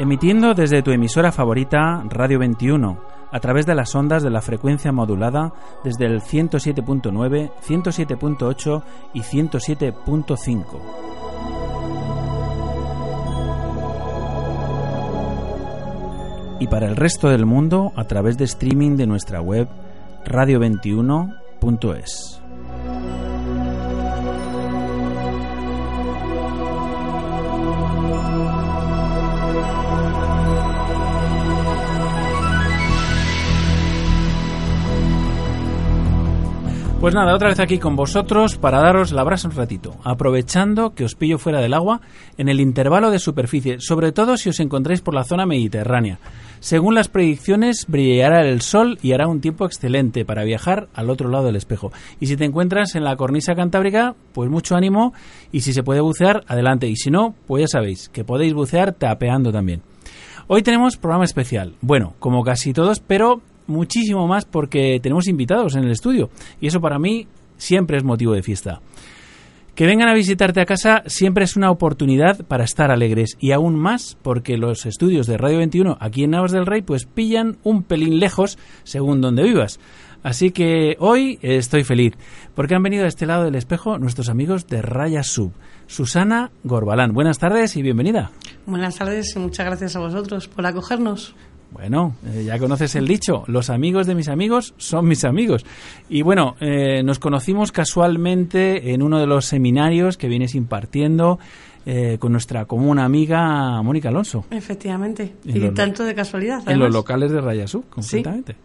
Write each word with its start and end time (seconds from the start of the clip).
Emitiendo 0.00 0.54
desde 0.54 0.82
tu 0.82 0.90
emisora 0.92 1.30
favorita, 1.30 2.02
Radio 2.08 2.38
21, 2.38 2.98
a 3.30 3.38
través 3.38 3.66
de 3.66 3.74
las 3.74 3.94
ondas 3.94 4.22
de 4.22 4.30
la 4.30 4.40
frecuencia 4.40 4.92
modulada 4.92 5.52
desde 5.84 6.06
el 6.06 6.22
107.9, 6.22 7.50
107.8 7.60 8.82
y 9.12 9.20
107.5. 9.20 10.80
Y 16.60 16.66
para 16.68 16.86
el 16.86 16.96
resto 16.96 17.28
del 17.28 17.44
mundo 17.44 17.92
a 17.94 18.04
través 18.04 18.38
de 18.38 18.44
streaming 18.44 18.96
de 18.96 19.06
nuestra 19.06 19.42
web 19.42 19.68
radio21.es. 20.24 22.39
Pues 37.00 37.14
nada, 37.14 37.34
otra 37.34 37.48
vez 37.48 37.58
aquí 37.60 37.78
con 37.78 37.96
vosotros 37.96 38.58
para 38.58 38.82
daros 38.82 39.12
la 39.12 39.24
brasa 39.24 39.48
un 39.48 39.54
ratito, 39.54 39.96
aprovechando 40.04 40.94
que 40.94 41.04
os 41.04 41.14
pillo 41.14 41.38
fuera 41.38 41.58
del 41.58 41.72
agua 41.72 42.02
en 42.36 42.50
el 42.50 42.60
intervalo 42.60 43.10
de 43.10 43.18
superficie, 43.18 43.80
sobre 43.80 44.12
todo 44.12 44.36
si 44.36 44.50
os 44.50 44.60
encontráis 44.60 45.00
por 45.00 45.14
la 45.14 45.24
zona 45.24 45.46
mediterránea. 45.46 46.18
Según 46.60 46.94
las 46.94 47.08
predicciones, 47.08 47.86
brillará 47.88 48.42
el 48.42 48.60
sol 48.60 48.98
y 49.00 49.12
hará 49.12 49.28
un 49.28 49.40
tiempo 49.40 49.64
excelente 49.64 50.26
para 50.26 50.44
viajar 50.44 50.88
al 50.92 51.08
otro 51.08 51.30
lado 51.30 51.46
del 51.46 51.56
espejo. 51.56 51.90
Y 52.20 52.26
si 52.26 52.36
te 52.36 52.44
encuentras 52.44 52.94
en 52.94 53.04
la 53.04 53.16
cornisa 53.16 53.54
cantábrica, 53.54 54.14
pues 54.34 54.50
mucho 54.50 54.76
ánimo 54.76 55.14
y 55.52 55.62
si 55.62 55.72
se 55.72 55.82
puede 55.82 56.02
bucear, 56.02 56.44
adelante. 56.48 56.86
Y 56.86 56.96
si 56.96 57.10
no, 57.10 57.34
pues 57.46 57.62
ya 57.62 57.78
sabéis 57.78 58.10
que 58.10 58.24
podéis 58.24 58.52
bucear 58.52 58.92
tapeando 58.92 59.52
también. 59.52 59.80
Hoy 60.48 60.62
tenemos 60.62 60.98
programa 60.98 61.24
especial. 61.24 61.76
Bueno, 61.80 62.12
como 62.18 62.42
casi 62.44 62.74
todos, 62.74 63.00
pero 63.00 63.40
muchísimo 63.70 64.26
más 64.26 64.44
porque 64.44 65.00
tenemos 65.02 65.28
invitados 65.28 65.74
en 65.76 65.84
el 65.84 65.90
estudio 65.90 66.30
y 66.60 66.66
eso 66.66 66.80
para 66.80 66.98
mí 66.98 67.26
siempre 67.56 67.96
es 67.96 68.04
motivo 68.04 68.34
de 68.34 68.42
fiesta. 68.42 68.80
Que 69.74 69.86
vengan 69.86 70.08
a 70.08 70.14
visitarte 70.14 70.60
a 70.60 70.66
casa 70.66 71.02
siempre 71.06 71.44
es 71.44 71.56
una 71.56 71.70
oportunidad 71.70 72.44
para 72.44 72.64
estar 72.64 72.90
alegres 72.90 73.36
y 73.40 73.52
aún 73.52 73.76
más 73.76 74.18
porque 74.20 74.58
los 74.58 74.84
estudios 74.84 75.26
de 75.26 75.38
Radio 75.38 75.58
21 75.58 75.96
aquí 76.00 76.24
en 76.24 76.32
Navas 76.32 76.52
del 76.52 76.66
Rey 76.66 76.82
pues 76.82 77.06
pillan 77.06 77.56
un 77.62 77.82
pelín 77.82 78.18
lejos 78.18 78.58
según 78.82 79.22
donde 79.22 79.42
vivas. 79.42 79.80
Así 80.22 80.50
que 80.50 80.96
hoy 80.98 81.38
estoy 81.40 81.84
feliz 81.84 82.12
porque 82.54 82.74
han 82.74 82.82
venido 82.82 83.04
a 83.04 83.08
este 83.08 83.24
lado 83.24 83.44
del 83.44 83.54
espejo 83.54 83.98
nuestros 83.98 84.28
amigos 84.28 84.66
de 84.66 84.82
Raya 84.82 85.22
Sub. 85.22 85.52
Susana 85.86 86.50
Gorbalán, 86.62 87.14
buenas 87.14 87.38
tardes 87.38 87.74
y 87.76 87.82
bienvenida. 87.82 88.32
Buenas 88.66 88.96
tardes 88.96 89.34
y 89.34 89.38
muchas 89.38 89.64
gracias 89.64 89.96
a 89.96 90.00
vosotros 90.00 90.46
por 90.46 90.66
acogernos. 90.66 91.34
Bueno, 91.72 92.16
eh, 92.26 92.44
ya 92.44 92.58
conoces 92.58 92.96
el 92.96 93.06
dicho, 93.06 93.44
los 93.46 93.70
amigos 93.70 94.06
de 94.06 94.14
mis 94.14 94.28
amigos 94.28 94.74
son 94.76 95.06
mis 95.06 95.24
amigos. 95.24 95.64
Y 96.08 96.22
bueno, 96.22 96.56
eh, 96.60 97.02
nos 97.04 97.18
conocimos 97.20 97.70
casualmente 97.70 98.92
en 98.92 99.02
uno 99.02 99.20
de 99.20 99.26
los 99.26 99.46
seminarios 99.46 100.16
que 100.16 100.28
vienes 100.28 100.54
impartiendo 100.56 101.38
eh, 101.86 102.18
con 102.18 102.32
nuestra 102.32 102.64
común 102.64 102.98
amiga 102.98 103.80
Mónica 103.82 104.08
Alonso. 104.08 104.44
Efectivamente, 104.50 105.36
y 105.44 105.60
tanto 105.70 106.04
de 106.04 106.14
casualidad. 106.14 106.68
En 106.68 106.78
los 106.78 106.92
locales 106.92 107.30
de 107.30 107.40
Rayasú, 107.40 107.84
completamente. 107.88 108.56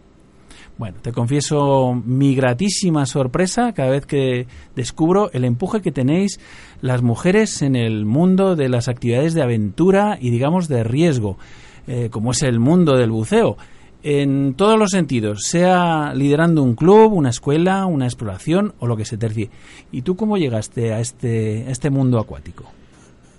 Bueno, 0.78 0.98
te 1.00 1.12
confieso 1.12 1.94
mi 2.04 2.34
gratísima 2.34 3.06
sorpresa 3.06 3.72
cada 3.72 3.90
vez 3.90 4.04
que 4.04 4.46
descubro 4.74 5.30
el 5.32 5.46
empuje 5.46 5.80
que 5.80 5.90
tenéis 5.90 6.38
las 6.82 7.00
mujeres 7.00 7.62
en 7.62 7.76
el 7.76 8.04
mundo 8.04 8.56
de 8.56 8.68
las 8.68 8.88
actividades 8.88 9.32
de 9.32 9.42
aventura 9.42 10.18
y 10.20 10.30
digamos 10.30 10.68
de 10.68 10.84
riesgo. 10.84 11.38
Eh, 11.86 12.08
como 12.10 12.32
es 12.32 12.42
el 12.42 12.58
mundo 12.58 12.96
del 12.96 13.10
buceo, 13.10 13.56
en 14.02 14.54
todos 14.54 14.78
los 14.78 14.90
sentidos, 14.90 15.40
sea 15.42 16.12
liderando 16.14 16.62
un 16.62 16.76
club, 16.76 17.12
una 17.12 17.30
escuela, 17.30 17.86
una 17.86 18.06
exploración 18.06 18.74
o 18.78 18.86
lo 18.86 18.96
que 18.96 19.04
se 19.04 19.16
tercie. 19.16 19.50
¿Y 19.90 20.02
tú 20.02 20.16
cómo 20.16 20.36
llegaste 20.36 20.92
a 20.92 21.00
este, 21.00 21.70
este 21.70 21.90
mundo 21.90 22.20
acuático? 22.20 22.64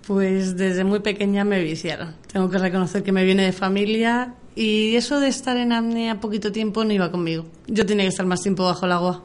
Pues 0.08 0.58
desde 0.58 0.84
muy 0.84 1.00
pequeña 1.00 1.44
me 1.44 1.62
viciaron. 1.62 2.16
Tengo 2.32 2.50
que 2.50 2.58
reconocer 2.58 3.04
que 3.04 3.12
me 3.12 3.24
viene 3.24 3.44
de 3.44 3.52
familia 3.52 4.34
y 4.56 4.96
eso 4.96 5.20
de 5.20 5.28
estar 5.28 5.56
en 5.58 5.72
apnea 5.72 6.20
poquito 6.20 6.52
tiempo 6.52 6.84
no 6.84 6.94
iba 6.94 7.12
conmigo. 7.12 7.46
Yo 7.68 7.86
tenía 7.86 8.04
que 8.04 8.10
estar 8.10 8.26
más 8.26 8.42
tiempo 8.42 8.64
bajo 8.64 8.86
el 8.86 8.92
agua. 8.92 9.24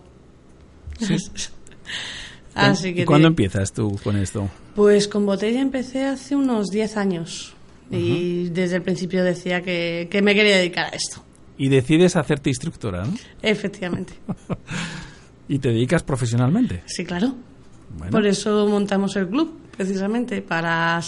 Así 2.55 2.95
que 2.95 3.03
¿Y 3.03 3.05
cuándo 3.05 3.29
empiezas 3.29 3.73
tú 3.73 3.99
con 4.05 4.17
esto? 4.17 4.49
Pues 4.77 5.09
con 5.09 5.27
botella 5.27 5.61
empecé 5.61 6.05
hace 6.05 6.37
unos 6.37 6.69
10 6.69 6.97
años 6.97 7.55
y 7.91 8.49
desde 8.49 8.77
el 8.77 8.83
principio 8.83 9.23
decía 9.23 9.61
que, 9.61 10.09
me 10.23 10.35
quería 10.35 10.57
dedicar 10.57 10.87
a 10.87 10.97
esto. 10.97 11.23
Y 11.59 11.69
decides 11.69 12.17
hacerte 12.17 12.51
instructora, 12.51 13.05
¿no? 13.05 13.15
Efectivamente. 13.43 14.15
¿Y 15.49 15.59
te 15.59 15.69
dedicas 15.69 16.03
profesionalmente? 16.03 16.83
Sí, 16.87 17.05
claro. 17.05 17.35
Por 18.11 18.27
eso 18.27 18.67
montamos 18.69 19.17
el 19.17 19.29
club, 19.29 19.59
precisamente, 19.77 20.41
para 20.41 21.01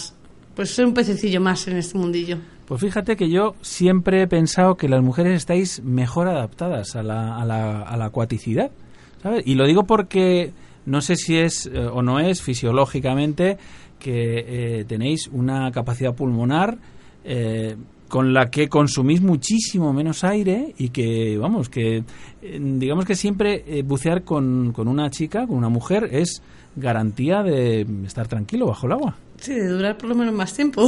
pues 0.55 0.69
ser 0.69 0.85
un 0.85 0.93
pececillo 0.93 1.41
más 1.41 1.67
en 1.67 1.77
este 1.77 1.97
mundillo. 1.97 2.37
Pues 2.67 2.81
fíjate 2.81 3.15
que 3.15 3.29
yo 3.29 3.55
siempre 3.61 4.21
he 4.21 4.27
pensado 4.27 4.75
que 4.75 4.87
las 4.87 5.01
mujeres 5.01 5.35
estáis 5.35 5.83
mejor 5.83 6.27
adaptadas 6.27 6.95
a 6.95 7.03
la, 7.03 7.37
a 7.37 7.45
la, 7.45 7.81
a 7.81 7.97
la 7.97 8.05
acuaticidad, 8.05 8.71
¿sabes? 9.21 9.43
Y 9.45 9.55
lo 9.55 9.65
digo 9.65 9.83
porque 9.83 10.53
no 10.85 11.01
sé 11.01 11.15
si 11.15 11.37
es 11.37 11.65
eh, 11.67 11.79
o 11.79 12.01
no 12.01 12.19
es 12.19 12.41
fisiológicamente 12.41 13.57
que 14.05 14.81
eh, 14.81 14.85
tenéis 14.85 15.27
una 15.31 15.71
capacidad 15.71 16.13
pulmonar 16.13 16.77
eh, 17.23 17.75
con 18.07 18.35
la 18.35 18.51
que 18.51 18.69
consumís 18.69 19.19
muchísimo 19.19 19.93
menos 19.93 20.23
aire 20.23 20.75
y 20.77 20.89
que, 20.89 21.35
vamos, 21.39 21.69
que 21.69 22.03
eh, 22.43 22.59
digamos 22.61 23.05
que 23.05 23.15
siempre 23.15 23.81
bucear 23.83 24.23
con, 24.23 24.73
con, 24.73 24.87
una 24.87 25.09
chica, 25.09 25.47
con 25.47 25.57
una 25.57 25.69
mujer, 25.69 26.07
es 26.11 26.43
garantía 26.75 27.41
de 27.41 27.87
estar 28.05 28.27
tranquilo 28.27 28.67
bajo 28.67 28.85
el 28.85 28.91
agua. 28.91 29.15
Sí, 29.37 29.55
de 29.55 29.69
durar 29.69 29.97
por 29.97 30.09
lo 30.09 30.13
menos 30.13 30.35
más 30.35 30.53
tiempo. 30.53 30.87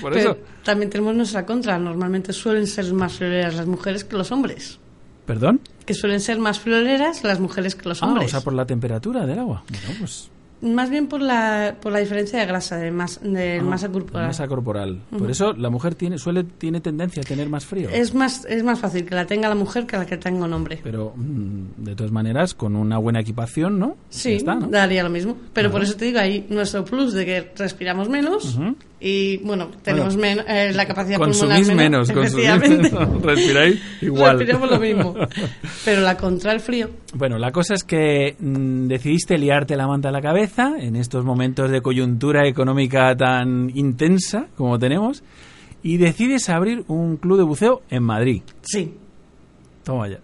Por 0.00 0.16
eso. 0.16 0.38
También 0.64 0.88
tenemos 0.88 1.14
nuestra 1.14 1.44
contra. 1.44 1.78
Normalmente 1.78 2.32
suelen 2.32 2.66
ser 2.66 2.90
más 2.94 3.18
flioreras 3.18 3.54
las 3.54 3.66
mujeres 3.66 4.04
que 4.04 4.16
los 4.16 4.32
hombres. 4.32 4.78
¿Perdón? 5.26 5.60
Que 5.84 5.92
suelen 5.92 6.20
ser 6.20 6.38
más 6.38 6.58
floreras 6.58 7.22
las 7.22 7.38
mujeres 7.38 7.74
que 7.74 7.86
los 7.86 8.02
hombres. 8.02 8.24
Ah, 8.24 8.26
o 8.26 8.30
sea, 8.30 8.40
por 8.40 8.54
la 8.54 8.64
temperatura 8.64 9.26
del 9.26 9.40
agua. 9.40 9.62
Bueno, 9.68 9.98
pues 10.00 10.30
Más 10.62 10.90
bien 10.90 11.06
por 11.06 11.22
la, 11.22 11.76
por 11.80 11.90
la 11.90 12.00
diferencia 12.00 12.38
de 12.38 12.44
grasa, 12.46 12.76
de, 12.76 12.90
mas, 12.90 13.18
de 13.22 13.58
Ah, 13.60 13.62
masa 13.62 13.88
corporal. 13.88 14.26
Masa 14.26 14.46
corporal. 14.46 15.00
Por 15.16 15.30
eso 15.30 15.52
la 15.54 15.70
mujer 15.70 15.94
tiene 15.94 16.18
suele 16.18 16.44
tiene 16.44 16.80
tendencia 16.80 17.22
a 17.22 17.24
tener 17.24 17.48
más 17.48 17.64
frío. 17.64 17.88
Es 17.90 18.14
más, 18.14 18.44
es 18.44 18.62
más 18.62 18.78
fácil 18.78 19.04
que 19.06 19.14
la 19.14 19.26
tenga 19.26 19.48
la 19.48 19.54
mujer 19.54 19.86
que 19.86 19.96
la 19.96 20.04
que 20.04 20.16
tenga 20.18 20.44
un 20.44 20.52
hombre. 20.52 20.78
Pero 20.82 21.14
mm, 21.16 21.82
de 21.84 21.94
todas 21.96 22.12
maneras, 22.12 22.54
con 22.54 22.76
una 22.76 22.98
buena 22.98 23.20
equipación, 23.20 23.78
¿no? 23.78 23.96
Sí, 24.10 24.30
Ya 24.32 24.36
está, 24.36 24.54
¿no? 24.56 24.66
daría 24.68 25.02
lo 25.02 25.10
mismo. 25.10 25.36
Pero 25.54 25.70
por 25.70 25.82
eso 25.82 25.94
te 25.96 26.04
digo, 26.04 26.18
ahí 26.18 26.46
nuestro 26.50 26.84
plus 26.84 27.14
de 27.14 27.24
que 27.24 27.52
respiramos 27.56 28.08
menos 28.10 28.58
y, 29.00 29.38
bueno, 29.38 29.70
tenemos 29.82 30.14
men- 30.16 30.44
eh, 30.46 30.72
la 30.74 30.86
capacidad 30.86 31.16
Consumís 31.18 31.66
pulmonar 31.66 31.76
menos, 31.90 32.12
consumís 32.12 32.46
efectivamente. 32.46 32.92
menos. 32.92 33.22
Respiráis 33.22 33.82
igual. 34.02 34.36
Respiramos 34.38 34.70
lo 34.70 34.78
mismo. 34.78 35.14
Pero 35.84 36.00
la 36.02 36.16
contra 36.16 36.52
el 36.52 36.60
frío, 36.60 36.90
Bueno, 37.14 37.38
la 37.38 37.50
cosa 37.50 37.74
es 37.74 37.84
que 37.84 38.36
mm, 38.38 38.86
decidiste 38.88 39.38
liarte 39.38 39.76
la 39.76 39.86
manta 39.86 40.10
a 40.10 40.12
la 40.12 40.20
cabeza 40.20 40.74
en 40.78 40.96
estos 40.96 41.24
momentos 41.24 41.70
de 41.70 41.80
coyuntura 41.80 42.46
económica 42.46 43.16
tan 43.16 43.70
intensa 43.74 44.48
como 44.56 44.78
tenemos 44.78 45.22
y 45.82 45.96
decides 45.96 46.50
abrir 46.50 46.84
un 46.88 47.16
club 47.16 47.38
de 47.38 47.44
buceo 47.44 47.82
en 47.90 48.02
Madrid. 48.02 48.42
sí. 48.62 48.94
Toma 49.82 50.08
ya. 50.08 50.18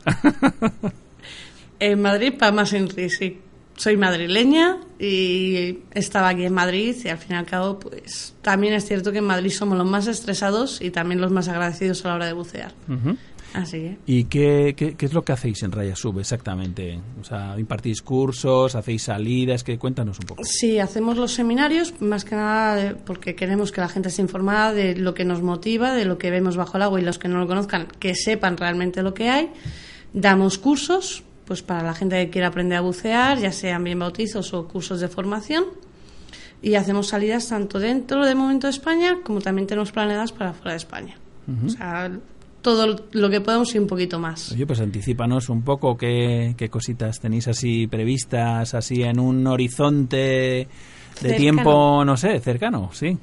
En 1.80 2.00
Madrid, 2.02 2.34
para 2.38 2.52
más 2.52 2.72
en 2.74 2.90
sí. 3.10 3.38
Soy 3.76 3.96
madrileña 3.96 4.78
y 4.98 5.80
estaba 5.92 6.30
aquí 6.30 6.44
en 6.44 6.54
Madrid 6.54 6.96
y 7.04 7.08
al 7.08 7.18
fin 7.18 7.32
y 7.32 7.34
al 7.34 7.44
cabo, 7.46 7.78
pues 7.78 8.34
también 8.42 8.72
es 8.72 8.86
cierto 8.86 9.12
que 9.12 9.18
en 9.18 9.24
Madrid 9.24 9.50
somos 9.50 9.76
los 9.76 9.86
más 9.86 10.06
estresados 10.06 10.80
y 10.80 10.90
también 10.90 11.20
los 11.20 11.30
más 11.30 11.48
agradecidos 11.48 12.04
a 12.04 12.08
la 12.08 12.14
hora 12.14 12.26
de 12.26 12.32
bucear. 12.32 12.72
Así 13.52 13.78
que, 13.78 13.98
¿Y 14.06 14.24
qué, 14.24 14.74
qué, 14.76 14.96
qué 14.96 15.06
es 15.06 15.12
lo 15.14 15.24
que 15.24 15.32
hacéis 15.32 15.62
en 15.62 15.72
Raya 15.72 15.94
Sub 15.96 16.18
exactamente? 16.18 17.00
O 17.20 17.24
sea, 17.24 17.54
¿impartís 17.58 18.02
cursos? 18.02 18.74
¿Hacéis 18.74 19.04
salidas? 19.04 19.62
Que 19.62 19.78
Cuéntanos 19.78 20.18
un 20.18 20.26
poco. 20.26 20.42
sí, 20.44 20.78
hacemos 20.78 21.16
los 21.16 21.32
seminarios 21.32 21.94
más 22.00 22.24
que 22.24 22.34
nada 22.34 22.74
de- 22.76 22.94
porque 22.94 23.34
queremos 23.34 23.72
que 23.72 23.80
la 23.80 23.88
gente 23.88 24.08
esté 24.08 24.20
informada 24.22 24.72
de 24.74 24.96
lo 24.96 25.14
que 25.14 25.24
nos 25.24 25.42
motiva, 25.42 25.92
de 25.92 26.04
lo 26.06 26.18
que 26.18 26.30
vemos 26.30 26.56
bajo 26.56 26.76
el 26.76 26.82
agua 26.82 27.00
y 27.00 27.04
los 27.04 27.18
que 27.18 27.28
no 27.28 27.38
lo 27.38 27.46
conozcan, 27.46 27.88
que 27.98 28.14
sepan 28.14 28.56
realmente 28.56 29.02
lo 29.02 29.14
que 29.14 29.28
hay. 29.30 29.50
Damos 30.12 30.58
cursos, 30.58 31.22
pues 31.46 31.62
para 31.62 31.82
la 31.82 31.94
gente 31.94 32.16
que 32.24 32.30
quiera 32.30 32.48
aprender 32.48 32.78
a 32.78 32.80
bucear, 32.80 33.38
ya 33.38 33.52
sean 33.52 33.84
bien 33.84 33.98
bautizos 33.98 34.52
o 34.52 34.66
cursos 34.66 35.00
de 35.00 35.08
formación. 35.08 35.64
Y 36.60 36.74
hacemos 36.74 37.08
salidas 37.08 37.48
tanto 37.48 37.78
dentro 37.78 38.26
de 38.26 38.34
momento 38.34 38.66
de 38.66 38.72
España 38.72 39.18
como 39.22 39.40
también 39.40 39.66
tenemos 39.66 39.92
planeadas 39.92 40.32
para 40.32 40.52
fuera 40.52 40.72
de 40.72 40.78
España. 40.78 41.16
O 41.64 41.68
sea, 41.68 42.10
todo 42.60 43.06
lo 43.12 43.30
que 43.30 43.40
podemos 43.40 43.72
y 43.76 43.78
un 43.78 43.86
poquito 43.86 44.18
más. 44.18 44.50
Oye, 44.50 44.66
pues 44.66 44.80
anticipanos 44.80 45.48
un 45.48 45.62
poco 45.62 45.96
qué, 45.96 46.54
qué 46.56 46.68
cositas 46.68 47.20
tenéis 47.20 47.46
así 47.46 47.86
previstas, 47.86 48.74
así 48.74 49.04
en 49.04 49.20
un 49.20 49.46
horizonte 49.46 50.16
de 50.16 50.68
Cercano. 51.14 51.36
tiempo, 51.36 52.04
no 52.04 52.16
sé, 52.16 52.40
cercano, 52.40 52.90
sí. 52.92 53.16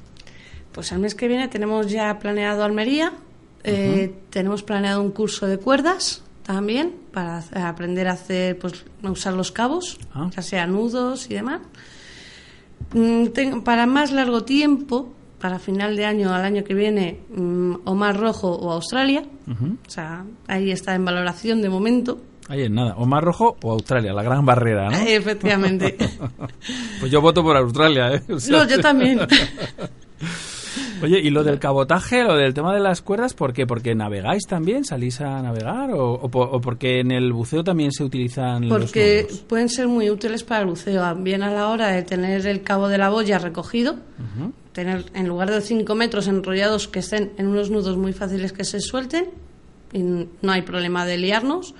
Pues 0.72 0.90
el 0.92 1.00
mes 1.00 1.14
que 1.14 1.28
viene 1.28 1.48
tenemos 1.48 1.90
ya 1.90 2.18
planeado 2.18 2.64
Almería, 2.64 3.12
eh, 3.64 4.14
tenemos 4.30 4.62
planeado 4.62 5.02
un 5.02 5.10
curso 5.10 5.46
de 5.46 5.58
cuerdas 5.58 6.23
también 6.44 6.92
para 7.12 7.42
aprender 7.68 8.06
a 8.08 8.12
hacer, 8.12 8.58
pues, 8.58 8.84
a 9.02 9.10
usar 9.10 9.34
los 9.34 9.50
cabos, 9.52 9.98
Ah. 10.14 10.30
ya 10.34 10.42
sea 10.42 10.66
nudos 10.66 11.30
y 11.30 11.34
demás. 11.34 11.60
Mm, 12.92 13.60
para 13.64 13.86
más 13.86 14.12
largo 14.12 14.44
tiempo, 14.44 15.12
para 15.40 15.58
final 15.58 15.96
de 15.96 16.04
año 16.06 16.32
al 16.32 16.42
año 16.44 16.64
que 16.64 16.74
viene, 16.74 17.20
mm, 17.34 17.74
o 17.84 17.94
Mar 17.94 18.16
Rojo 18.18 18.50
o 18.52 18.70
Australia. 18.72 19.24
O 19.46 19.90
sea, 19.90 20.24
ahí 20.46 20.70
está 20.70 20.94
en 20.94 21.04
valoración 21.04 21.60
de 21.60 21.68
momento. 21.68 22.18
Ahí 22.48 22.62
en 22.64 22.74
nada, 22.74 22.94
o 22.98 23.06
Mar 23.06 23.24
Rojo 23.24 23.56
o 23.62 23.72
Australia, 23.72 24.12
la 24.12 24.22
gran 24.22 24.44
barrera, 24.44 24.90
¿no? 24.90 24.96
Efectivamente. 25.06 25.96
Pues 27.00 27.10
yo 27.12 27.20
voto 27.20 27.42
por 27.42 27.56
Australia, 27.56 28.14
¿eh? 28.14 28.22
O 28.32 28.38
sea, 28.40 28.58
no, 28.58 28.68
yo 28.68 28.80
también. 28.80 29.20
Oye, 31.02 31.18
¿y 31.20 31.30
lo 31.30 31.44
del 31.44 31.58
cabotaje, 31.58 32.22
lo 32.24 32.36
del 32.36 32.54
tema 32.54 32.74
de 32.74 32.80
las 32.80 33.02
cuerdas, 33.02 33.34
por 33.34 33.52
qué? 33.52 33.66
¿Porque 33.66 33.94
navegáis 33.94 34.46
también? 34.46 34.84
¿Salís 34.84 35.20
a 35.20 35.42
navegar? 35.42 35.90
¿O, 35.92 36.14
o 36.14 36.28
o 36.30 36.60
porque 36.60 37.00
en 37.00 37.10
el 37.10 37.32
buceo 37.32 37.64
también 37.64 37.92
se 37.92 38.04
utilizan 38.04 38.68
Porque 38.68 39.22
los 39.22 39.30
nudos? 39.32 39.44
pueden 39.48 39.68
ser 39.68 39.88
muy 39.88 40.10
útiles 40.10 40.44
para 40.44 40.60
el 40.62 40.66
buceo, 40.68 41.14
bien 41.16 41.42
a 41.42 41.50
la 41.50 41.68
hora 41.68 41.88
de 41.88 42.02
tener 42.02 42.46
el 42.46 42.62
cabo 42.62 42.88
de 42.88 42.98
la 42.98 43.08
boya 43.10 43.38
recogido, 43.38 43.96
tener 44.72 45.04
en 45.14 45.28
lugar 45.28 45.50
de 45.50 45.60
5 45.60 45.94
metros 45.94 46.26
enrollados 46.28 46.88
que 46.88 46.98
estén 47.00 47.32
en 47.38 47.46
unos 47.46 47.70
nudos 47.70 47.96
muy 47.96 48.12
fáciles 48.12 48.52
que 48.52 48.64
se 48.64 48.80
suelten 48.80 49.26
y 49.92 49.98
no 50.00 50.52
hay 50.52 50.62
problema 50.62 51.06
de 51.06 51.18
liarnos, 51.18 51.74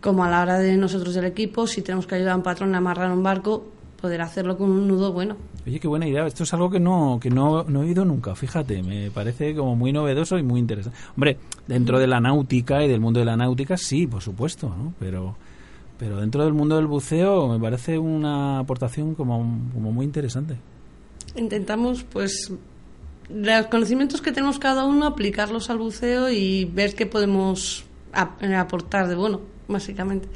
como 0.00 0.24
a 0.24 0.30
la 0.30 0.42
hora 0.42 0.58
de 0.58 0.76
nosotros 0.76 1.14
del 1.14 1.24
equipo, 1.24 1.66
si 1.66 1.80
tenemos 1.82 2.06
que 2.06 2.14
ayudar 2.16 2.32
a 2.32 2.36
un 2.36 2.42
patrón 2.42 2.74
a 2.74 2.78
amarrar 2.78 3.10
un 3.10 3.22
barco, 3.22 3.72
poder 4.06 4.22
hacerlo 4.22 4.56
con 4.56 4.70
un 4.70 4.86
nudo 4.86 5.12
bueno. 5.12 5.36
Oye, 5.66 5.80
qué 5.80 5.88
buena 5.88 6.06
idea. 6.06 6.24
Esto 6.28 6.44
es 6.44 6.54
algo 6.54 6.70
que 6.70 6.78
no, 6.78 7.18
que 7.20 7.28
no, 7.28 7.64
no 7.64 7.82
he 7.82 7.86
oído 7.86 8.04
nunca, 8.04 8.36
fíjate. 8.36 8.84
Me 8.84 9.10
parece 9.10 9.52
como 9.56 9.74
muy 9.74 9.92
novedoso 9.92 10.38
y 10.38 10.44
muy 10.44 10.60
interesante. 10.60 10.96
Hombre, 11.16 11.38
dentro 11.66 11.98
de 11.98 12.06
la 12.06 12.20
náutica 12.20 12.84
y 12.84 12.88
del 12.88 13.00
mundo 13.00 13.18
de 13.18 13.26
la 13.26 13.36
náutica, 13.36 13.76
sí, 13.76 14.06
por 14.06 14.22
supuesto, 14.22 14.68
¿no? 14.68 14.94
Pero, 15.00 15.34
pero 15.98 16.20
dentro 16.20 16.44
del 16.44 16.52
mundo 16.54 16.76
del 16.76 16.86
buceo 16.86 17.48
me 17.48 17.58
parece 17.58 17.98
una 17.98 18.60
aportación 18.60 19.16
como, 19.16 19.38
como 19.74 19.90
muy 19.90 20.06
interesante. 20.06 20.54
Intentamos, 21.34 22.04
pues, 22.04 22.52
los 23.28 23.66
conocimientos 23.66 24.22
que 24.22 24.30
tenemos 24.30 24.60
cada 24.60 24.84
uno, 24.84 25.04
aplicarlos 25.06 25.68
al 25.68 25.78
buceo 25.78 26.30
y 26.30 26.64
ver 26.66 26.94
qué 26.94 27.06
podemos 27.06 27.84
ap- 28.12 28.40
aportar 28.56 29.08
de 29.08 29.16
bueno, 29.16 29.40
básicamente. 29.66 30.28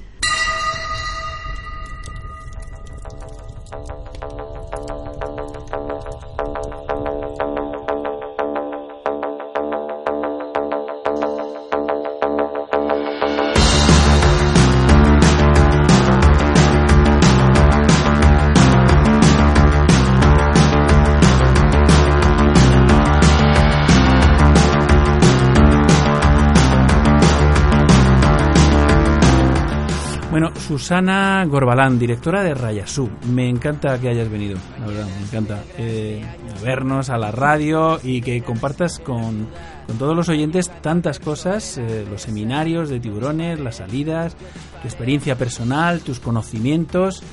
Susana 30.71 31.45
Gorbalán, 31.49 31.99
directora 31.99 32.45
de 32.45 32.55
Rayasub. 32.55 33.11
Me 33.27 33.49
encanta 33.49 33.99
que 33.99 34.09
hayas 34.09 34.31
venido, 34.31 34.57
la 34.79 34.87
verdad, 34.87 35.07
me 35.19 35.27
encanta 35.27 35.65
eh, 35.77 36.25
vernos 36.63 37.11
a 37.11 37.19
la 37.19 37.33
radio 37.33 37.99
y 38.05 38.21
que 38.21 38.41
compartas 38.43 39.01
con, 39.01 39.49
con 39.89 39.99
todos 39.99 40.15
los 40.15 40.29
oyentes 40.29 40.71
tantas 40.81 41.19
cosas, 41.19 41.77
eh, 41.77 42.07
los 42.09 42.23
seminarios 42.23 42.89
de 42.89 43.01
tiburones, 43.01 43.59
las 43.59 43.79
salidas, 43.79 44.37
tu 44.81 44.87
experiencia 44.87 45.35
personal, 45.35 46.03
tus 46.03 46.21
conocimientos. 46.21 47.25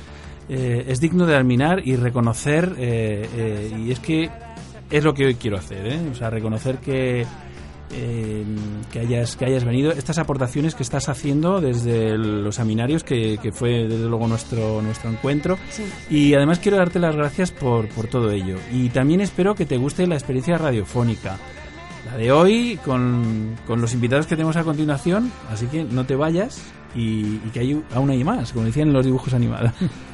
Eh, 0.48 0.86
es 0.88 0.98
digno 0.98 1.24
de 1.24 1.36
admirar 1.36 1.86
y 1.86 1.94
reconocer, 1.94 2.74
y 2.76 3.92
es 3.92 4.00
que 4.00 4.32
es 4.90 5.04
lo 5.04 5.14
que 5.14 5.26
hoy 5.26 5.36
quiero 5.36 5.58
hacer, 5.58 5.96
o 6.10 6.14
sea, 6.16 6.28
reconocer 6.28 6.78
que 6.78 7.24
eh, 7.92 8.44
que 8.92 9.00
hayas 9.00 9.36
que 9.36 9.44
hayas 9.46 9.64
venido. 9.64 9.92
Estas 9.92 10.18
aportaciones 10.18 10.74
que 10.74 10.82
estás 10.82 11.08
haciendo 11.08 11.60
desde 11.60 12.10
el- 12.10 12.42
los 12.44 12.54
seminarios 12.56 13.04
que, 13.04 13.38
que 13.42 13.52
fue 13.52 13.86
desde 13.88 14.08
luego 14.08 14.26
nuestro 14.28 14.82
nuestro 14.82 15.10
encuentro. 15.10 15.58
Y 16.10 16.34
además 16.34 16.58
quiero 16.58 16.76
darte 16.78 16.98
las 16.98 17.14
gracias 17.16 17.50
por, 17.50 17.88
por 17.88 18.06
todo 18.08 18.30
ello. 18.30 18.56
Y 18.72 18.88
también 18.90 19.20
espero 19.20 19.54
que 19.54 19.66
te 19.66 19.76
guste 19.76 20.06
la 20.06 20.14
experiencia 20.14 20.58
radiofónica 20.58 21.38
la 22.06 22.16
de 22.16 22.32
hoy 22.32 22.78
con, 22.84 23.56
con 23.66 23.80
los 23.80 23.92
invitados 23.92 24.26
que 24.26 24.36
tenemos 24.36 24.56
a 24.56 24.64
continuación. 24.64 25.30
Así 25.50 25.66
que 25.66 25.84
no 25.84 26.06
te 26.06 26.14
vayas 26.14 26.62
y, 26.94 27.36
y 27.44 27.50
que 27.52 27.60
hay, 27.60 27.82
aún 27.94 28.08
hay 28.10 28.24
más 28.24 28.52
como 28.52 28.64
decían 28.64 28.92
los 28.94 29.04
dibujos 29.04 29.34
animados 29.34 29.72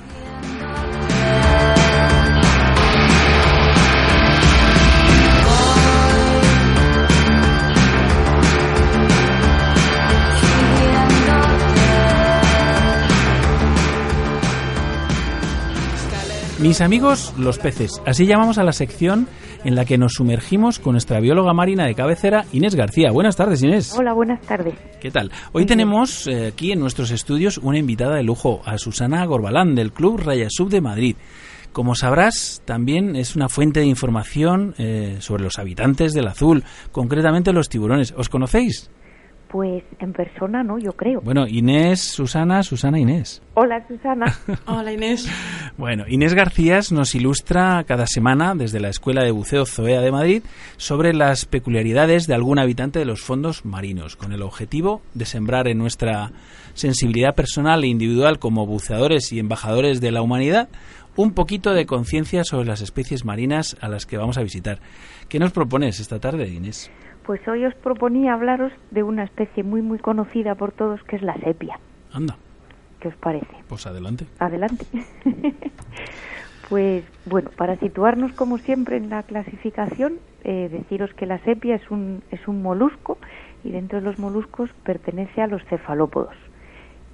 Mis 16.64 16.80
amigos 16.80 17.35
los 17.37 17.59
peces, 17.59 18.00
así 18.06 18.25
llamamos 18.25 18.56
a 18.56 18.64
la 18.64 18.73
sección 18.73 19.28
en 19.64 19.75
la 19.75 19.85
que 19.85 19.99
nos 19.99 20.14
sumergimos 20.14 20.78
con 20.78 20.92
nuestra 20.92 21.21
bióloga 21.21 21.52
marina 21.52 21.85
de 21.85 21.94
cabecera, 21.94 22.47
Inés 22.52 22.75
García. 22.75 23.11
Buenas 23.12 23.37
tardes, 23.37 23.62
Inés. 23.62 23.94
Hola, 23.94 24.14
buenas 24.14 24.40
tardes. 24.40 24.73
¿Qué 24.99 25.11
tal? 25.11 25.30
Hoy 25.52 25.66
tenemos 25.66 26.26
eh, 26.26 26.47
aquí 26.47 26.73
en 26.73 26.80
nuestros 26.80 27.11
estudios 27.11 27.59
una 27.59 27.76
invitada 27.76 28.16
de 28.16 28.23
lujo, 28.23 28.62
a 28.64 28.78
Susana 28.78 29.23
Gorbalán, 29.26 29.75
del 29.75 29.92
Club 29.92 30.23
Rayasub 30.25 30.71
de 30.71 30.80
Madrid. 30.80 31.16
Como 31.73 31.94
sabrás, 31.94 32.62
también 32.64 33.14
es 33.14 33.37
una 33.37 33.50
fuente 33.50 33.80
de 33.80 33.87
información 33.87 34.75
eh, 34.78 35.18
sobre 35.21 35.42
los 35.44 35.59
habitantes 35.59 36.14
del 36.14 36.28
azul, 36.28 36.64
concretamente 36.92 37.52
los 37.52 37.68
tiburones. 37.68 38.14
¿Os 38.16 38.30
conocéis? 38.30 38.88
Pues 39.54 39.84
en 40.00 40.12
persona 40.12 40.64
no, 40.64 40.80
yo 40.80 40.94
creo. 40.94 41.20
Bueno, 41.20 41.46
Inés, 41.46 42.00
Susana, 42.00 42.64
Susana, 42.64 42.99
Inés. 42.99 43.40
Hola, 43.54 43.87
Susana. 43.87 44.37
Hola 44.66 44.92
Inés. 44.92 45.28
Bueno, 45.78 46.06
Inés 46.08 46.34
García 46.34 46.80
nos 46.90 47.14
ilustra 47.14 47.84
cada 47.87 48.08
semana 48.08 48.56
desde 48.56 48.80
la 48.80 48.88
Escuela 48.88 49.23
de 49.23 49.30
Buceo 49.30 49.64
Zoea 49.64 50.00
de 50.00 50.11
Madrid 50.11 50.42
sobre 50.76 51.14
las 51.14 51.44
peculiaridades 51.44 52.26
de 52.26 52.34
algún 52.34 52.58
habitante 52.58 52.99
de 52.99 53.04
los 53.04 53.20
fondos 53.20 53.64
marinos, 53.64 54.16
con 54.16 54.32
el 54.32 54.42
objetivo 54.42 55.02
de 55.14 55.25
sembrar 55.25 55.68
en 55.68 55.78
nuestra 55.78 56.32
sensibilidad 56.73 57.37
personal 57.37 57.84
e 57.84 57.87
individual 57.87 58.40
como 58.40 58.66
buceadores 58.66 59.30
y 59.30 59.38
embajadores 59.38 60.00
de 60.00 60.11
la 60.11 60.23
humanidad 60.23 60.68
un 61.14 61.30
poquito 61.30 61.75
de 61.75 61.87
conciencia 61.87 62.42
sobre 62.42 62.66
las 62.66 62.80
especies 62.80 63.25
marinas 63.25 63.76
a 63.80 63.87
las 63.87 64.04
que 64.04 64.16
vamos 64.16 64.37
a 64.37 64.42
visitar. 64.42 64.80
¿Qué 65.28 65.38
nos 65.38 65.52
propones 65.52 66.00
esta 66.00 66.18
tarde, 66.18 66.49
Inés? 66.49 66.90
Pues 67.25 67.47
hoy 67.49 67.64
os 67.64 67.75
proponía 67.75 68.35
hablaros 68.35 68.73
de 68.90 69.02
una 69.02 69.25
especie 69.25 69.62
muy 69.62 69.81
muy 69.81 69.99
conocida 69.99 70.54
por 70.54 70.73
todos 70.73 71.02
que 71.04 71.16
es 71.16 71.23
la 71.23 71.35
sepia. 71.38 71.78
Anda. 72.12 72.37
¿Qué 73.00 73.09
os 73.09 73.16
parece? 73.16 73.47
Pues 73.66 73.87
adelante. 73.87 74.26
Adelante. 74.38 74.85
pues 76.69 77.04
bueno, 77.25 77.50
para 77.57 77.76
situarnos 77.78 78.33
como 78.33 78.59
siempre 78.59 78.99
en 78.99 79.09
la 79.09 79.23
clasificación, 79.23 80.14
eh, 80.45 80.69
deciros 80.71 81.14
que 81.14 81.25
la 81.25 81.38
sepia 81.38 81.76
es 81.76 81.90
un, 81.90 82.23
es 82.31 82.47
un 82.47 82.62
molusco 82.62 83.16
y 83.62 83.71
dentro 83.71 84.00
de 84.00 84.04
los 84.04 84.19
moluscos 84.19 84.71
pertenece 84.85 85.40
a 85.40 85.47
los 85.47 85.64
cefalópodos. 85.64 86.37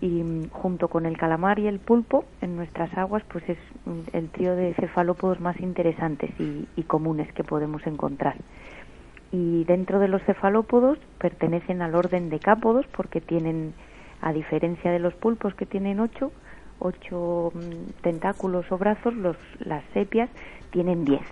Y 0.01 0.23
mm, 0.25 0.51
junto 0.51 0.89
con 0.89 1.07
el 1.07 1.17
calamar 1.17 1.61
y 1.61 1.69
el 1.69 1.79
pulpo 1.79 2.25
en 2.41 2.57
nuestras 2.57 2.97
aguas, 2.99 3.23
pues 3.33 3.49
es 3.49 3.59
mm, 3.85 4.17
el 4.17 4.29
trío 4.31 4.57
de 4.57 4.75
cefalópodos 4.75 5.39
más 5.39 5.61
interesantes 5.61 6.31
y, 6.41 6.67
y 6.75 6.83
comunes 6.83 7.33
que 7.33 7.45
podemos 7.45 7.87
encontrar. 7.87 8.35
Y 9.33 9.65
dentro 9.65 10.01
de 10.01 10.09
los 10.09 10.23
cefalópodos 10.23 10.99
pertenecen 11.19 11.83
al 11.83 11.95
orden 11.95 12.31
de 12.31 12.41
cápodos 12.41 12.87
porque 12.89 13.21
tienen 13.21 13.75
a 14.21 14.33
diferencia 14.33 14.91
de 14.91 14.99
los 14.99 15.15
pulpos 15.15 15.55
que 15.55 15.67
tienen 15.67 16.01
ocho, 16.01 16.33
ocho 16.79 17.53
mm, 17.55 18.03
tentáculos 18.03 18.71
o 18.71 18.79
brazos, 18.79 19.15
los, 19.15 19.37
las 19.61 19.85
sepias 19.95 20.29
tienen 20.71 21.05
diez. 21.05 21.23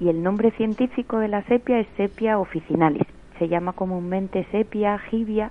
Y 0.00 0.08
el 0.08 0.22
nombre 0.22 0.50
científico 0.52 1.18
de 1.18 1.28
la 1.28 1.42
sepia 1.42 1.78
es 1.78 1.86
sepia 1.96 2.38
officinalis. 2.38 3.06
Se 3.38 3.48
llama 3.48 3.72
comúnmente 3.72 4.46
sepia, 4.50 4.98
jibia, 4.98 5.50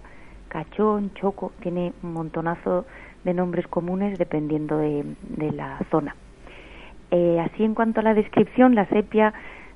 cachón, 0.50 1.12
choco. 1.16 1.52
Tiene 1.62 1.94
un 2.04 2.14
montonazo 2.14 2.86
de 3.24 3.34
nombres 3.34 3.68
comunes 3.68 4.18
dependiendo 4.18 4.78
de, 4.78 5.04
de 5.30 5.52
la 5.52 5.80
zona. 5.90 6.16
Eh, 7.12 7.40
así 7.40 7.64
en 7.64 7.76
cuanto 7.76 8.00
a 8.00 8.04
la 8.04 8.14
descripción, 8.14 8.76
la 8.76 8.86
sepia 8.88 9.34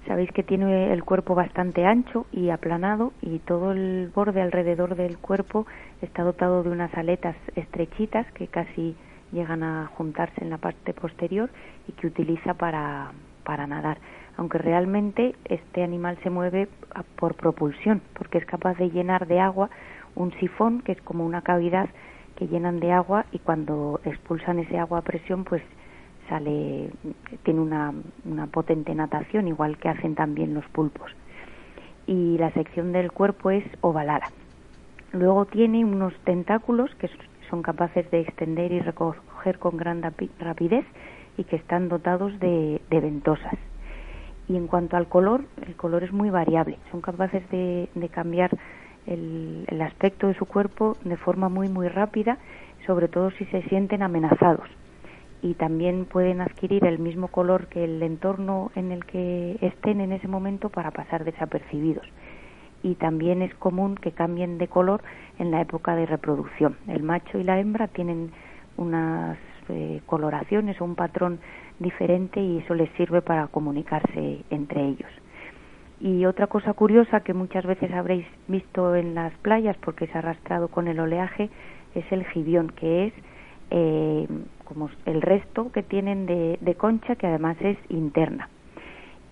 Sabéis 0.07 0.31
que 0.31 0.43
tiene 0.43 0.91
el 0.91 1.03
cuerpo 1.03 1.35
bastante 1.35 1.85
ancho 1.85 2.25
y 2.31 2.49
aplanado 2.49 3.13
y 3.21 3.39
todo 3.39 3.71
el 3.71 4.11
borde 4.13 4.41
alrededor 4.41 4.95
del 4.95 5.17
cuerpo 5.17 5.67
está 6.01 6.23
dotado 6.23 6.63
de 6.63 6.69
unas 6.69 6.93
aletas 6.95 7.35
estrechitas 7.55 8.25
que 8.33 8.47
casi 8.47 8.95
llegan 9.31 9.61
a 9.61 9.87
juntarse 9.95 10.43
en 10.43 10.49
la 10.49 10.57
parte 10.57 10.93
posterior 10.93 11.49
y 11.87 11.91
que 11.91 12.07
utiliza 12.07 12.55
para, 12.55 13.11
para 13.43 13.67
nadar. 13.67 13.99
Aunque 14.37 14.57
realmente 14.57 15.35
este 15.45 15.83
animal 15.83 16.17
se 16.23 16.29
mueve 16.29 16.69
por 17.17 17.35
propulsión, 17.35 18.01
porque 18.13 18.37
es 18.37 18.45
capaz 18.45 18.77
de 18.77 18.89
llenar 18.89 19.27
de 19.27 19.39
agua 19.39 19.69
un 20.15 20.31
sifón, 20.39 20.81
que 20.81 20.93
es 20.93 21.01
como 21.01 21.25
una 21.25 21.41
cavidad 21.41 21.89
que 22.35 22.47
llenan 22.47 22.79
de 22.79 22.91
agua 22.91 23.25
y 23.31 23.39
cuando 23.39 23.99
expulsan 24.05 24.59
ese 24.59 24.79
agua 24.79 24.99
a 24.99 25.03
presión, 25.03 25.43
pues 25.43 25.61
sale, 26.29 26.91
tiene 27.43 27.59
una, 27.59 27.93
potente 28.51 28.93
natación, 28.95 29.47
igual 29.47 29.77
que 29.77 29.89
hacen 29.89 30.15
también 30.15 30.53
los 30.53 30.65
pulpos. 30.67 31.11
Y 32.07 32.37
la 32.37 32.51
sección 32.51 32.91
del 32.91 33.11
cuerpo 33.11 33.51
es 33.51 33.65
ovalada. 33.81 34.27
Luego 35.11 35.45
tiene 35.45 35.83
unos 35.83 36.13
tentáculos 36.23 36.93
que 36.95 37.09
son 37.49 37.63
capaces 37.63 38.09
de 38.11 38.21
extender 38.21 38.71
y 38.71 38.79
recoger 38.79 39.57
con 39.59 39.75
gran 39.75 40.01
rapidez 40.39 40.85
y 41.37 41.43
que 41.43 41.55
están 41.55 41.89
dotados 41.89 42.39
de, 42.39 42.79
ventosas. 42.89 43.55
Y 44.47 44.55
en 44.55 44.67
cuanto 44.67 44.97
al 44.97 45.07
color, 45.07 45.43
el 45.65 45.75
color 45.75 46.03
es 46.03 46.11
muy 46.11 46.29
variable. 46.29 46.77
Son 46.91 47.01
capaces 47.01 47.47
de, 47.49 47.89
de 47.93 48.09
cambiar 48.09 48.57
el, 49.05 49.65
el, 49.67 49.81
aspecto 49.81 50.27
de 50.27 50.35
su 50.35 50.45
cuerpo 50.45 50.97
de 51.03 51.17
forma 51.17 51.49
muy, 51.49 51.69
muy 51.69 51.87
rápida, 51.87 52.37
sobre 52.85 53.07
todo 53.07 53.31
si 53.31 53.45
se 53.45 53.61
sienten 53.63 54.01
amenazados 54.01 54.69
y 55.41 55.53
también 55.53 56.05
pueden 56.05 56.41
adquirir 56.41 56.85
el 56.85 56.99
mismo 56.99 57.29
color 57.29 57.67
que 57.67 57.83
el 57.83 58.01
entorno 58.03 58.71
en 58.75 58.91
el 58.91 59.05
que 59.05 59.57
estén 59.61 60.01
en 60.01 60.11
ese 60.11 60.27
momento 60.27 60.69
para 60.69 60.91
pasar 60.91 61.23
desapercibidos. 61.23 62.05
Y 62.83 62.95
también 62.95 63.41
es 63.41 63.53
común 63.55 63.95
que 63.95 64.11
cambien 64.11 64.57
de 64.57 64.67
color 64.67 65.01
en 65.37 65.51
la 65.51 65.61
época 65.61 65.95
de 65.95 66.05
reproducción. 66.05 66.77
El 66.87 67.03
macho 67.03 67.37
y 67.37 67.43
la 67.43 67.59
hembra 67.59 67.87
tienen 67.87 68.31
unas 68.77 69.37
eh, 69.69 70.01
coloraciones 70.05 70.79
o 70.79 70.85
un 70.85 70.95
patrón 70.95 71.39
diferente 71.79 72.41
y 72.41 72.59
eso 72.59 72.73
les 72.73 72.89
sirve 72.91 73.21
para 73.21 73.47
comunicarse 73.47 74.43
entre 74.49 74.85
ellos. 74.85 75.11
Y 76.01 76.25
otra 76.25 76.47
cosa 76.47 76.73
curiosa 76.73 77.21
que 77.21 77.33
muchas 77.33 77.65
veces 77.65 77.91
habréis 77.91 78.25
visto 78.47 78.95
en 78.95 79.15
las 79.15 79.33
playas 79.39 79.75
porque 79.77 80.05
es 80.05 80.15
arrastrado 80.15 80.69
con 80.69 80.87
el 80.87 80.99
oleaje 80.99 81.49
es 81.95 82.09
el 82.11 82.25
gibión, 82.25 82.69
que 82.69 83.07
es 83.07 83.13
eh, 83.71 84.27
como 84.65 84.89
el 85.05 85.21
resto 85.21 85.71
que 85.71 85.83
tienen 85.83 86.25
de, 86.25 86.75
concha, 86.75 87.15
que 87.15 87.27
además 87.27 87.57
es 87.59 87.77
interna. 87.89 88.49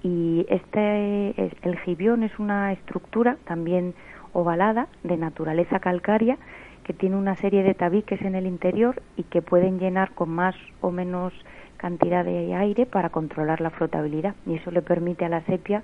Y 0.03 0.45
este, 0.49 1.33
el 1.61 1.79
gibión 1.79 2.23
es 2.23 2.37
una 2.39 2.71
estructura 2.71 3.37
también 3.45 3.93
ovalada, 4.33 4.87
de 5.03 5.17
naturaleza 5.17 5.79
calcárea, 5.79 6.37
que 6.83 6.93
tiene 6.93 7.17
una 7.17 7.35
serie 7.35 7.63
de 7.63 7.73
tabiques 7.73 8.21
en 8.21 8.35
el 8.35 8.47
interior 8.47 9.01
y 9.15 9.23
que 9.23 9.41
pueden 9.41 9.79
llenar 9.79 10.11
con 10.11 10.29
más 10.29 10.55
o 10.81 10.91
menos 10.91 11.33
cantidad 11.77 12.23
de 12.23 12.55
aire 12.55 12.85
para 12.85 13.09
controlar 13.09 13.61
la 13.61 13.69
flotabilidad. 13.69 14.35
Y 14.45 14.55
eso 14.55 14.71
le 14.71 14.81
permite 14.81 15.25
a 15.25 15.29
la 15.29 15.41
sepia 15.41 15.83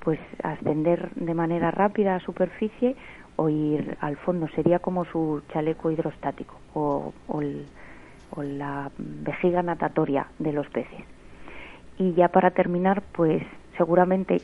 pues 0.00 0.20
ascender 0.42 1.10
de 1.14 1.34
manera 1.34 1.70
rápida 1.70 2.14
a 2.14 2.20
superficie 2.20 2.94
o 3.36 3.48
ir 3.48 3.96
al 4.00 4.16
fondo. 4.16 4.48
Sería 4.54 4.78
como 4.78 5.04
su 5.06 5.42
chaleco 5.52 5.90
hidrostático 5.90 6.54
o, 6.74 7.12
o 7.26 7.40
el, 7.40 7.66
o 8.36 8.42
la 8.42 8.90
vejiga 8.98 9.62
natatoria 9.62 10.26
de 10.38 10.52
los 10.52 10.68
peces. 10.68 11.04
Y 11.98 12.12
ya 12.14 12.28
para 12.28 12.50
terminar, 12.50 13.02
pues 13.12 13.42
seguramente 13.76 14.40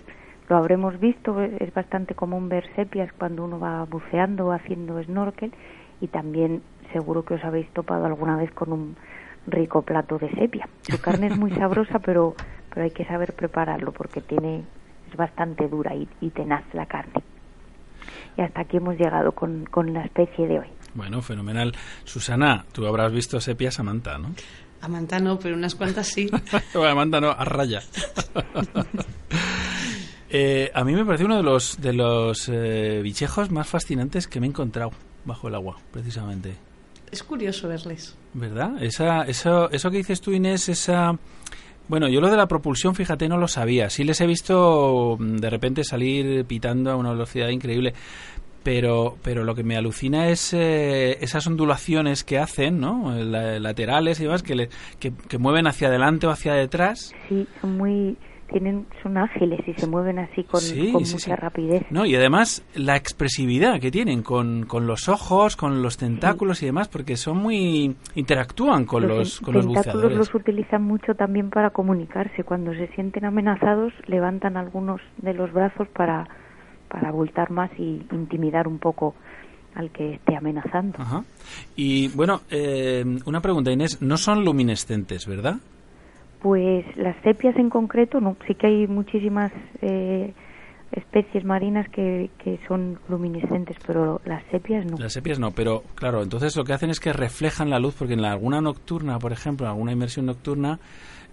lo 0.48 0.56
habremos 0.56 0.98
visto, 0.98 1.40
es 1.40 1.72
bastante 1.74 2.14
común 2.14 2.48
ver 2.48 2.64
sepias 2.74 3.12
cuando 3.12 3.44
uno 3.44 3.58
va 3.58 3.84
buceando 3.84 4.48
o 4.48 4.52
haciendo 4.52 5.02
snorkel 5.02 5.52
y 6.00 6.08
también 6.08 6.62
seguro 6.92 7.24
que 7.24 7.34
os 7.34 7.44
habéis 7.44 7.68
topado 7.70 8.06
alguna 8.06 8.36
vez 8.36 8.50
con 8.52 8.72
un 8.72 8.96
rico 9.46 9.82
plato 9.82 10.18
de 10.18 10.30
sepia. 10.30 10.68
Su 10.82 11.00
carne 11.00 11.28
es 11.28 11.38
muy 11.38 11.50
sabrosa, 11.56 11.98
pero, 12.00 12.34
pero 12.72 12.84
hay 12.84 12.90
que 12.90 13.04
saber 13.04 13.32
prepararlo 13.32 13.92
porque 13.92 14.20
tiene 14.20 14.64
es 15.10 15.16
bastante 15.16 15.68
dura 15.68 15.94
y, 15.94 16.08
y 16.20 16.30
tenaz 16.30 16.62
la 16.72 16.86
carne. 16.86 17.22
Y 18.36 18.42
hasta 18.42 18.62
aquí 18.62 18.76
hemos 18.76 18.96
llegado 18.96 19.32
con, 19.32 19.66
con 19.66 19.92
la 19.92 20.04
especie 20.04 20.46
de 20.46 20.60
hoy. 20.60 20.68
Bueno, 20.94 21.22
fenomenal. 21.22 21.74
Susana, 22.04 22.64
tú 22.72 22.86
habrás 22.86 23.12
visto 23.12 23.40
sepias 23.40 23.78
a 23.78 23.82
manta, 23.82 24.18
¿no? 24.18 24.34
A 24.80 24.88
manta 24.88 25.18
no, 25.20 25.38
pero 25.38 25.56
unas 25.56 25.74
cuantas 25.74 26.08
sí. 26.08 26.30
a 26.74 26.94
manta 26.94 27.20
no, 27.20 27.30
a 27.30 27.44
raya. 27.44 27.82
eh, 30.30 30.70
a 30.74 30.84
mí 30.84 30.94
me 30.94 31.04
parece 31.04 31.24
uno 31.24 31.36
de 31.36 31.42
los, 31.42 31.80
de 31.80 31.92
los 31.92 32.48
eh, 32.48 33.00
bichejos 33.02 33.50
más 33.50 33.68
fascinantes 33.68 34.26
que 34.26 34.40
me 34.40 34.46
he 34.46 34.48
encontrado 34.48 34.90
bajo 35.24 35.48
el 35.48 35.54
agua, 35.54 35.76
precisamente. 35.92 36.56
Es 37.10 37.22
curioso 37.22 37.68
verles. 37.68 38.16
¿Verdad? 38.32 38.82
Esa, 38.82 39.24
eso, 39.24 39.70
eso 39.70 39.90
que 39.90 39.98
dices 39.98 40.20
tú, 40.20 40.32
Inés, 40.32 40.68
esa... 40.68 41.18
Bueno, 41.88 42.08
yo 42.08 42.20
lo 42.20 42.30
de 42.30 42.36
la 42.36 42.46
propulsión, 42.46 42.94
fíjate, 42.94 43.28
no 43.28 43.36
lo 43.36 43.48
sabía. 43.48 43.90
Sí 43.90 44.04
les 44.04 44.20
he 44.20 44.26
visto 44.26 45.16
mm, 45.18 45.38
de 45.38 45.50
repente 45.50 45.82
salir 45.82 46.44
pitando 46.44 46.92
a 46.92 46.96
una 46.96 47.10
velocidad 47.10 47.48
increíble 47.48 47.94
pero 48.70 49.16
pero 49.24 49.42
lo 49.42 49.56
que 49.56 49.64
me 49.64 49.76
alucina 49.76 50.28
es 50.28 50.54
eh, 50.54 51.18
esas 51.22 51.44
ondulaciones 51.48 52.22
que 52.22 52.38
hacen, 52.38 52.78
¿no? 52.78 53.12
laterales 53.16 54.20
y 54.20 54.22
demás 54.22 54.44
que, 54.44 54.54
le, 54.54 54.68
que, 55.00 55.12
que 55.28 55.38
mueven 55.38 55.66
hacia 55.66 55.88
adelante 55.88 56.28
o 56.28 56.30
hacia 56.30 56.54
detrás. 56.54 57.12
Sí, 57.28 57.48
son 57.60 57.76
muy 57.76 58.16
tienen 58.48 58.86
son 59.02 59.16
ágiles 59.18 59.58
y 59.66 59.74
se 59.74 59.88
mueven 59.88 60.20
así 60.20 60.44
con, 60.44 60.60
Sí, 60.60 60.92
con 60.92 61.04
sí, 61.04 61.14
mucha 61.14 61.34
sí. 61.34 61.34
rapidez. 61.34 61.82
No, 61.90 62.06
y 62.06 62.14
además 62.14 62.64
la 62.76 62.94
expresividad 62.94 63.80
que 63.80 63.90
tienen 63.90 64.22
con, 64.22 64.66
con 64.66 64.86
los 64.86 65.08
ojos, 65.08 65.56
con 65.56 65.82
los 65.82 65.96
tentáculos 65.96 66.62
y 66.62 66.66
demás, 66.66 66.86
porque 66.88 67.16
son 67.16 67.38
muy 67.38 67.96
interactúan 68.14 68.84
con 68.84 69.08
los, 69.08 69.40
con 69.40 69.54
los 69.54 69.66
tentáculos 69.66 69.94
buceadores. 69.94 70.18
los 70.18 70.34
utilizan 70.34 70.82
mucho 70.82 71.14
también 71.16 71.50
para 71.50 71.70
comunicarse. 71.70 72.44
Cuando 72.44 72.72
se 72.74 72.86
sienten 72.94 73.24
amenazados, 73.24 73.92
levantan 74.06 74.56
algunos 74.56 75.00
de 75.18 75.34
los 75.34 75.52
brazos 75.52 75.88
para 75.88 76.28
para 76.90 77.08
abultar 77.08 77.50
más 77.50 77.70
y 77.78 78.02
intimidar 78.12 78.68
un 78.68 78.78
poco 78.78 79.14
al 79.74 79.90
que 79.90 80.14
esté 80.14 80.36
amenazando. 80.36 80.98
Ajá. 81.00 81.24
Y 81.76 82.08
bueno, 82.08 82.40
eh, 82.50 83.04
una 83.24 83.40
pregunta, 83.40 83.70
Inés, 83.70 84.02
no 84.02 84.16
son 84.16 84.44
luminescentes, 84.44 85.26
¿verdad? 85.26 85.56
Pues 86.42 86.84
las 86.96 87.16
sepias 87.22 87.56
en 87.56 87.70
concreto, 87.70 88.20
no, 88.20 88.36
sí 88.46 88.54
que 88.54 88.66
hay 88.66 88.86
muchísimas 88.86 89.52
eh, 89.82 90.32
especies 90.92 91.44
marinas 91.44 91.88
que, 91.90 92.30
que 92.42 92.58
son 92.66 92.98
luminiscentes, 93.08 93.76
pero 93.86 94.20
las 94.24 94.42
sepias 94.50 94.84
no. 94.86 94.96
Las 94.98 95.12
sepias 95.12 95.38
no, 95.38 95.52
pero 95.52 95.82
claro, 95.94 96.22
entonces 96.22 96.56
lo 96.56 96.64
que 96.64 96.72
hacen 96.72 96.90
es 96.90 96.98
que 96.98 97.12
reflejan 97.12 97.70
la 97.70 97.78
luz, 97.78 97.94
porque 97.98 98.14
en 98.14 98.22
la 98.22 98.32
alguna 98.32 98.60
nocturna, 98.60 99.18
por 99.18 99.32
ejemplo, 99.32 99.66
en 99.66 99.72
alguna 99.72 99.92
inmersión 99.92 100.26
nocturna, 100.26 100.80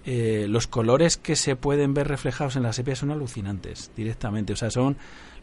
eh, 0.10 0.48
los 0.50 0.66
colores 0.68 1.18
que 1.18 1.36
se 1.36 1.56
pueden 1.58 1.94
ver 1.94 2.08
reflejados 2.08 2.56
en 2.56 2.64
las 2.64 2.78
sepias 2.78 3.00
son 3.00 3.12
alucinantes 3.12 3.92
directamente. 3.96 4.54
O 4.54 4.56
sea, 4.56 4.72
son 4.72 4.96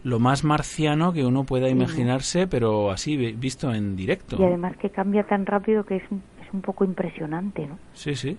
lo 0.03 0.19
más 0.19 0.43
marciano 0.43 1.13
que 1.13 1.25
uno 1.25 1.45
pueda 1.45 1.69
imaginarse, 1.69 2.47
pero 2.47 2.91
así 2.91 3.17
vi- 3.17 3.33
visto 3.33 3.73
en 3.75 3.95
directo. 3.95 4.37
Y 4.41 4.45
además 4.45 4.77
que 4.79 4.89
cambia 4.91 5.23
tan 5.25 5.45
rápido 5.47 5.85
que 5.85 5.97
es 5.97 6.03
un, 6.11 6.23
es 6.43 6.53
un 6.53 6.63
poco 6.63 6.85
impresionante, 6.85 7.67
¿no? 7.67 7.79
Sí, 7.93 8.15
sí. 8.17 8.37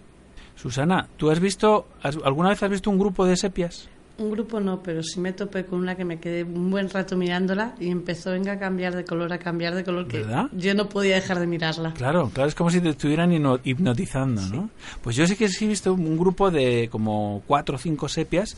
Susana, 0.56 1.08
¿tú 1.18 1.30
has 1.30 1.40
visto, 1.40 1.88
has- 2.02 2.18
alguna 2.24 2.50
vez 2.50 2.62
has 2.64 2.70
visto 2.72 2.90
un 2.90 2.98
grupo 3.00 3.26
de 3.26 3.36
sepias? 3.38 3.90
Un 4.18 4.32
grupo 4.32 4.62
no, 4.62 4.82
pero 4.82 5.04
sí 5.04 5.20
me 5.20 5.34
topé 5.34 5.66
con 5.66 5.80
una 5.80 5.96
que 5.96 6.06
me 6.06 6.20
quedé 6.20 6.44
un 6.44 6.72
buen 6.72 6.90
rato 6.90 7.18
mirándola 7.18 7.76
y 7.82 7.90
empezó 7.90 8.32
venga 8.32 8.54
a 8.54 8.60
cambiar 8.60 8.96
de 8.96 9.04
color, 9.04 9.34
a 9.34 9.40
cambiar 9.40 9.76
de 9.76 9.84
color, 9.84 10.08
que 10.08 10.20
¿Verdad? 10.20 10.46
yo 10.54 10.74
no 10.74 10.88
podía 10.88 11.16
dejar 11.16 11.40
de 11.40 11.48
mirarla. 11.48 11.94
Claro, 11.94 12.30
claro, 12.34 12.48
es 12.48 12.56
como 12.56 12.70
si 12.70 12.80
te 12.80 12.90
estuvieran 12.90 13.32
hipno- 13.34 13.60
hipnotizando, 13.66 14.42
¿no? 14.44 14.70
Pues 15.02 15.18
yo 15.18 15.28
sí 15.28 15.36
que 15.36 15.50
sí 15.50 15.66
he 15.66 15.68
visto 15.68 15.94
un 15.94 16.18
grupo 16.18 16.50
de 16.50 16.88
como 16.90 17.44
cuatro 17.46 17.76
o 17.76 17.78
cinco 17.78 18.08
sepias 18.08 18.56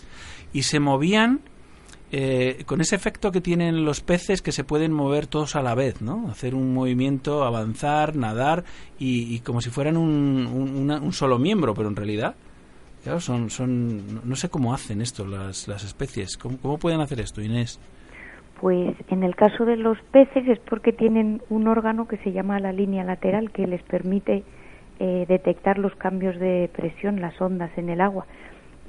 y 0.54 0.62
se 0.62 0.80
movían 0.80 1.40
eh, 2.12 2.64
con 2.68 2.80
ese 2.80 2.96
efecto 2.96 3.32
que 3.32 3.42
tienen 3.42 3.84
los 3.84 4.02
peces 4.02 4.42
que 4.44 4.52
se 4.52 4.64
pueden 4.64 4.94
mover 4.94 5.26
todos 5.28 5.56
a 5.56 5.62
la 5.64 5.74
vez, 5.76 6.02
¿no? 6.02 6.30
Hacer 6.30 6.54
un 6.56 6.74
movimiento, 6.74 7.44
avanzar, 7.44 8.16
nadar 8.16 8.64
y, 9.00 9.34
y 9.36 9.40
como 9.40 9.62
si 9.62 9.72
fueran 9.72 9.98
un, 9.98 10.46
un- 10.48 10.76
una- 10.78 11.00
un 11.02 11.14
solo 11.14 11.38
miembro, 11.40 11.74
pero 11.74 11.90
en 11.90 11.96
realidad, 11.96 12.36
claro, 13.08 13.22
son, 13.22 13.50
son, 13.50 14.28
no- 14.28 14.36
sé 14.36 14.50
cómo 14.50 14.74
hacen 14.74 15.02
esto 15.02 15.26
las, 15.26 15.68
las 15.68 15.84
especies. 15.86 16.38
¿Cómo, 16.38 16.58
¿Cómo 16.62 16.78
pueden 16.78 17.00
hacer 17.00 17.20
esto, 17.22 17.42
Inés? 17.42 17.80
Pues 18.60 18.96
en 19.10 19.24
el 19.24 19.36
caso 19.36 19.66
de 19.66 19.78
los 19.78 19.98
peces 20.12 20.48
es 20.48 20.60
porque 20.60 20.92
tienen 20.92 21.42
un 21.50 21.68
órgano 21.68 22.08
que 22.08 22.18
se 22.18 22.32
llama 22.34 22.60
la 22.60 22.74
línea 22.74 23.04
lateral 23.04 23.52
que 23.52 23.66
les 23.68 23.82
permite 23.84 24.44
eh, 25.00 25.26
detectar 25.30 25.78
los 25.78 25.96
cambios 25.96 26.38
de 26.40 26.70
presión, 26.76 27.22
las 27.22 27.40
ondas 27.40 27.72
en 27.78 27.90
el 27.90 28.02
agua. 28.02 28.26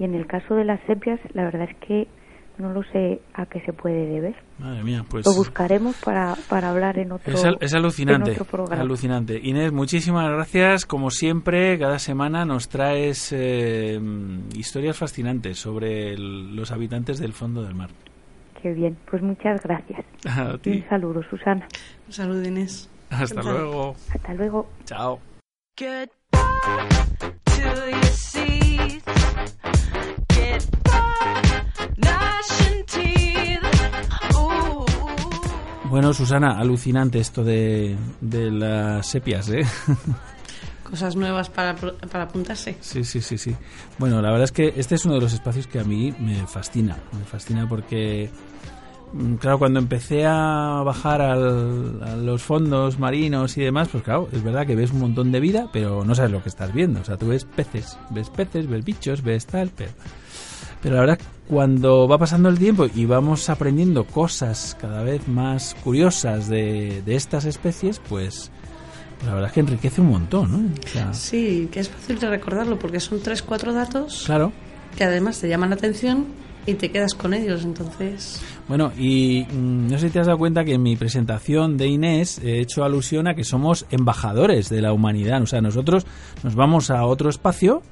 Y 0.01 0.05
en 0.05 0.15
el 0.15 0.27
caso 0.27 0.55
de 0.55 0.65
las 0.65 0.81
sepias, 0.87 1.21
la 1.35 1.45
verdad 1.45 1.69
es 1.71 1.77
que 1.87 2.09
no 2.59 2.73
lo 2.73 2.83
sé 2.85 3.21
a 3.35 3.47
qué 3.47 3.61
se 3.61 3.73
puede 3.73 4.07
deber. 4.07 4.35
Madre 4.59 4.83
mía, 4.83 5.05
pues... 5.09 5.25
Lo 5.27 5.35
buscaremos 5.35 5.97
para, 6.05 6.35
para 6.49 6.71
hablar 6.71 6.99
en 6.99 7.12
otro, 7.12 7.33
Es, 7.33 7.45
al- 7.45 7.59
es 7.61 7.73
alucinante, 7.75 8.31
en 8.31 8.37
otro 8.41 8.45
programa. 8.45 8.83
alucinante. 8.83 9.38
Inés, 9.43 9.73
muchísimas 9.73 10.29
gracias. 10.31 10.85
Como 10.87 11.11
siempre, 11.11 11.79
cada 11.79 11.99
semana 11.99 12.45
nos 12.45 12.69
traes 12.69 13.33
eh, 13.33 14.00
historias 14.57 14.97
fascinantes 14.99 15.59
sobre 15.59 16.12
el- 16.12 16.55
los 16.57 16.73
habitantes 16.73 17.19
del 17.19 17.33
fondo 17.33 17.62
del 17.62 17.75
mar. 17.75 17.91
Qué 18.61 18.73
bien, 18.73 18.97
pues 19.09 19.23
muchas 19.23 19.62
gracias. 19.62 20.05
A 20.27 20.55
Y 20.55 20.59
ti. 20.59 20.71
un 20.71 20.88
saludo, 20.88 21.23
Susana. 21.31 21.67
Salud, 22.09 22.45
Inés. 22.45 22.91
Hasta 23.11 23.41
luego. 23.43 23.95
Hasta 24.12 24.35
luego. 24.35 24.69
Chao. 24.85 25.21
Goodbye 25.79 26.09
to 27.45 27.91
your 27.91 28.05
seats. 28.07 29.57
Bueno, 35.90 36.12
Susana, 36.12 36.59
alucinante 36.59 37.19
esto 37.19 37.43
de, 37.43 37.97
de 38.21 38.50
las 38.50 39.07
sepias, 39.07 39.49
¿eh? 39.49 39.62
Cosas 40.88 41.17
nuevas 41.17 41.49
para, 41.50 41.75
para 41.76 42.25
apuntarse. 42.25 42.76
Sí, 42.81 43.05
sí, 43.05 43.21
sí, 43.21 43.38
sí. 43.38 43.55
Bueno, 43.99 44.21
la 44.23 44.28
verdad 44.31 44.45
es 44.45 44.52
que 44.52 44.73
este 44.76 44.95
es 44.95 45.05
uno 45.07 45.14
de 45.14 45.21
los 45.21 45.33
espacios 45.33 45.67
que 45.67 45.81
a 45.81 45.85
mí 45.85 46.14
me 46.19 46.47
fascina. 46.47 46.97
Me 47.19 47.25
fascina 47.25 47.67
porque, 47.69 48.31
mm, 49.12 49.35
claro, 49.35 49.59
cuando 49.59 49.78
empecé 49.81 50.25
a 50.26 50.83
bajar 50.85 51.21
al- 51.23 52.02
a 52.02 52.17
los 52.17 52.43
fondos 52.43 52.99
marinos 52.99 53.57
y 53.59 53.62
demás, 53.62 53.88
pues 53.90 54.02
claro, 54.02 54.28
es 54.33 54.43
verdad 54.43 54.67
que 54.67 54.76
ves 54.76 54.93
un 54.93 55.00
montón 55.00 55.31
de 55.33 55.40
vida, 55.40 55.69
pero 55.73 56.05
no 56.05 56.14
sabes 56.14 56.33
lo 56.33 56.43
que 56.43 56.49
estás 56.50 56.73
viendo. 56.73 57.00
O 57.00 57.05
sea, 57.05 57.17
tú 57.19 57.28
ves 57.28 57.45
peces, 57.45 57.99
ves 58.11 58.28
peces, 58.31 58.67
ves 58.67 58.85
bichos, 58.85 59.23
ves 59.23 59.47
tal, 59.47 59.71
pero... 59.75 59.90
Pero 60.83 60.95
la 60.95 61.01
verdad, 61.01 61.19
cuando 61.49 62.07
va 62.07 62.19
pasando 62.19 62.49
el 62.49 62.59
tiempo 62.59 62.87
y 62.95 63.05
vamos 63.07 63.49
aprendiendo 63.51 64.05
cosas 64.05 64.77
cada 64.81 65.03
vez 65.03 65.27
más 65.29 65.75
curiosas 65.83 66.49
de, 66.49 67.03
de 67.05 67.17
estas 67.17 67.45
especies, 67.47 68.01
pues 68.09 68.51
la 69.27 69.33
verdad 69.35 69.49
es 69.49 69.55
que 69.55 69.61
enriquece 69.61 70.01
un 70.01 70.11
montón, 70.11 70.53
¿no? 70.53 70.59
O 70.85 70.89
sea, 70.89 71.13
Sí, 71.15 71.69
que 71.73 71.81
es 71.81 71.89
fácil 71.89 72.19
de 72.21 72.29
recordarlo 72.29 72.79
porque 72.79 73.01
son 73.01 73.21
tres, 73.21 73.43
cuatro 73.43 73.73
datos 73.73 74.23
claro. 74.27 74.53
que 74.97 75.05
además 75.05 75.41
te 75.41 75.49
llaman 75.49 75.71
la 75.71 75.77
atención 75.77 76.27
y 76.67 76.75
te 76.75 76.91
quedas 76.93 77.14
con 77.14 77.33
ellos. 77.35 77.64
Entonces, 77.64 78.41
Bueno, 78.69 78.93
y 78.97 79.45
mm, 79.51 79.88
no 79.91 79.99
sé 79.99 80.09
si 80.09 80.12
te 80.12 80.21
has 80.21 80.27
dado 80.27 80.38
cuenta 80.38 80.64
que 80.64 80.75
en 80.75 80.83
mi 80.83 80.95
presentación 80.97 81.77
de 81.79 81.88
Inés 81.88 82.38
he 82.45 82.61
hecho 82.61 82.85
alusión 82.85 83.27
a 83.27 83.35
que 83.35 83.43
somos 83.43 83.87
embajadores 83.91 84.69
de 84.69 84.83
la 84.83 84.93
humanidad. 84.93 85.43
O 85.43 85.47
sea, 85.47 85.61
nosotros 85.62 86.07
nos 86.45 86.55
vamos 86.55 86.91
a 86.91 87.05
otro 87.07 87.31
espacio, 87.31 87.83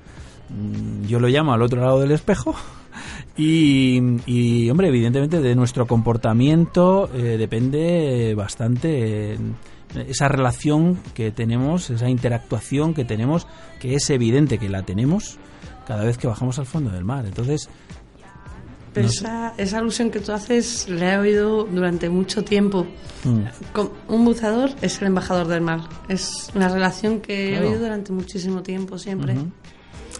yo 1.06 1.18
lo 1.20 1.28
llamo 1.28 1.52
al 1.52 1.62
otro 1.62 1.80
lado 1.80 2.00
del 2.00 2.12
espejo, 2.12 2.54
y, 3.36 4.00
y, 4.26 4.70
hombre, 4.70 4.88
evidentemente 4.88 5.40
de 5.40 5.54
nuestro 5.54 5.86
comportamiento 5.86 7.10
eh, 7.14 7.36
depende 7.38 8.34
bastante 8.34 9.34
eh, 9.34 9.38
esa 10.08 10.28
relación 10.28 10.98
que 11.14 11.30
tenemos, 11.32 11.90
esa 11.90 12.08
interactuación 12.08 12.94
que 12.94 13.04
tenemos, 13.04 13.46
que 13.80 13.94
es 13.94 14.08
evidente 14.10 14.58
que 14.58 14.68
la 14.68 14.82
tenemos 14.82 15.38
cada 15.86 16.04
vez 16.04 16.18
que 16.18 16.26
bajamos 16.26 16.58
al 16.58 16.66
fondo 16.66 16.90
del 16.90 17.04
mar. 17.04 17.24
Entonces, 17.26 17.68
No 18.96 19.02
sé. 19.02 19.18
esa, 19.18 19.54
esa 19.56 19.78
alusión 19.78 20.10
que 20.10 20.18
tú 20.20 20.32
haces 20.32 20.88
la 20.88 21.14
he 21.14 21.18
oído 21.18 21.64
durante 21.64 22.08
mucho 22.08 22.42
tiempo. 22.42 22.86
mm, 23.24 23.42
Un 24.12 24.24
buzador 24.24 24.70
es 24.82 25.00
el 25.00 25.08
embajador 25.08 25.46
del 25.46 25.60
mar. 25.60 25.80
Es 26.08 26.50
una 26.54 26.68
relación 26.68 27.20
que 27.20 27.50
Claro. 27.50 27.66
he 27.66 27.68
oído 27.68 27.80
durante 27.82 28.12
muchísimo 28.12 28.62
tiempo, 28.62 28.98
siempre. 28.98 29.34
Ujú. 29.34 29.50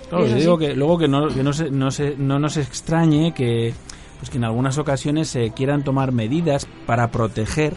Claro, 0.09 0.27
yo 0.45 0.57
que 0.59 0.75
luego 0.75 0.99
que 0.99 1.09
no, 1.09 1.29
que 1.29 1.43
no, 1.43 1.53
se, 1.53 1.71
no, 1.71 1.91
se- 1.91 2.17
no 2.17 2.39
nos 2.39 2.57
extrañe 2.57 3.33
que, 3.35 3.75
pues 4.19 4.31
que 4.31 4.39
en 4.39 4.45
algunas 4.45 4.79
ocasiones 4.79 5.29
se 5.29 5.51
quieran 5.51 5.83
tomar 5.83 6.13
medidas 6.13 6.67
para 6.87 7.11
proteger 7.11 7.75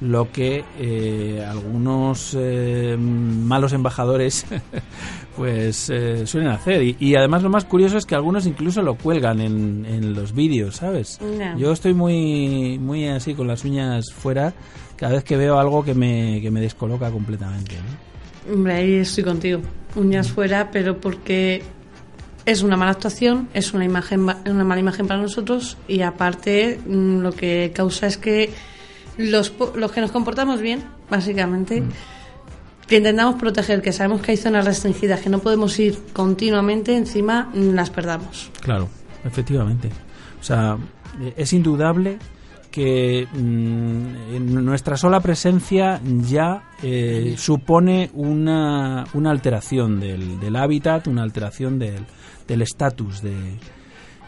lo 0.00 0.30
que 0.32 0.64
eh, 0.78 1.42
algunos 1.48 2.36
eh, 2.38 2.96
malos 2.98 3.72
embajadores 3.72 4.44
pues 5.36 5.88
eh, 5.88 6.26
suelen 6.26 6.50
hacer 6.50 6.82
y, 6.82 6.96
y 7.00 7.14
además 7.14 7.42
lo 7.42 7.48
más 7.48 7.64
curioso 7.64 7.96
es 7.96 8.04
que 8.04 8.14
algunos 8.14 8.44
incluso 8.46 8.82
lo 8.82 8.96
cuelgan 8.96 9.40
en, 9.40 9.86
en 9.86 10.12
los 10.14 10.34
vídeos 10.34 10.76
sabes 10.76 11.18
yo 11.56 11.72
estoy 11.72 11.94
muy 11.94 12.78
muy 12.78 13.06
así 13.08 13.34
con 13.34 13.46
las 13.46 13.64
uñas 13.64 14.12
fuera 14.12 14.52
cada 14.96 15.14
vez 15.14 15.24
que 15.24 15.36
veo 15.36 15.58
algo 15.58 15.84
que 15.84 15.94
me, 15.94 16.40
que 16.42 16.50
me 16.50 16.60
descoloca 16.60 17.10
completamente 17.10 17.76
¿no? 17.76 18.52
Hombre, 18.52 18.74
ahí 18.74 18.94
estoy 18.96 19.24
contigo. 19.24 19.60
Uñas 19.96 20.30
fuera, 20.32 20.70
pero 20.70 21.00
porque 21.00 21.62
es 22.46 22.62
una 22.62 22.76
mala 22.76 22.90
actuación, 22.92 23.48
es 23.54 23.72
una 23.74 23.84
imagen 23.84 24.20
ma- 24.20 24.38
una 24.46 24.64
mala 24.64 24.80
imagen 24.80 25.06
para 25.06 25.20
nosotros 25.20 25.76
y 25.88 26.02
aparte 26.02 26.78
mm, 26.86 27.20
lo 27.20 27.32
que 27.32 27.72
causa 27.74 28.06
es 28.06 28.16
que 28.18 28.50
los, 29.16 29.52
los 29.76 29.92
que 29.92 30.00
nos 30.00 30.10
comportamos 30.10 30.60
bien, 30.60 30.82
básicamente, 31.08 31.82
que 32.88 32.96
intentamos 32.96 33.36
proteger, 33.36 33.80
que 33.80 33.92
sabemos 33.92 34.20
que 34.20 34.32
hay 34.32 34.36
zonas 34.36 34.64
restringidas, 34.64 35.20
que 35.20 35.30
no 35.30 35.38
podemos 35.38 35.78
ir 35.78 35.96
continuamente, 36.12 36.96
encima 36.96 37.50
mm, 37.54 37.70
las 37.74 37.90
perdamos. 37.90 38.50
Claro, 38.60 38.88
efectivamente. 39.24 39.88
O 40.40 40.42
sea, 40.44 40.76
es 41.36 41.52
indudable 41.52 42.18
que 42.74 43.28
mm, 43.32 44.34
en 44.34 44.64
nuestra 44.64 44.96
sola 44.96 45.20
presencia 45.20 46.00
ya 46.02 46.70
eh, 46.82 47.36
supone 47.38 48.10
una, 48.14 49.06
una 49.14 49.30
alteración 49.30 50.00
del, 50.00 50.40
del 50.40 50.56
hábitat, 50.56 51.06
una 51.06 51.22
alteración 51.22 51.78
del 51.78 52.04
del 52.48 52.62
estatus 52.62 53.22
de 53.22 53.32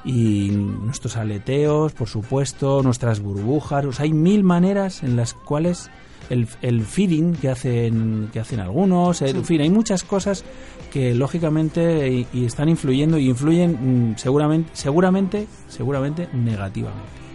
y 0.04 0.50
nuestros 0.52 1.16
aleteos, 1.16 1.92
por 1.92 2.06
supuesto, 2.06 2.84
nuestras 2.84 3.18
burbujas, 3.18 3.84
o 3.84 3.92
sea, 3.92 4.04
hay 4.04 4.12
mil 4.12 4.44
maneras 4.44 5.02
en 5.02 5.16
las 5.16 5.34
cuales 5.34 5.90
el, 6.30 6.46
el 6.62 6.82
feeding 6.82 7.34
que 7.34 7.48
hacen 7.48 8.30
que 8.32 8.38
hacen 8.38 8.60
algunos, 8.60 9.22
en 9.22 9.44
fin, 9.44 9.60
hay 9.60 9.70
muchas 9.70 10.04
cosas 10.04 10.44
que 10.92 11.14
lógicamente 11.14 12.08
y, 12.12 12.28
y 12.32 12.44
están 12.44 12.68
influyendo 12.68 13.18
y 13.18 13.28
influyen 13.28 14.12
mm, 14.12 14.18
seguramente 14.18 14.70
seguramente 14.72 15.48
seguramente 15.68 16.28
negativamente. 16.32 17.25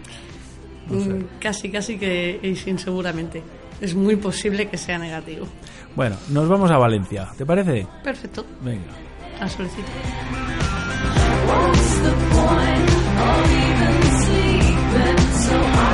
No 0.89 1.03
sé. 1.03 1.09
Mm, 1.09 1.25
Casi, 1.39 1.69
casi 1.71 1.97
que 1.97 2.39
y 2.41 2.55
sin 2.55 2.77
seguramente. 2.79 3.41
Es 3.79 3.95
muy 3.95 4.15
posible 4.15 4.67
que 4.69 4.77
sea 4.77 4.97
negativo. 4.99 5.47
Bueno, 5.95 6.15
nos 6.29 6.47
vamos 6.47 6.69
a 6.71 6.77
Valencia, 6.77 7.29
¿te 7.37 7.45
parece? 7.45 7.87
Perfecto, 8.03 8.45
Venga. 8.61 8.83
a 9.39 9.49
solicito. 9.49 9.87
What's 11.47 12.01
the 12.03 12.11
point 12.31 12.89
of 13.17 13.51
even 13.51 14.03
sleeping? 14.21 15.17
So 15.33 15.90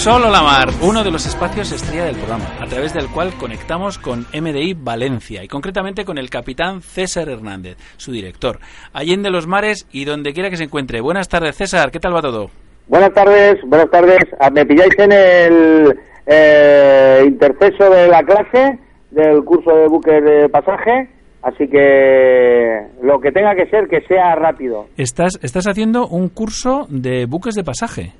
Solo 0.00 0.30
la 0.30 0.40
Mar, 0.40 0.70
uno 0.80 1.04
de 1.04 1.10
los 1.10 1.26
espacios 1.26 1.72
estrella 1.72 2.06
del 2.06 2.16
programa, 2.16 2.46
a 2.58 2.64
través 2.64 2.94
del 2.94 3.08
cual 3.08 3.34
conectamos 3.38 3.98
con 3.98 4.20
MDI 4.32 4.72
Valencia 4.72 5.44
y 5.44 5.46
concretamente 5.46 6.06
con 6.06 6.16
el 6.16 6.30
capitán 6.30 6.80
César 6.80 7.28
Hernández, 7.28 7.76
su 7.98 8.10
director, 8.10 8.60
allende 8.94 9.28
los 9.28 9.46
mares 9.46 9.86
y 9.92 10.06
donde 10.06 10.32
quiera 10.32 10.48
que 10.48 10.56
se 10.56 10.64
encuentre. 10.64 11.02
Buenas 11.02 11.28
tardes, 11.28 11.54
César, 11.54 11.90
¿qué 11.90 12.00
tal 12.00 12.16
va 12.16 12.22
todo? 12.22 12.48
Buenas 12.88 13.12
tardes, 13.12 13.60
buenas 13.66 13.90
tardes. 13.90 14.20
Ah, 14.40 14.48
Me 14.48 14.64
pilláis 14.64 14.98
en 14.98 15.12
el 15.12 15.98
eh, 16.24 17.22
interceso 17.26 17.90
de 17.90 18.08
la 18.08 18.22
clase 18.22 18.78
del 19.10 19.44
curso 19.44 19.70
de 19.76 19.86
buques 19.86 20.24
de 20.24 20.48
pasaje, 20.48 21.10
así 21.42 21.68
que 21.68 22.86
lo 23.02 23.20
que 23.20 23.32
tenga 23.32 23.54
que 23.54 23.68
ser, 23.68 23.86
que 23.86 24.00
sea 24.08 24.34
rápido. 24.34 24.86
Estás, 24.96 25.38
estás 25.42 25.66
haciendo 25.66 26.08
un 26.08 26.30
curso 26.30 26.86
de 26.88 27.26
buques 27.26 27.54
de 27.54 27.64
pasaje. 27.64 28.14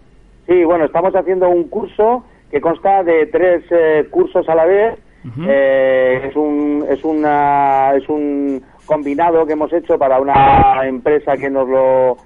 Sí, 0.50 0.64
bueno, 0.64 0.84
estamos 0.84 1.14
haciendo 1.14 1.48
un 1.48 1.68
curso 1.68 2.24
que 2.50 2.60
consta 2.60 3.04
de 3.04 3.26
tres 3.26 3.62
eh, 3.70 4.08
cursos 4.10 4.48
a 4.48 4.56
la 4.56 4.64
vez. 4.64 4.98
Eh, 5.46 6.22
es 6.28 6.34
un 6.34 6.84
es 6.90 7.04
una 7.04 7.92
es 7.94 8.08
un 8.08 8.60
combinado 8.84 9.46
que 9.46 9.52
hemos 9.52 9.72
hecho 9.72 9.96
para 9.96 10.18
una 10.18 10.80
empresa 10.86 11.36
que 11.36 11.48
nos 11.50 11.68
lo 11.68 12.16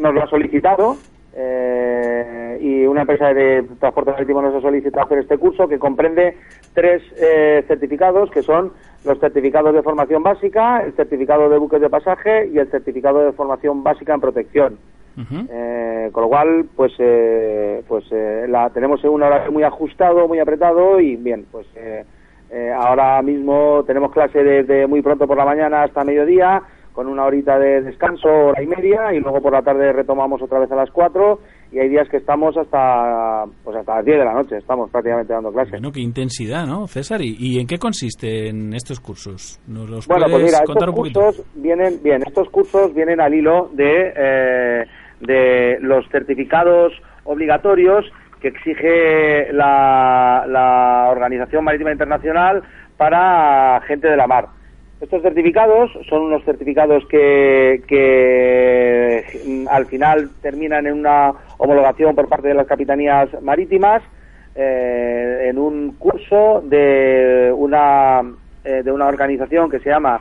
nos 0.00 0.14
lo 0.14 0.22
ha 0.22 0.28
solicitado 0.28 0.96
eh, 1.34 2.58
y 2.60 2.86
una 2.86 3.00
empresa 3.00 3.34
de 3.34 3.64
transporte 3.80 4.12
marítimo 4.12 4.42
nos 4.42 4.54
ha 4.54 4.60
solicitado 4.60 5.06
hacer 5.06 5.18
este 5.18 5.38
curso 5.38 5.66
que 5.66 5.80
comprende 5.80 6.36
tres 6.74 7.02
eh, 7.16 7.64
certificados 7.66 8.30
que 8.30 8.42
son 8.42 8.74
los 9.04 9.18
certificados 9.18 9.74
de 9.74 9.82
formación 9.82 10.22
básica, 10.22 10.84
el 10.84 10.92
certificado 10.92 11.48
de 11.48 11.58
buques 11.58 11.80
de 11.80 11.90
pasaje 11.90 12.46
y 12.46 12.58
el 12.58 12.70
certificado 12.70 13.24
de 13.24 13.32
formación 13.32 13.82
básica 13.82 14.14
en 14.14 14.20
protección. 14.20 14.78
Eh, 15.16 16.08
con 16.12 16.22
lo 16.22 16.28
cual, 16.28 16.64
pues, 16.74 16.92
eh, 16.98 17.82
pues 17.86 18.04
eh, 18.10 18.46
la 18.48 18.70
tenemos 18.70 19.02
en 19.04 19.10
un 19.10 19.22
horario 19.22 19.52
muy 19.52 19.62
ajustado, 19.62 20.26
muy 20.28 20.38
apretado 20.38 21.00
y 21.00 21.16
bien, 21.16 21.46
pues 21.50 21.66
eh, 21.76 22.04
eh, 22.50 22.70
ahora 22.74 23.20
mismo 23.22 23.82
tenemos 23.86 24.12
clase 24.12 24.42
desde 24.42 24.86
muy 24.86 25.02
pronto 25.02 25.26
por 25.26 25.36
la 25.36 25.44
mañana 25.44 25.84
hasta 25.84 26.04
mediodía, 26.04 26.62
con 26.92 27.06
una 27.08 27.24
horita 27.24 27.58
de 27.58 27.80
descanso, 27.80 28.28
hora 28.28 28.62
y 28.62 28.66
media, 28.66 29.14
y 29.14 29.20
luego 29.20 29.40
por 29.40 29.52
la 29.54 29.62
tarde 29.62 29.92
retomamos 29.94 30.42
otra 30.42 30.58
vez 30.58 30.70
a 30.70 30.76
las 30.76 30.90
4 30.90 31.38
y 31.72 31.78
hay 31.78 31.88
días 31.88 32.06
que 32.10 32.18
estamos 32.18 32.54
hasta 32.58 33.44
pues 33.64 33.74
hasta 33.78 33.96
las 33.96 34.04
10 34.04 34.18
de 34.18 34.24
la 34.26 34.34
noche, 34.34 34.58
estamos 34.58 34.90
prácticamente 34.90 35.32
dando 35.32 35.50
clase. 35.50 35.70
Bueno, 35.70 35.90
qué 35.90 36.00
intensidad, 36.00 36.66
¿no, 36.66 36.86
César? 36.86 37.22
¿Y, 37.22 37.34
y 37.38 37.58
en 37.58 37.66
qué 37.66 37.78
consisten 37.78 38.74
estos 38.74 39.00
cursos? 39.00 39.58
¿Nos 39.66 39.88
los 39.88 40.06
Bueno, 40.06 40.26
pues 40.30 40.42
mira, 40.44 40.58
contar 40.66 40.88
estos 40.88 40.88
un 40.90 40.94
poquito? 40.94 41.20
cursos 41.20 41.46
vienen, 41.54 42.02
bien, 42.02 42.22
estos 42.26 42.50
cursos 42.50 42.92
vienen 42.92 43.22
al 43.22 43.32
hilo 43.32 43.70
de, 43.72 44.12
eh, 44.14 44.84
de 45.22 45.78
los 45.80 46.08
certificados 46.08 46.92
obligatorios 47.24 48.04
que 48.40 48.48
exige 48.48 49.52
la, 49.52 51.08
Organización 51.10 51.64
Marítima 51.64 51.92
Internacional 51.92 52.62
para 52.96 53.80
gente 53.86 54.08
de 54.08 54.16
la 54.16 54.26
mar. 54.26 54.48
Estos 55.00 55.22
certificados 55.22 55.90
son 56.08 56.22
unos 56.22 56.44
certificados 56.44 57.04
que, 57.08 57.82
que 57.86 59.24
mm, 59.46 59.68
al 59.68 59.86
final 59.86 60.30
terminan 60.42 60.86
en 60.86 60.94
una 60.94 61.32
homologación 61.58 62.14
por 62.14 62.28
parte 62.28 62.48
de 62.48 62.54
las 62.54 62.66
capitanías 62.66 63.28
marítimas 63.42 64.02
eh, 64.54 65.48
en 65.48 65.58
un 65.58 65.92
curso 65.92 66.62
de 66.64 67.52
una 67.56 68.22
eh, 68.64 68.82
de 68.84 68.92
una 68.92 69.06
organización 69.08 69.68
que 69.68 69.80
se 69.80 69.90
llama 69.90 70.20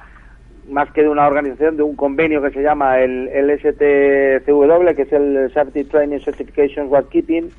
más 0.69 0.91
que 0.91 1.03
de 1.03 1.09
una 1.09 1.27
organización 1.27 1.77
de 1.77 1.83
un 1.83 1.95
convenio 1.95 2.41
que 2.41 2.51
se 2.51 2.61
llama 2.61 2.99
el, 2.99 3.27
el 3.29 3.49
STCW 3.59 4.95
que 4.95 5.01
es 5.03 5.13
el 5.13 5.51
Safety 5.53 5.83
Training 5.85 6.19
Certification 6.19 6.89
Keeping 7.09 7.49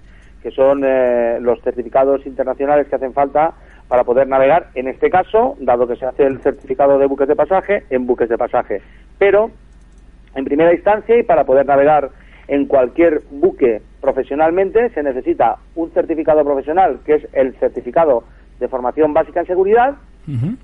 que 0.43 0.51
son 0.51 0.83
eh, 0.85 1.39
los 1.41 1.61
certificados 1.63 2.27
internacionales 2.27 2.89
que 2.89 2.97
hacen 2.97 3.13
falta 3.13 3.55
para 3.89 4.05
poder 4.05 4.27
navegar 4.27 4.69
en 4.75 4.89
este 4.89 5.11
caso 5.11 5.57
dado 5.61 5.87
que 5.87 5.97
se 5.97 6.07
hace 6.07 6.25
el 6.25 6.41
certificado 6.41 6.99
de 6.99 7.07
buques 7.07 7.29
de 7.29 7.37
pasaje 7.37 7.85
en 7.91 8.07
buques 8.07 8.29
de 8.29 8.39
pasaje. 8.39 8.83
Pero 9.19 9.51
en 10.35 10.45
primera 10.45 10.73
instancia 10.73 11.17
y 11.17 11.23
para 11.23 11.45
poder 11.45 11.67
navegar 11.67 12.11
en 12.49 12.67
cualquier 12.67 13.23
buque 13.31 13.83
profesionalmente 14.01 14.91
se 14.91 15.03
necesita 15.03 15.59
un 15.77 15.93
certificado 15.93 16.45
profesional 16.45 17.01
que 17.05 17.15
es 17.15 17.29
el 17.33 17.55
certificado 17.55 18.25
de 18.61 18.69
formación 18.69 19.13
básica 19.15 19.41
en 19.41 19.47
seguridad 19.47 19.95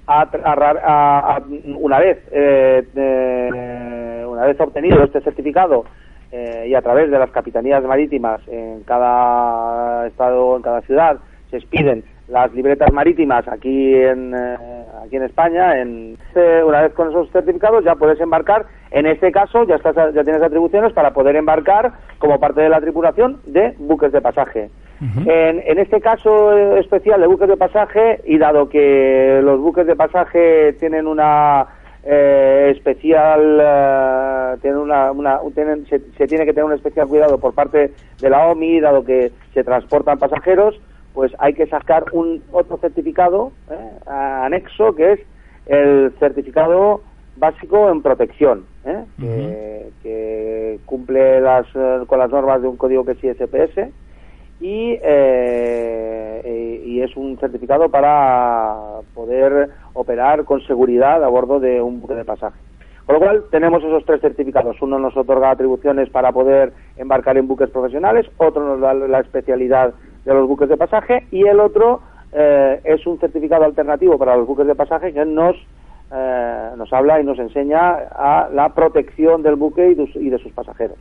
a- 0.06 1.42
una 1.76 1.98
vez 1.98 2.18
eh, 2.30 2.86
eh, 2.94 4.24
una 4.28 4.44
vez 4.46 4.60
obtenido 4.60 5.02
este 5.02 5.20
certificado 5.20 5.84
eh, 6.30 6.66
y 6.68 6.74
a 6.74 6.82
través 6.82 7.10
de 7.10 7.18
las 7.18 7.30
capitanías 7.30 7.82
marítimas 7.82 8.40
en 8.48 8.82
cada 8.84 10.06
estado 10.06 10.56
en 10.56 10.62
cada 10.62 10.80
ciudad 10.82 11.18
se 11.50 11.56
expiden 11.56 12.04
las 12.28 12.52
libretas 12.52 12.92
marítimas 12.92 13.46
aquí 13.48 13.94
en 13.94 14.34
eh, 14.34 14.56
aquí 15.04 15.16
en 15.16 15.22
España 15.22 15.80
en 15.80 16.16
eh, 16.34 16.62
una 16.66 16.82
vez 16.82 16.92
con 16.92 17.08
esos 17.08 17.30
certificados 17.30 17.84
ya 17.84 17.94
puedes 17.94 18.20
embarcar. 18.20 18.66
En 18.90 19.06
este 19.06 19.30
caso 19.32 19.64
ya 19.64 19.76
estás 19.76 19.94
ya 20.14 20.24
tienes 20.24 20.42
atribuciones 20.42 20.92
para 20.92 21.12
poder 21.12 21.36
embarcar 21.36 21.92
como 22.18 22.38
parte 22.40 22.60
de 22.60 22.68
la 22.68 22.80
tripulación 22.80 23.40
de 23.46 23.74
buques 23.78 24.12
de 24.12 24.20
pasaje. 24.20 24.70
En, 25.28 25.62
en 25.64 25.78
este 25.78 26.00
caso 26.00 26.56
eh, 26.58 26.80
especial 26.80 27.20
de 27.20 27.28
buques 27.28 27.48
de 27.48 27.56
pasaje, 27.56 28.20
y 28.24 28.36
dado 28.36 28.68
que 28.68 29.40
los 29.44 29.60
buques 29.60 29.86
de 29.86 29.94
pasaje 29.94 30.72
tienen 30.80 31.06
una 31.06 31.66
eh, 32.02 32.72
especial, 32.76 33.58
eh, 33.60 34.56
tienen 34.60 34.80
una, 34.80 35.12
una- 35.12 35.38
tienen- 35.54 35.86
se, 35.86 36.00
se 36.16 36.26
tiene 36.26 36.44
que 36.44 36.52
tener 36.52 36.64
un 36.64 36.72
especial 36.72 37.06
cuidado 37.06 37.38
por 37.38 37.54
parte 37.54 37.92
de 38.20 38.30
la 38.30 38.48
OMI, 38.48 38.80
dado 38.80 39.04
que 39.04 39.30
se 39.54 39.62
transportan 39.62 40.18
pasajeros, 40.18 40.80
pues 41.14 41.32
hay 41.38 41.54
que 41.54 41.66
sacar 41.66 42.04
un 42.12 42.42
otro 42.52 42.76
certificado 42.78 43.52
eh, 43.70 43.90
anexo, 44.06 44.94
que 44.94 45.12
es 45.12 45.20
el 45.66 46.12
certificado 46.18 47.02
básico 47.36 47.90
en 47.90 48.02
protección, 48.02 48.64
¿eh? 48.84 49.04
que, 49.20 49.90
que 50.02 50.80
cumple 50.86 51.40
las, 51.40 51.66
eh, 51.74 52.00
con 52.06 52.18
las 52.18 52.30
normas 52.30 52.62
de 52.62 52.68
un 52.68 52.76
código 52.76 53.04
que 53.04 53.12
es 53.12 53.24
ISPS 53.24 53.90
y, 54.60 54.92
eh, 54.92 56.42
eh, 56.44 56.82
y 56.84 57.00
es 57.00 57.16
un 57.16 57.38
certificado 57.38 57.88
para 57.88 58.74
poder 59.14 59.70
operar 59.92 60.44
con 60.44 60.60
seguridad 60.62 61.22
a 61.22 61.28
bordo 61.28 61.60
de 61.60 61.80
un 61.80 62.00
buque 62.00 62.14
de 62.14 62.24
pasaje. 62.24 62.58
Con 63.06 63.14
lo 63.14 63.20
cual 63.20 63.44
tenemos 63.50 63.82
esos 63.82 64.04
tres 64.04 64.20
certificados. 64.20 64.82
Uno 64.82 64.98
nos 64.98 65.16
otorga 65.16 65.50
atribuciones 65.50 66.10
para 66.10 66.32
poder 66.32 66.72
embarcar 66.96 67.38
en 67.38 67.48
buques 67.48 67.70
profesionales, 67.70 68.26
otro 68.36 68.62
nos 68.62 68.80
da 68.80 68.92
la 68.92 69.20
especialidad 69.20 69.94
de 70.28 70.34
los 70.34 70.46
buques 70.48 70.68
de 70.68 70.76
pasaje 70.76 71.26
y 71.32 71.46
el 71.46 71.58
otro 71.58 72.00
eh, 72.32 72.80
es 72.84 73.06
un 73.06 73.18
certificado 73.18 73.64
alternativo 73.64 74.18
para 74.18 74.36
los 74.36 74.46
buques 74.46 74.66
de 74.66 74.74
pasaje 74.74 75.12
que 75.12 75.24
nos 75.24 75.56
eh, 76.12 76.70
nos 76.76 76.92
habla 76.92 77.20
y 77.20 77.24
nos 77.24 77.38
enseña 77.38 77.90
a 78.14 78.48
la 78.52 78.68
protección 78.74 79.42
del 79.42 79.56
buque 79.56 79.90
y 79.90 79.94
de, 79.94 80.08
y 80.14 80.30
de 80.30 80.38
sus 80.38 80.52
pasajeros. 80.52 80.96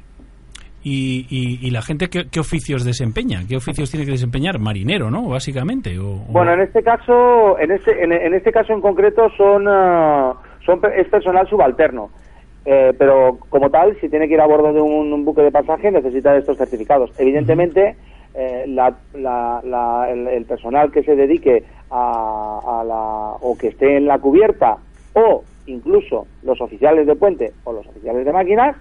¿Y, 0.83 1.25
y, 1.29 1.67
y 1.67 1.71
la 1.71 1.81
gente 1.81 2.07
¿qué, 2.07 2.27
qué 2.31 2.39
oficios 2.39 2.85
desempeña? 2.85 3.41
¿Qué 3.47 3.57
oficios 3.57 3.89
tiene 3.91 4.05
que 4.05 4.11
desempeñar? 4.13 4.59
Marinero, 4.59 5.09
¿no? 5.11 5.27
Básicamente. 5.27 5.97
O, 5.99 6.11
o- 6.13 6.25
Bueno, 6.31 6.53
en 6.53 6.61
este 6.61 6.81
caso, 6.83 7.57
en 7.59 7.71
este, 7.71 8.03
en, 8.03 8.11
en 8.13 8.33
este 8.33 8.51
caso 8.51 8.71
en 8.73 8.79
concreto 8.81 9.27
son, 9.37 9.65
ah, 9.67 10.33
son 10.65 10.79
es 10.95 11.07
personal 11.09 11.47
subalterno. 11.49 12.09
Eh, 12.65 12.93
pero 12.97 13.37
como 13.49 13.69
tal, 13.69 13.97
si 14.01 14.09
tiene 14.09 14.27
que 14.27 14.33
ir 14.35 14.41
a 14.41 14.45
bordo 14.47 14.71
de 14.73 14.81
un, 14.81 15.11
un 15.13 15.23
buque 15.25 15.41
de 15.41 15.51
pasaje, 15.51 15.89
necesita 15.91 16.35
estos 16.37 16.57
certificados. 16.57 17.11
Evidentemente, 17.17 17.95
eh, 18.37 18.65
la- 18.67 18.95
la- 19.15 19.61
la- 19.65 20.07
el, 20.11 20.27
el 20.27 20.45
personal 20.45 20.91
que 20.91 21.03
se 21.03 21.15
dedique 21.15 21.63
a, 21.89 22.59
a 22.79 22.83
la, 22.83 23.37
o 23.41 23.57
que 23.57 23.69
esté 23.69 23.97
en 23.97 24.05
la 24.05 24.19
cubierta, 24.19 24.77
o 25.13 25.43
incluso 25.65 26.27
los 26.43 26.61
oficiales 26.61 27.07
de 27.07 27.15
puente 27.15 27.51
o 27.63 27.73
los 27.73 27.85
oficiales 27.87 28.25
de 28.25 28.31
máquinas, 28.31 28.75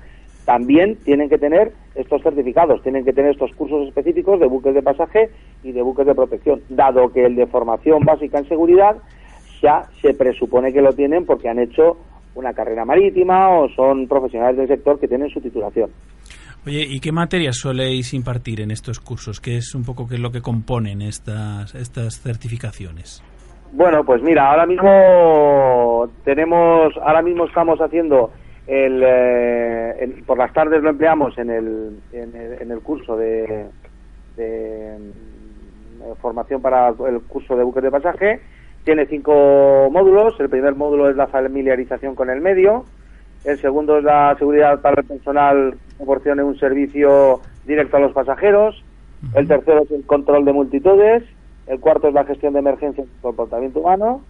también 0.44 0.96
tienen 1.04 1.28
que 1.28 1.38
tener 1.38 1.72
estos 1.96 2.22
certificados, 2.22 2.82
tienen 2.82 3.04
que 3.04 3.12
tener 3.12 3.32
estos 3.32 3.50
cursos 3.56 3.88
específicos 3.88 4.38
de 4.38 4.46
buques 4.46 4.74
de 4.74 4.82
pasaje 4.82 5.30
y 5.64 5.72
de 5.72 5.82
buques 5.82 6.06
de 6.06 6.14
protección, 6.14 6.60
dado 6.68 7.10
que 7.12 7.24
el 7.24 7.34
de 7.34 7.46
formación 7.46 8.04
básica 8.04 8.38
en 8.38 8.46
seguridad 8.48 8.96
ya 9.62 9.86
se 10.02 10.14
presupone 10.14 10.72
que 10.72 10.82
lo 10.82 10.92
tienen 10.92 11.24
porque 11.24 11.48
han 11.48 11.58
hecho 11.58 11.96
una 12.34 12.52
carrera 12.52 12.84
marítima 12.84 13.48
o 13.58 13.68
son 13.70 14.06
profesionales 14.06 14.58
del 14.58 14.68
sector 14.68 15.00
que 15.00 15.08
tienen 15.08 15.30
su 15.30 15.40
titulación. 15.40 15.90
Oye, 16.66 16.84
¿y 16.88 16.98
qué 16.98 17.12
materias 17.12 17.58
soléis 17.58 18.12
impartir 18.12 18.60
en 18.60 18.72
estos 18.72 18.98
cursos? 18.98 19.40
¿Qué 19.40 19.56
es 19.56 19.72
un 19.76 19.84
poco 19.84 20.08
qué 20.08 20.16
es 20.16 20.20
lo 20.20 20.32
que 20.32 20.42
componen 20.42 21.00
estas, 21.00 21.72
estas 21.76 22.20
certificaciones? 22.20 23.22
Bueno, 23.72 24.02
pues 24.04 24.20
mira, 24.20 24.50
ahora 24.50 24.66
mismo 24.66 26.08
tenemos, 26.24 26.92
ahora 26.96 27.22
mismo 27.22 27.46
estamos 27.46 27.78
haciendo 27.80 28.32
el, 28.66 29.00
eh, 29.06 30.22
por 30.26 30.38
las 30.38 30.52
tardes 30.52 30.82
lo 30.82 30.90
empleamos 30.90 31.38
en 31.38 31.50
el, 31.50 32.00
en 32.12 32.34
el, 32.34 32.62
en 32.62 32.70
el 32.72 32.80
curso 32.80 33.16
de, 33.16 33.66
de, 34.36 34.98
formación 36.20 36.60
para 36.60 36.88
el 36.88 37.20
curso 37.28 37.56
de 37.56 37.62
buques 37.62 37.84
de 37.84 37.90
pasaje. 37.92 38.40
Tiene 38.82 39.06
cinco 39.06 39.88
módulos. 39.92 40.34
El 40.40 40.48
primer 40.48 40.74
módulo 40.74 41.10
es 41.10 41.16
la 41.16 41.28
familiarización 41.28 42.16
con 42.16 42.28
el 42.28 42.40
medio. 42.40 42.84
El 43.44 43.60
segundo 43.60 43.98
es 43.98 44.04
la 44.04 44.34
seguridad 44.38 44.80
para 44.80 45.00
el 45.00 45.06
personal 45.06 45.72
que 45.72 45.96
proporcione 45.96 46.42
un 46.42 46.58
servicio 46.58 47.40
directo 47.64 47.96
a 47.96 48.00
los 48.00 48.12
pasajeros. 48.12 48.82
el 49.34 49.48
tercero 49.48 49.82
es 49.82 49.90
el 49.90 50.04
control 50.04 50.44
de 50.44 50.52
multitudes, 50.52 51.22
el 51.66 51.80
cuarto 51.80 52.08
es 52.08 52.14
la 52.14 52.24
gestión 52.24 52.52
de 52.52 52.58
emergencias 52.60 53.06
y 53.06 53.20
comportamiento 53.22 53.80
humano, 53.80 54.20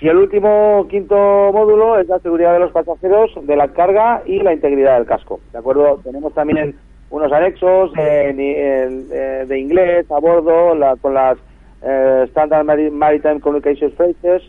y 0.00 0.08
el 0.08 0.16
último, 0.16 0.86
quinto 0.90 1.16
módulo 1.52 1.98
es 1.98 2.06
la 2.08 2.18
seguridad 2.20 2.52
de 2.52 2.58
los 2.60 2.72
pasajeros, 2.72 3.30
de 3.42 3.56
la 3.56 3.68
carga 3.68 4.22
y 4.26 4.40
la 4.40 4.52
integridad 4.52 4.96
del 4.96 5.06
casco. 5.06 5.40
¿De 5.52 5.58
acuerdo? 5.58 6.00
Tenemos 6.04 6.32
también 6.34 6.76
unos 7.10 7.32
anexos 7.32 7.90
eh, 7.96 9.44
de 9.48 9.58
inglés 9.58 10.10
a 10.10 10.18
bordo 10.20 10.74
la- 10.74 10.96
con 10.96 11.14
las 11.14 11.38
eh, 11.82 12.24
Standard 12.28 12.64
Mari- 12.64 12.90
Maritime 12.90 13.40
Communications 13.40 13.94
Phrases 13.94 14.42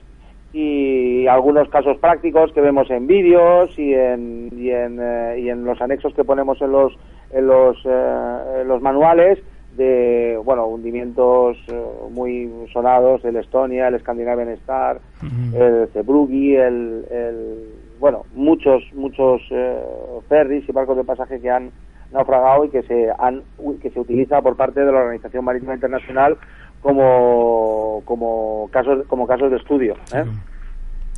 y 0.52 1.28
algunos 1.28 1.70
casos 1.70 1.98
prácticos 1.98 2.52
que 2.54 2.62
vemos 2.62 2.90
en 2.90 3.06
vídeos 3.08 3.78
y 3.78 3.94
en, 3.94 4.50
y 4.52 4.72
en, 4.72 5.00
eh, 5.00 5.40
y 5.40 5.50
en 5.50 5.64
los 5.64 5.80
anexos 5.82 6.14
que 6.14 6.24
ponemos 6.24 6.60
en 6.62 6.72
los, 6.72 6.98
en 7.32 7.48
los, 7.48 7.78
eh, 7.86 8.62
en 8.62 8.68
los 8.68 8.82
manuales 8.82 9.40
de 9.78 10.40
bueno 10.44 10.68
hundimientos 10.68 11.58
eh, 11.68 11.84
muy 12.12 12.52
sonados 12.74 13.24
el 13.24 13.36
Estonia, 13.36 13.88
el 13.88 14.00
Scandinavian 14.00 14.50
Star, 14.50 15.00
el 15.54 15.88
Zeebrugge, 15.94 16.56
el, 16.56 17.06
el 17.10 17.70
bueno 18.00 18.26
muchos 18.34 18.84
muchos 18.94 19.42
eh, 19.52 19.80
ferries 20.28 20.68
y 20.68 20.72
barcos 20.72 20.98
de 20.98 21.04
pasaje 21.04 21.40
que 21.40 21.50
han 21.50 21.72
naufragado 22.12 22.66
y 22.66 22.70
que 22.70 22.82
se 22.84 23.10
han 23.20 23.44
que 23.82 23.90
se 23.92 24.00
utiliza 24.00 24.42
por 24.42 24.58
parte 24.58 24.80
de 24.80 24.92
la 24.92 25.00
Organización 25.00 25.46
Marítima 25.46 25.76
Internacional 25.76 26.38
como 26.82 28.02
como 28.06 28.70
casos 28.72 29.06
como 29.08 29.28
casos 29.28 29.52
de 29.52 29.58
estudio. 29.58 29.94
¿eh? 30.14 30.24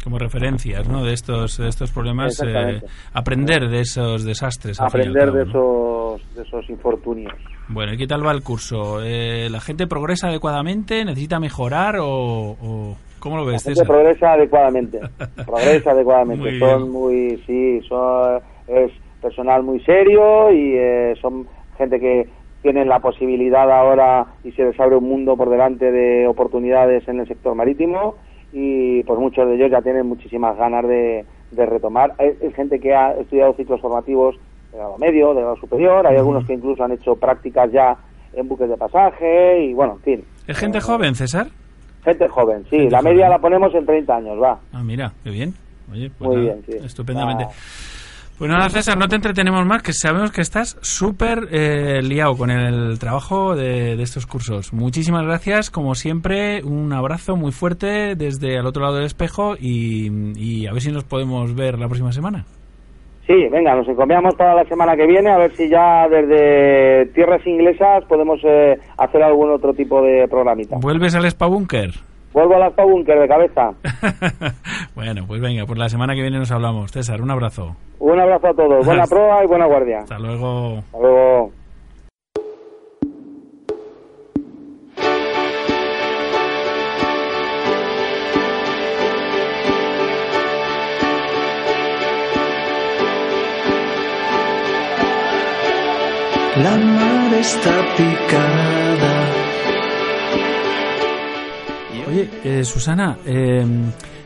Como 0.03 0.17
referencias, 0.17 0.87
¿no? 0.89 1.03
De 1.03 1.13
estos, 1.13 1.57
de 1.59 1.67
estos 1.69 1.91
problemas, 1.91 2.41
eh, 2.43 2.81
aprender 3.13 3.69
de 3.69 3.81
esos 3.81 4.23
desastres. 4.25 4.81
Aprender 4.81 5.25
cabo, 5.25 5.37
de 5.37 5.45
¿no? 5.45 5.49
esos 5.51 6.35
de 6.35 6.41
esos 6.41 6.69
infortunios. 6.71 7.33
Bueno, 7.67 7.93
¿y 7.93 7.97
qué 7.97 8.07
tal 8.07 8.25
va 8.25 8.31
el 8.31 8.41
curso? 8.41 8.99
Eh, 9.03 9.47
¿La 9.51 9.59
gente 9.61 9.85
progresa 9.85 10.29
adecuadamente? 10.29 11.05
¿Necesita 11.05 11.39
mejorar 11.39 11.97
o, 11.99 12.07
o 12.09 12.97
cómo 13.19 13.37
lo 13.37 13.45
La 13.45 13.51
ves, 13.51 13.63
gente 13.63 13.79
César? 13.81 13.87
progresa 13.87 14.33
adecuadamente. 14.33 14.99
progresa 15.45 15.91
adecuadamente. 15.91 16.49
Muy 16.49 16.59
son 16.59 16.81
bien. 16.81 16.91
muy, 16.91 17.43
sí, 17.45 17.81
son, 17.87 18.41
es 18.67 18.91
personal 19.21 19.61
muy 19.61 19.79
serio 19.81 20.51
y 20.51 20.77
eh, 20.77 21.13
son 21.21 21.45
gente 21.77 21.99
que 21.99 22.27
tienen 22.61 22.87
la 22.89 22.99
posibilidad 22.99 23.69
ahora 23.71 24.25
y 24.43 24.51
se 24.51 24.63
les 24.63 24.79
abre 24.79 24.95
un 24.95 25.07
mundo 25.09 25.35
por 25.35 25.49
delante 25.49 25.91
de 25.91 26.27
oportunidades 26.27 27.07
en 27.07 27.19
el 27.19 27.27
sector 27.27 27.55
marítimo 27.55 28.15
y 28.53 29.03
pues 29.03 29.19
muchos 29.19 29.47
de 29.47 29.55
ellos 29.55 29.71
ya 29.71 29.81
tienen 29.81 30.07
muchísimas 30.07 30.57
ganas 30.57 30.87
de, 30.87 31.25
de 31.51 31.65
retomar. 31.65 32.13
Hay, 32.19 32.31
hay 32.41 32.51
gente 32.53 32.79
que 32.79 32.93
ha 32.93 33.13
estudiado 33.13 33.53
ciclos 33.53 33.81
formativos 33.81 34.35
de 34.71 34.77
grado 34.77 34.97
medio, 34.97 35.33
de 35.33 35.41
grado 35.41 35.55
superior, 35.57 36.05
hay 36.05 36.17
algunos 36.17 36.45
que 36.45 36.53
incluso 36.53 36.83
han 36.83 36.91
hecho 36.91 37.15
prácticas 37.15 37.71
ya 37.71 37.97
en 38.33 38.47
buques 38.47 38.69
de 38.69 38.77
pasaje 38.77 39.63
y 39.65 39.73
bueno, 39.73 39.93
en 39.93 40.01
fin. 40.01 40.25
¿Es 40.47 40.57
gente 40.57 40.79
joven, 40.79 41.15
César? 41.15 41.47
Gente 42.03 42.27
joven, 42.29 42.63
sí, 42.69 42.77
Gente 42.77 42.91
la 42.91 43.01
media 43.01 43.25
joven. 43.25 43.29
la 43.31 43.39
ponemos 43.39 43.75
en 43.75 43.85
30 43.85 44.15
años, 44.15 44.41
va. 44.41 44.59
Ah, 44.73 44.81
mira, 44.83 45.11
qué 45.23 45.29
bien. 45.29 45.53
Oye, 45.91 46.09
pues 46.17 46.29
Muy 46.29 46.45
nada, 46.45 46.55
bien, 46.55 46.65
sí. 46.79 46.85
Estupendamente. 46.85 47.43
Ah. 47.47 47.51
Pues 48.41 48.49
nada, 48.49 48.69
César, 48.69 48.97
no 48.97 49.07
te 49.07 49.17
entretenemos 49.17 49.67
más, 49.67 49.83
que 49.83 49.93
sabemos 49.93 50.31
que 50.31 50.41
estás 50.41 50.75
súper 50.81 51.47
eh, 51.51 52.01
liado 52.01 52.35
con 52.35 52.49
el 52.49 52.97
trabajo 52.97 53.55
de, 53.55 53.95
de 53.95 54.01
estos 54.01 54.25
cursos. 54.25 54.73
Muchísimas 54.73 55.23
gracias, 55.27 55.69
como 55.69 55.93
siempre, 55.93 56.63
un 56.63 56.91
abrazo 56.91 57.35
muy 57.35 57.51
fuerte 57.51 58.15
desde 58.15 58.57
al 58.57 58.65
otro 58.65 58.81
lado 58.81 58.95
del 58.95 59.05
espejo 59.05 59.53
y, 59.59 60.09
y 60.35 60.65
a 60.65 60.73
ver 60.73 60.81
si 60.81 60.91
nos 60.91 61.03
podemos 61.03 61.53
ver 61.53 61.77
la 61.77 61.85
próxima 61.85 62.11
semana. 62.13 62.45
Sí, 63.27 63.47
venga, 63.51 63.75
nos 63.75 63.87
encomiamos 63.87 64.33
para 64.33 64.55
la 64.55 64.65
semana 64.65 64.95
que 64.95 65.05
viene 65.05 65.29
a 65.29 65.37
ver 65.37 65.55
si 65.55 65.69
ya 65.69 66.07
desde 66.09 67.11
tierras 67.13 67.45
inglesas 67.45 68.05
podemos 68.05 68.39
eh, 68.43 68.75
hacer 68.97 69.21
algún 69.21 69.51
otro 69.51 69.75
tipo 69.75 70.01
de 70.01 70.27
programita. 70.27 70.77
¿Vuelves 70.81 71.13
al 71.13 71.25
Spa 71.25 71.45
Bunker? 71.45 71.91
Vuelvo 72.33 72.55
al 72.55 72.63
Aspa 72.63 72.83
Bunker 72.85 73.19
de 73.19 73.27
cabeza. 73.27 73.71
bueno, 74.95 75.25
pues 75.27 75.41
venga, 75.41 75.65
pues 75.65 75.77
la 75.77 75.89
semana 75.89 76.15
que 76.15 76.21
viene 76.21 76.39
nos 76.39 76.51
hablamos. 76.51 76.91
César, 76.91 77.21
un 77.21 77.31
abrazo. 77.31 77.75
Un 77.99 78.19
abrazo 78.19 78.47
a 78.47 78.53
todos, 78.53 78.85
buena 78.85 79.03
proa 79.09 79.43
y 79.43 79.47
buena 79.47 79.65
guardia. 79.65 79.99
Hasta 79.99 80.17
luego. 80.19 80.77
Hasta 80.77 80.97
luego. 80.97 81.51
La 96.63 96.77
mar 96.77 97.33
está 97.33 97.73
picada. 97.97 99.10
Oye, 102.11 102.29
eh, 102.43 102.63
Susana, 102.65 103.17
eh, 103.25 103.65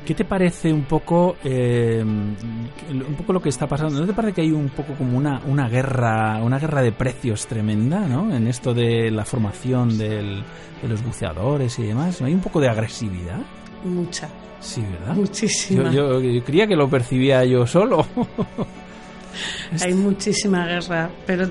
¿qué 0.06 0.14
te 0.16 0.26
parece 0.26 0.74
un 0.74 0.84
poco 0.86 1.38
eh, 1.44 2.02
un 2.04 3.16
poco 3.18 3.34
lo 3.34 3.42
que 3.42 3.50
está 3.50 3.68
pasando? 3.68 4.00
¿No 4.00 4.08
te 4.08 4.14
parece 4.14 4.34
que 4.34 4.42
hay 4.42 4.52
un 4.52 4.70
poco 4.70 4.94
como 4.94 5.18
una, 5.18 5.42
una 5.46 5.70
guerra 5.70 6.40
una 6.44 6.58
guerra 6.60 6.82
de 6.82 6.92
precios 6.92 7.46
tremenda, 7.48 8.00
¿no? 8.02 8.36
En 8.36 8.48
esto 8.48 8.74
de 8.74 9.12
la 9.12 9.24
formación 9.26 9.98
del- 9.98 10.44
de 10.82 10.88
los 10.90 11.04
buceadores 11.04 11.78
y 11.80 11.84
demás, 11.84 12.20
¿no 12.22 12.28
hay 12.28 12.34
un 12.34 12.42
poco 12.42 12.60
de 12.60 12.68
agresividad? 12.70 13.40
Mucha, 13.84 14.30
Sí, 14.60 14.82
¿verdad? 15.00 15.16
muchísima. 15.16 15.92
Yo, 15.92 16.20
yo- 16.20 16.32
yo 16.32 16.44
creía 16.44 16.66
que 16.68 16.76
lo 16.76 16.90
percibía 16.90 17.46
yo 17.46 17.66
solo. 17.68 18.06
Hay 19.82 19.94
muchísima 19.94 20.66
guerra, 20.66 21.10
pero 21.28 21.50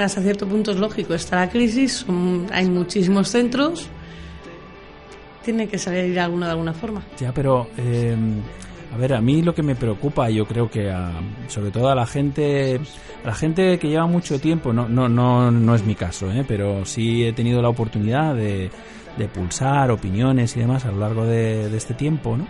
hasta 0.00 0.22
cierto 0.22 0.46
punto 0.48 0.70
es 0.70 0.78
lógico. 0.78 1.14
Está 1.14 1.36
la 1.36 1.50
crisis, 1.50 2.06
hay 2.50 2.68
muchísimos 2.68 3.28
centros. 3.28 3.88
Tiene 5.44 5.68
que 5.68 5.78
salir 5.78 6.18
alguno 6.20 6.46
de 6.46 6.52
alguna 6.52 6.72
forma. 6.72 7.02
Ya, 7.18 7.32
pero 7.32 7.68
eh, 7.76 8.16
a 8.92 8.96
ver, 8.96 9.14
a 9.14 9.20
mí 9.20 9.42
lo 9.42 9.54
que 9.54 9.62
me 9.62 9.74
preocupa, 9.74 10.30
yo 10.30 10.46
creo 10.46 10.70
que 10.70 10.90
a- 10.90 11.12
sobre 11.48 11.70
todo 11.70 11.88
a 11.90 11.94
la 11.94 12.06
gente, 12.06 12.80
a 13.22 13.26
la 13.26 13.34
gente 13.34 13.78
que 13.78 13.88
lleva 13.88 14.06
mucho 14.06 14.40
tiempo, 14.40 14.72
no, 14.72 14.88
no, 14.88 15.08
no, 15.08 15.50
no 15.50 15.74
es 15.74 15.84
mi 15.84 15.94
caso, 15.94 16.30
¿eh? 16.32 16.44
pero 16.46 16.84
sí 16.84 17.24
he 17.24 17.32
tenido 17.32 17.60
la 17.60 17.68
oportunidad 17.68 18.34
de, 18.34 18.70
de 19.18 19.28
pulsar 19.28 19.90
opiniones 19.90 20.56
y 20.56 20.60
demás 20.60 20.84
a 20.86 20.92
lo 20.92 20.98
largo 21.00 21.24
de, 21.26 21.68
de 21.68 21.76
este 21.76 21.94
tiempo, 21.94 22.36
¿no? 22.36 22.46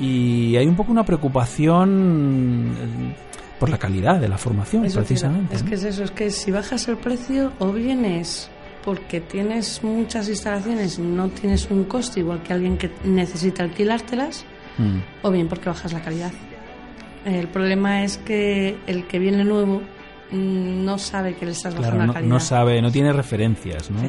Y 0.00 0.56
hay 0.56 0.66
un 0.66 0.74
poco 0.74 0.90
una 0.90 1.04
preocupación 1.04 2.74
eh, 2.78 3.14
por 3.60 3.68
la 3.68 3.78
calidad 3.78 4.20
de 4.20 4.28
la 4.28 4.38
formación, 4.38 4.84
Eso 4.84 4.98
precisamente. 5.00 5.54
Es 5.54 5.62
¿no? 5.62 5.68
que 5.68 5.74
es 5.76 5.84
eso, 5.84 6.04
es 6.04 6.10
que 6.10 6.30
si 6.30 6.50
bajas 6.50 6.88
el 6.88 6.96
precio 6.96 7.52
o 7.58 7.72
vienes 7.72 8.50
porque 8.84 9.20
tienes 9.20 9.82
muchas 9.84 10.28
instalaciones 10.28 10.98
y 10.98 11.02
no 11.02 11.28
tienes 11.28 11.70
un 11.70 11.84
coste 11.84 12.20
igual 12.20 12.42
que 12.42 12.52
alguien 12.52 12.76
que 12.78 12.90
necesita 13.04 13.62
alquilártelas, 13.64 14.44
Mm. 14.78 15.00
o 15.22 15.30
bien 15.30 15.48
porque 15.48 15.68
bajas 15.68 15.92
la 15.92 16.00
calidad. 16.00 16.32
El 17.26 17.46
problema 17.48 18.02
es 18.04 18.16
que 18.18 18.76
el 18.86 19.06
que 19.06 19.18
viene 19.18 19.44
nuevo 19.44 19.82
mm, 20.30 20.84
no 20.84 20.96
sabe 20.98 21.34
que 21.34 21.44
le 21.44 21.52
estás 21.52 21.74
bajando 21.74 21.96
Claro, 21.96 22.06
la 22.06 22.12
calidad. 22.14 22.32
no 22.32 22.40
sabe, 22.40 22.80
no 22.80 22.90
tiene 22.90 23.12
referencias, 23.12 23.90
¿no? 23.90 24.00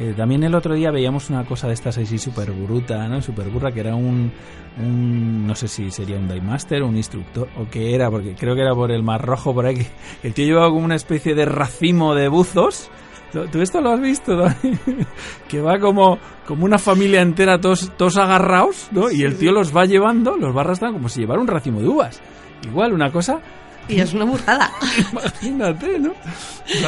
Eh, 0.00 0.12
también 0.16 0.42
el 0.42 0.54
otro 0.56 0.74
día 0.74 0.90
veíamos 0.90 1.30
una 1.30 1.44
cosa 1.44 1.68
de 1.68 1.74
estas 1.74 1.96
así 1.98 2.18
súper 2.18 2.50
bruta, 2.50 3.06
¿no? 3.06 3.22
Súper 3.22 3.48
burra, 3.48 3.70
que 3.70 3.78
era 3.80 3.94
un, 3.94 4.32
un, 4.78 5.46
no 5.46 5.54
sé 5.54 5.68
si 5.68 5.90
sería 5.92 6.16
un 6.18 6.26
Daymaster 6.26 6.82
un 6.82 6.96
instructor, 6.96 7.48
o 7.56 7.66
qué 7.70 7.94
era, 7.94 8.10
porque 8.10 8.34
creo 8.34 8.56
que 8.56 8.62
era 8.62 8.74
por 8.74 8.90
el 8.90 9.04
Mar 9.04 9.24
Rojo, 9.24 9.54
por 9.54 9.66
ahí, 9.66 9.76
que 9.76 9.86
el 10.24 10.34
tío 10.34 10.46
llevaba 10.46 10.68
como 10.70 10.84
una 10.84 10.96
especie 10.96 11.34
de 11.36 11.44
racimo 11.44 12.14
de 12.16 12.26
buzos. 12.28 12.90
¿Tú 13.32 13.60
esto 13.60 13.80
lo 13.80 13.92
has 13.92 14.00
visto? 14.00 14.36
Dani? 14.36 14.78
que 15.48 15.60
va 15.60 15.78
como, 15.78 16.18
como 16.46 16.64
una 16.64 16.78
familia 16.78 17.20
entera, 17.20 17.60
todos, 17.60 17.92
todos 17.96 18.16
agarrados, 18.16 18.88
¿no? 18.90 19.10
Y 19.10 19.22
el 19.22 19.36
tío 19.36 19.52
los 19.52 19.76
va 19.76 19.84
llevando, 19.84 20.36
los 20.36 20.56
va 20.56 20.62
arrastrando 20.62 20.98
como 20.98 21.08
si 21.08 21.20
llevara 21.20 21.40
un 21.40 21.46
racimo 21.46 21.80
de 21.80 21.88
uvas. 21.88 22.20
Igual, 22.64 22.92
una 22.92 23.12
cosa 23.12 23.40
Y 23.86 24.00
es 24.00 24.14
una 24.14 24.24
burrada. 24.24 24.70
Imagínate, 25.12 25.98
¿no? 25.98 26.12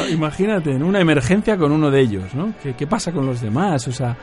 Imagínate, 0.09 0.71
en 0.71 0.83
una 0.83 0.99
emergencia 0.99 1.57
con 1.57 1.71
uno 1.71 1.91
de 1.91 2.01
ellos, 2.01 2.33
¿no? 2.33 2.53
¿Qué, 2.61 2.73
qué 2.73 2.87
pasa 2.87 3.11
con 3.11 3.25
los 3.25 3.39
demás? 3.41 3.87
O 3.87 3.91
sea, 3.91 4.17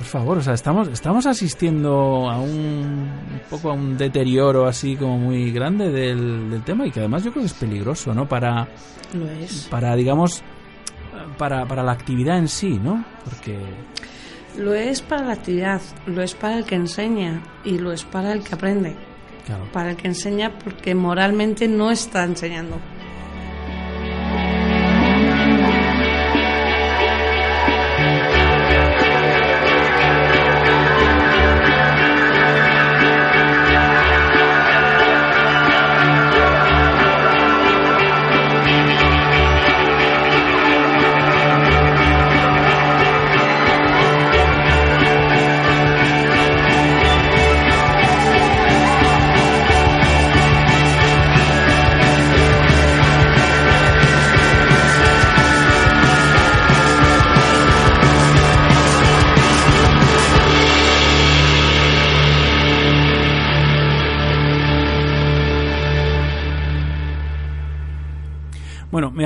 por 0.00 0.06
favor, 0.06 0.38
o 0.38 0.42
sea, 0.42 0.54
estamos, 0.54 0.88
estamos 0.88 1.26
asistiendo 1.26 2.30
a 2.30 2.38
un, 2.40 2.50
un 2.50 3.40
poco 3.50 3.70
a 3.70 3.74
un 3.74 3.98
deterioro 3.98 4.66
así 4.66 4.96
como 4.96 5.18
muy 5.18 5.52
grande 5.52 5.90
del, 5.90 6.48
del 6.50 6.62
tema 6.62 6.86
y 6.86 6.90
que 6.90 7.00
además 7.00 7.22
yo 7.22 7.32
creo 7.32 7.42
que 7.42 7.48
es 7.48 7.54
peligroso, 7.54 8.14
¿no? 8.14 8.26
Para, 8.26 8.66
Lo 9.12 9.28
es. 9.28 9.68
para 9.70 9.94
digamos, 9.96 10.42
para, 11.40 11.64
para 11.64 11.82
la 11.82 11.92
actividad 11.92 12.36
en 12.36 12.48
sí, 12.48 12.78
¿no? 12.78 13.02
Porque, 13.24 13.58
Lo 14.58 14.74
es 14.74 15.00
para 15.00 15.24
la 15.24 15.32
actividad, 15.32 15.80
lo 16.04 16.20
es 16.20 16.34
para 16.34 16.58
el 16.58 16.64
que 16.66 16.74
enseña 16.74 17.42
y 17.64 17.78
lo 17.78 17.92
es 17.92 18.04
para 18.04 18.32
el 18.34 18.44
que 18.44 18.54
aprende. 18.54 18.94
claro, 19.46 19.64
Para 19.72 19.92
el 19.92 19.96
que 19.96 20.08
enseña 20.08 20.58
porque 20.62 20.94
moralmente 20.94 21.66
no 21.66 21.90
está 21.90 22.24
enseñando. 22.24 22.78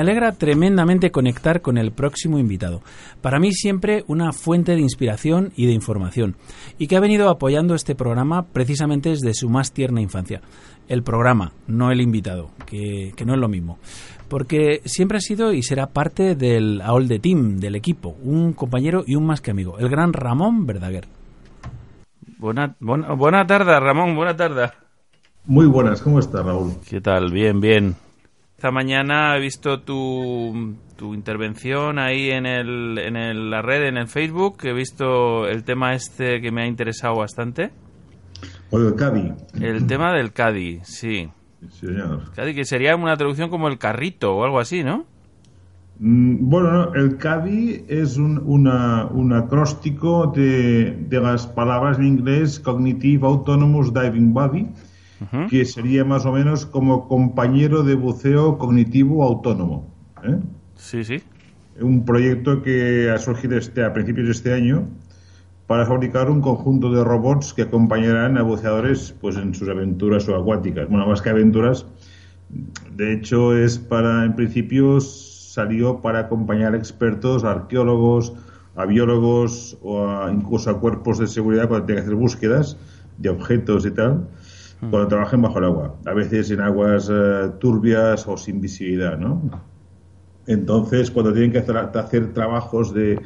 Alegra 0.05 0.33
tremendamente 0.33 1.09
conectar 1.09 1.61
con 1.61 1.79
el 1.79 1.91
próximo 1.91 2.37
invitado. 2.37 2.81
Para 3.21 3.39
mí 3.39 3.51
siempre 3.51 4.03
una 4.07 4.31
fuente 4.33 4.73
de 4.73 4.81
inspiración 4.81 5.51
y 5.55 5.65
de 5.65 5.73
información, 5.73 6.35
y 6.77 6.85
que 6.87 6.95
ha 6.95 6.99
venido 6.99 7.29
apoyando 7.29 7.73
este 7.73 7.95
programa 7.95 8.45
precisamente 8.45 9.09
desde 9.09 9.33
su 9.33 9.49
más 9.49 9.71
tierna 9.71 10.01
infancia. 10.01 10.41
El 10.87 11.01
programa, 11.01 11.53
no 11.65 11.91
el 11.91 12.01
invitado, 12.01 12.51
que, 12.67 13.13
que 13.15 13.25
no 13.25 13.33
es 13.33 13.39
lo 13.39 13.47
mismo. 13.47 13.79
Porque 14.29 14.81
siempre 14.85 15.17
ha 15.17 15.21
sido 15.21 15.53
y 15.53 15.63
será 15.63 15.87
parte 15.87 16.35
del 16.35 16.81
AOL 16.81 17.07
de 17.07 17.19
Team, 17.19 17.57
del 17.57 17.75
equipo, 17.75 18.15
un 18.23 18.53
compañero 18.53 19.03
y 19.07 19.15
un 19.15 19.25
más 19.25 19.41
que 19.41 19.49
amigo, 19.49 19.79
el 19.79 19.89
gran 19.89 20.13
Ramón 20.13 20.67
Verdaguer. 20.67 21.07
Buena, 22.37 22.75
buena, 22.79 23.13
buena 23.13 23.47
tarde, 23.47 23.79
Ramón, 23.79 24.15
buena 24.15 24.35
tarde. 24.35 24.69
Muy 25.45 25.65
buenas, 25.65 26.01
¿cómo 26.01 26.19
está 26.19 26.43
Raúl? 26.43 26.73
¿Qué 26.87 27.01
tal? 27.01 27.31
Bien, 27.31 27.59
bien. 27.59 27.95
Esta 28.57 28.71
mañana 28.71 29.35
he 29.35 29.41
visto 29.41 29.81
tu, 29.81 30.75
tu 30.95 31.13
intervención 31.13 31.99
ahí 31.99 32.29
en, 32.31 32.45
el, 32.45 32.97
en 32.97 33.15
el- 33.17 33.49
la 33.51 33.61
red, 33.61 33.83
en 33.87 33.97
el 33.97 34.07
Facebook. 34.07 34.57
He 34.63 34.73
visto 34.73 35.45
el 35.47 35.63
tema 35.63 35.93
este 35.93 36.39
que 36.41 36.51
me 36.51 36.61
ha 36.63 36.67
interesado 36.67 37.15
bastante. 37.17 37.71
O 38.71 38.77
el 38.79 38.95
Cadi. 38.95 39.33
El 39.61 39.85
tema 39.87 40.13
del 40.13 40.31
Cadi, 40.31 40.79
sí. 40.83 41.29
Sí, 41.69 41.87
señor. 41.87 42.31
Cadi, 42.33 42.53
que 42.55 42.63
sería 42.65 42.95
una 42.95 43.17
traducción 43.17 43.49
como 43.49 43.67
el 43.67 43.77
carrito 43.77 44.35
o 44.35 44.43
algo 44.45 44.59
así, 44.59 44.83
¿no? 44.83 45.05
Mm, 45.99 46.49
Bueno, 46.49 46.71
no, 46.71 46.93
el 46.93 47.17
CADI 47.17 47.85
es 47.87 48.17
un, 48.17 48.37
una- 48.45 49.05
un 49.07 49.33
acróstico 49.33 50.27
de, 50.27 50.91
de 50.91 51.19
las 51.21 51.47
palabras 51.47 51.97
en 51.99 52.05
inglés 52.05 52.59
Cognitive 52.59 53.25
Autonomous 53.25 53.93
Diving 53.93 54.33
Body, 54.33 54.67
Que 55.49 55.63
sería 55.65 56.03
más 56.03 56.25
o 56.25 56.31
menos 56.31 56.65
como 56.65 57.07
compañero 57.07 57.83
de 57.83 57.95
buceo 57.95 58.57
cognitivo 58.57 59.23
autónomo. 59.23 59.87
¿eh? 60.23 60.37
Sí, 60.75 61.03
sí. 61.03 61.21
Un 61.79 62.05
proyecto 62.05 62.61
que 62.61 63.09
ha 63.09 63.17
surgido 63.17 63.57
este, 63.57 63.83
a 63.83 63.93
principios 63.93 64.27
de 64.27 64.31
este 64.33 64.53
año 64.53 64.87
para 65.67 65.85
fabricar 65.85 66.29
un 66.29 66.41
conjunto 66.41 66.91
de 66.91 67.03
robots 67.03 67.53
que 67.53 67.63
acompañarán 67.63 68.37
a 68.37 68.43
buceadores 68.43 69.15
pues, 69.19 69.35
en 69.37 69.53
sus 69.55 69.67
aventuras 69.69 70.23
subacuáticas. 70.23 70.87
Bueno, 70.89 71.07
más 71.07 71.21
que 71.21 71.29
aventuras, 71.29 71.85
de 72.95 73.13
hecho 73.13 73.57
es 73.57 73.79
para, 73.79 74.25
en 74.25 74.35
principio, 74.35 74.99
salió 75.01 76.01
para 76.01 76.19
acompañar 76.19 76.73
a 76.73 76.77
expertos, 76.77 77.43
a 77.43 77.51
arqueólogos, 77.51 78.33
a 78.75 78.85
biólogos 78.85 79.77
o 79.81 80.07
a- 80.07 80.31
incluso 80.31 80.69
a 80.69 80.79
cuerpos 80.79 81.17
de 81.19 81.27
seguridad 81.27 81.67
cuando 81.67 81.85
tengan 81.87 82.03
que 82.03 82.07
hacer 82.07 82.15
búsquedas 82.19 82.77
de 83.17 83.29
objetos 83.29 83.85
y 83.85 83.91
tal, 83.91 84.27
cuando 84.89 85.07
trabajen 85.07 85.41
bajo 85.41 85.59
el 85.59 85.65
agua. 85.65 85.95
A 86.05 86.13
veces 86.13 86.51
en 86.51 86.61
aguas 86.61 87.09
eh, 87.11 87.51
turbias 87.59 88.27
o 88.27 88.37
sin 88.37 88.61
visibilidad, 88.61 89.17
¿no? 89.17 89.41
Entonces, 90.47 91.09
cuando 91.09 91.33
tienen 91.33 91.51
que 91.51 91.59
hacer, 91.59 91.77
hacer 91.77 92.33
trabajos 92.33 92.93
de, 92.93 93.19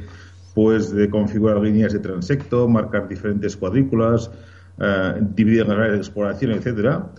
pues, 0.54 0.90
de 0.92 1.10
configurar 1.10 1.58
líneas 1.58 1.92
de 1.92 1.98
transecto, 1.98 2.68
marcar 2.68 3.08
diferentes 3.08 3.56
cuadrículas, 3.56 4.30
eh, 4.78 5.14
dividir 5.34 5.66
las 5.66 5.76
áreas 5.76 5.92
de 5.92 5.98
exploración, 5.98 6.52
etcétera, 6.52 7.10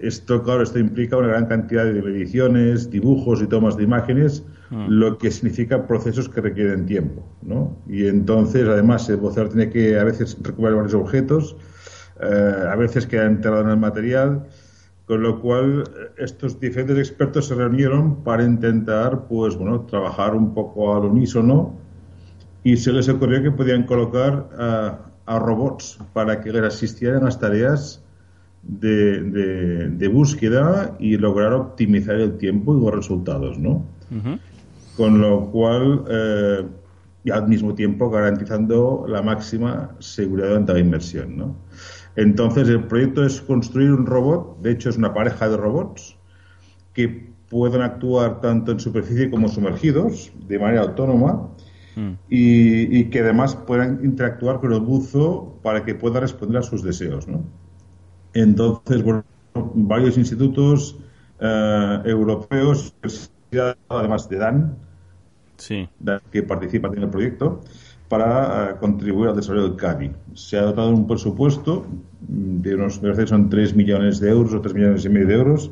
esto, 0.00 0.42
claro, 0.42 0.62
esto 0.62 0.78
implica 0.78 1.16
una 1.16 1.28
gran 1.28 1.46
cantidad 1.46 1.84
de 1.84 2.02
mediciones, 2.02 2.90
dibujos 2.90 3.42
y 3.42 3.46
tomas 3.46 3.76
de 3.76 3.84
imágenes, 3.84 4.44
lo 4.70 5.16
que 5.16 5.30
significa 5.30 5.86
procesos 5.86 6.28
que 6.28 6.42
requieren 6.42 6.84
tiempo, 6.84 7.24
¿no? 7.40 7.74
Y 7.88 8.06
entonces, 8.06 8.68
además, 8.68 9.08
el 9.08 9.16
buceador 9.16 9.50
tiene 9.50 9.70
que 9.70 9.98
a 9.98 10.04
veces 10.04 10.36
recuperar 10.42 10.76
varios 10.76 10.94
objetos, 10.94 11.56
eh, 12.20 12.64
a 12.70 12.76
veces 12.76 13.06
queda 13.06 13.26
enterrado 13.26 13.62
en 13.64 13.70
el 13.70 13.76
material, 13.76 14.44
con 15.06 15.22
lo 15.22 15.40
cual 15.40 15.84
eh, 15.86 16.10
estos 16.18 16.58
diferentes 16.60 16.98
expertos 16.98 17.46
se 17.46 17.54
reunieron 17.54 18.22
para 18.24 18.44
intentar, 18.44 19.26
pues, 19.28 19.56
bueno, 19.56 19.80
trabajar 19.82 20.34
un 20.34 20.52
poco 20.54 20.94
al 20.96 21.04
unísono 21.04 21.74
y 22.64 22.76
se 22.76 22.92
les 22.92 23.08
ocurrió 23.08 23.42
que 23.42 23.50
podían 23.50 23.84
colocar 23.84 24.48
a, 24.58 24.98
a 25.26 25.38
robots 25.38 25.98
para 26.12 26.40
que 26.40 26.52
les 26.52 26.62
asistieran 26.62 27.22
a 27.22 27.26
las 27.26 27.38
tareas 27.38 28.02
de, 28.62 29.22
de- 29.22 29.88
de 29.90 30.08
búsqueda 30.08 30.96
y 30.98 31.16
lograr 31.16 31.52
optimizar 31.52 32.16
el 32.16 32.36
tiempo 32.36 32.76
y 32.76 32.80
los 32.84 32.94
resultados, 32.94 33.58
¿no? 33.58 33.86
Ujú. 34.10 34.38
Con 34.96 35.20
lo 35.20 35.46
cual, 35.52 36.04
eh, 36.10 36.66
y 37.24 37.30
al 37.30 37.46
mismo 37.48 37.74
tiempo 37.74 38.10
garantizando 38.10 39.06
la 39.08 39.22
máxima 39.22 39.90
seguridad 40.00 40.48
durante 40.48 40.72
la 40.72 40.80
inmersión, 40.80 41.36
¿no? 41.36 41.54
Entonces, 42.18 42.68
el 42.68 42.84
proyecto 42.84 43.24
es 43.24 43.40
construir 43.40 43.92
un 43.92 44.04
robot, 44.04 44.60
de 44.60 44.72
hecho 44.72 44.90
es 44.90 44.96
una 44.96 45.14
pareja 45.14 45.48
de 45.48 45.56
robots, 45.56 46.16
que 46.92 47.30
puedan 47.48 47.82
actuar 47.82 48.40
tanto 48.40 48.72
en 48.72 48.80
superficie 48.80 49.30
como 49.30 49.48
sumergidos, 49.48 50.32
de 50.48 50.58
manera 50.58 50.82
autónoma, 50.82 51.48
Mm. 51.98 52.12
y, 52.28 52.98
y 52.98 53.04
que 53.10 53.20
además 53.20 53.56
puedan 53.56 54.04
interactuar 54.04 54.60
con 54.60 54.72
el 54.72 54.80
buzo 54.80 55.58
para 55.62 55.84
que 55.84 55.96
pueda 55.96 56.20
responder 56.20 56.58
a 56.58 56.62
sus 56.62 56.82
deseos, 56.82 57.26
¿no? 57.26 57.42
Entonces, 58.34 59.02
bueno, 59.02 59.24
varios 59.74 60.16
institutos 60.16 60.96
eh, 61.40 61.98
europeos, 62.04 62.94
además 63.88 64.28
de 64.28 64.36
DAN, 64.38 64.76
Sí. 65.56 65.88
DAN, 65.98 66.20
que 66.30 66.44
participan 66.44 66.96
en 66.96 67.02
el 67.02 67.10
proyecto, 67.10 67.62
para 68.08 68.70
eh, 68.70 68.74
contribuir 68.78 69.30
al 69.30 69.36
desarrollo 69.36 69.68
del 69.68 69.76
CADI. 69.76 70.12
Se 70.34 70.56
ha 70.56 70.62
dotado 70.62 70.90
un 70.90 71.06
presupuesto 71.06 71.84
de 72.20 72.74
unos, 72.74 72.96
me 72.96 73.02
parece 73.10 73.22
que 73.22 73.28
son 73.28 73.48
3 73.48 73.74
millones 73.76 74.20
de 74.20 74.30
euros 74.30 74.52
o 74.54 74.60
3 74.60 74.74
millones 74.74 75.04
y 75.04 75.08
medio 75.08 75.26
de 75.28 75.34
euros 75.34 75.70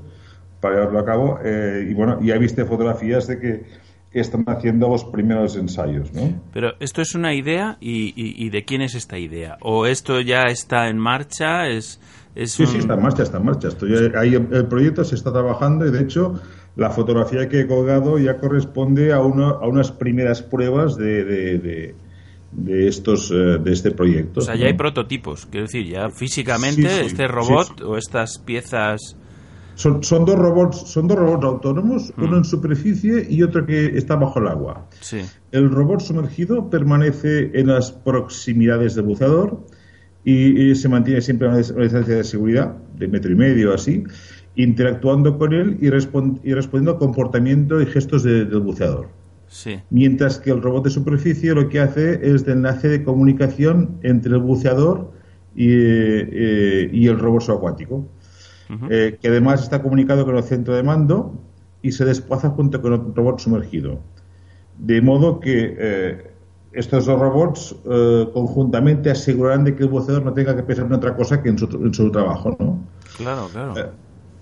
para 0.61 0.77
llevarlo 0.77 0.99
a 1.01 1.05
cabo. 1.05 1.39
eh, 1.45 1.89
y 1.91 1.95
bueno, 1.95 2.19
ya 2.23 2.39
viste 2.39 2.65
fotografías 2.65 3.27
de 3.27 3.39
que 3.41 3.65
están 4.13 4.45
haciendo 4.47 4.89
los 4.89 5.05
primeros 5.05 5.57
ensayos, 5.57 6.13
¿no? 6.15 6.41
Pero 6.53 6.73
esto 6.81 7.03
es 7.03 7.15
una 7.15 7.35
idea 7.35 7.77
y, 7.81 8.15
y- 8.17 8.47
y 8.47 8.51
de 8.51 8.65
quién 8.65 8.81
es 8.81 8.95
esta 8.95 9.19
idea? 9.19 9.59
¿O 9.61 9.87
esto 9.87 10.21
ya 10.21 10.45
está 10.45 10.89
en 10.89 10.99
marcha? 10.99 11.69
¿Es, 11.69 12.01
es 12.35 12.53
Sí, 12.53 12.63
un- 12.63 12.69
sí, 12.69 12.79
está 12.79 12.95
en 12.95 13.03
marcha, 13.03 13.23
está 13.25 13.37
en 13.39 13.45
marcha. 13.45 13.69
Estoy, 13.69 13.93
ahí 14.17 14.35
el, 14.35 14.49
el 14.53 14.67
proyecto 14.67 15.05
se 15.05 15.17
está 15.17 15.33
trabajando 15.33 15.87
y 15.87 15.91
de 15.91 16.01
hecho 16.01 16.41
la 16.77 16.91
fotografía 16.91 17.49
que 17.49 17.61
he 17.61 17.67
colgado 17.67 18.19
ya 18.19 18.37
corresponde 18.39 19.13
a, 19.13 19.21
uno, 19.21 19.49
a 19.49 19.67
unas 19.69 19.93
primeras 19.93 20.43
pruebas 20.43 20.97
de, 20.97 21.25
de, 21.25 21.59
de- 21.59 21.95
de 22.53 22.89
estos 22.89 23.31
eh, 23.31 23.35
de 23.63 23.73
este 23.73 23.91
proyecto. 23.91 24.41
O 24.41 24.43
sea, 24.43 24.55
ya 24.57 24.67
hay 24.67 24.75
prototipos, 24.75 25.47
quiero 25.47 25.67
decir, 25.67 25.87
ya 25.87 26.09
físicamente 26.11 26.83
Sí, 26.83 26.89
sí, 27.01 27.07
este 27.07 27.29
robot 27.29 27.67
sí. 27.79 27.85
o 27.85 27.97
estas 27.97 28.39
piezas... 28.39 29.17
Son, 29.75 30.03
son 30.03 30.25
dos 30.25 30.37
robots, 30.39 30.89
son 30.91 31.07
dos 31.07 31.19
robots 31.19 31.45
autónomos, 31.45 32.13
Mm. 32.17 32.23
uno 32.25 32.37
en 32.39 32.45
superficie 32.45 33.27
y 33.29 33.43
otro 33.43 33.67
que 33.67 33.87
está 33.99 34.17
bajo 34.17 34.39
el 34.41 34.49
agua. 34.49 34.89
El 35.53 35.71
robot 35.71 36.01
sumergido 36.01 36.71
permanece 36.71 37.51
en 37.53 37.67
las 37.67 37.93
proximidades 37.93 38.95
del 38.95 39.05
buceador 39.05 39.67
y, 40.25 40.71
y 40.71 40.75
se 40.77 40.89
mantiene 40.89 41.21
siempre 41.21 41.47
a 41.47 41.51
una 41.51 41.61
dis- 41.61 41.73
una 41.75 41.83
distancia 41.83 42.15
de 42.17 42.25
seguridad 42.25 42.75
de 42.97 43.07
metro 43.09 43.31
y 43.31 43.35
medio 43.35 43.75
así, 43.75 44.03
interactuando 44.55 45.37
con 45.37 45.53
él 45.53 45.77
y, 45.83 45.89
respon- 45.89 46.41
y 46.43 46.55
respondiendo 46.55 46.93
al 46.93 46.99
comportamiento 46.99 47.79
y 47.83 47.85
gestos 47.87 48.23
de- 48.23 48.47
del 48.47 48.61
buceador. 48.61 49.09
Sí. 49.49 49.81
Mientras 49.91 50.39
que 50.39 50.51
el 50.51 50.61
robot 50.63 50.85
de 50.85 50.91
superficie 50.91 51.55
lo 51.55 51.69
que 51.69 51.81
hace 51.81 52.21
es 52.35 52.45
de 52.45 52.53
enlace 52.53 52.89
de 52.89 53.05
comunicación 53.05 53.99
entre 54.03 54.33
el 54.33 54.41
buceador 54.41 55.13
y, 55.55 55.69
eh, 55.71 56.91
y 56.93 57.07
el 57.07 57.19
robot 57.19 57.43
subacuático, 57.43 58.07
eh, 58.91 59.17
que 59.21 59.29
además 59.29 59.63
está 59.63 59.81
comunicado 59.83 60.25
con 60.25 60.37
el 60.37 60.43
centro 60.43 60.75
de 60.75 60.83
mando 60.83 61.35
y 61.83 61.93
se 61.93 62.05
desplaza 62.05 62.51
junto 62.51 62.83
con 62.83 62.93
el 62.95 63.15
robot 63.15 63.39
sumergido. 63.39 64.01
De 64.79 65.01
modo 65.01 65.39
que 65.41 65.77
eh, 65.79 66.31
estos 66.73 67.07
dos 67.07 67.19
robots 67.19 67.75
conjuntamente 68.35 69.11
asegurarán 69.11 69.65
de 69.65 69.75
que 69.77 69.85
el 69.85 69.89
buceador 69.89 70.25
no 70.25 70.33
tenga 70.35 70.55
que 70.57 70.63
pensar 70.65 70.87
en 70.87 70.93
otra 70.93 71.17
cosa 71.17 71.43
que 71.43 71.49
en 71.49 71.57
su, 71.59 71.67
en 71.67 71.95
su 71.95 72.11
trabajo, 72.11 72.55
¿no? 72.59 72.81
Claro, 73.17 73.49
claro. 73.53 73.75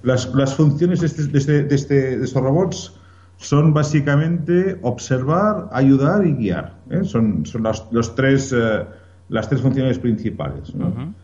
Las, 0.03 0.35
las 0.35 0.55
funciones 0.55 1.01
de, 1.01 1.07
este- 1.07 1.27
de 1.27 1.39
este- 1.39 1.63
de 1.65 1.75
este- 1.75 2.19
de 2.19 2.25
estos 2.25 2.43
robots 2.43 2.95
son 3.37 3.75
básicamente 3.75 4.79
observar, 4.83 5.69
ayudar 5.73 6.27
y 6.27 6.33
guiar. 6.33 6.77
¿eh? 6.91 7.05
Son, 7.05 7.45
son 7.45 7.63
las, 7.63 7.87
los 7.91 8.15
tres, 8.15 8.55
eh, 8.57 8.85
las 9.29 9.49
tres 9.49 9.61
funciones 9.61 9.99
principales. 9.99 10.75
¿no? 10.75 11.15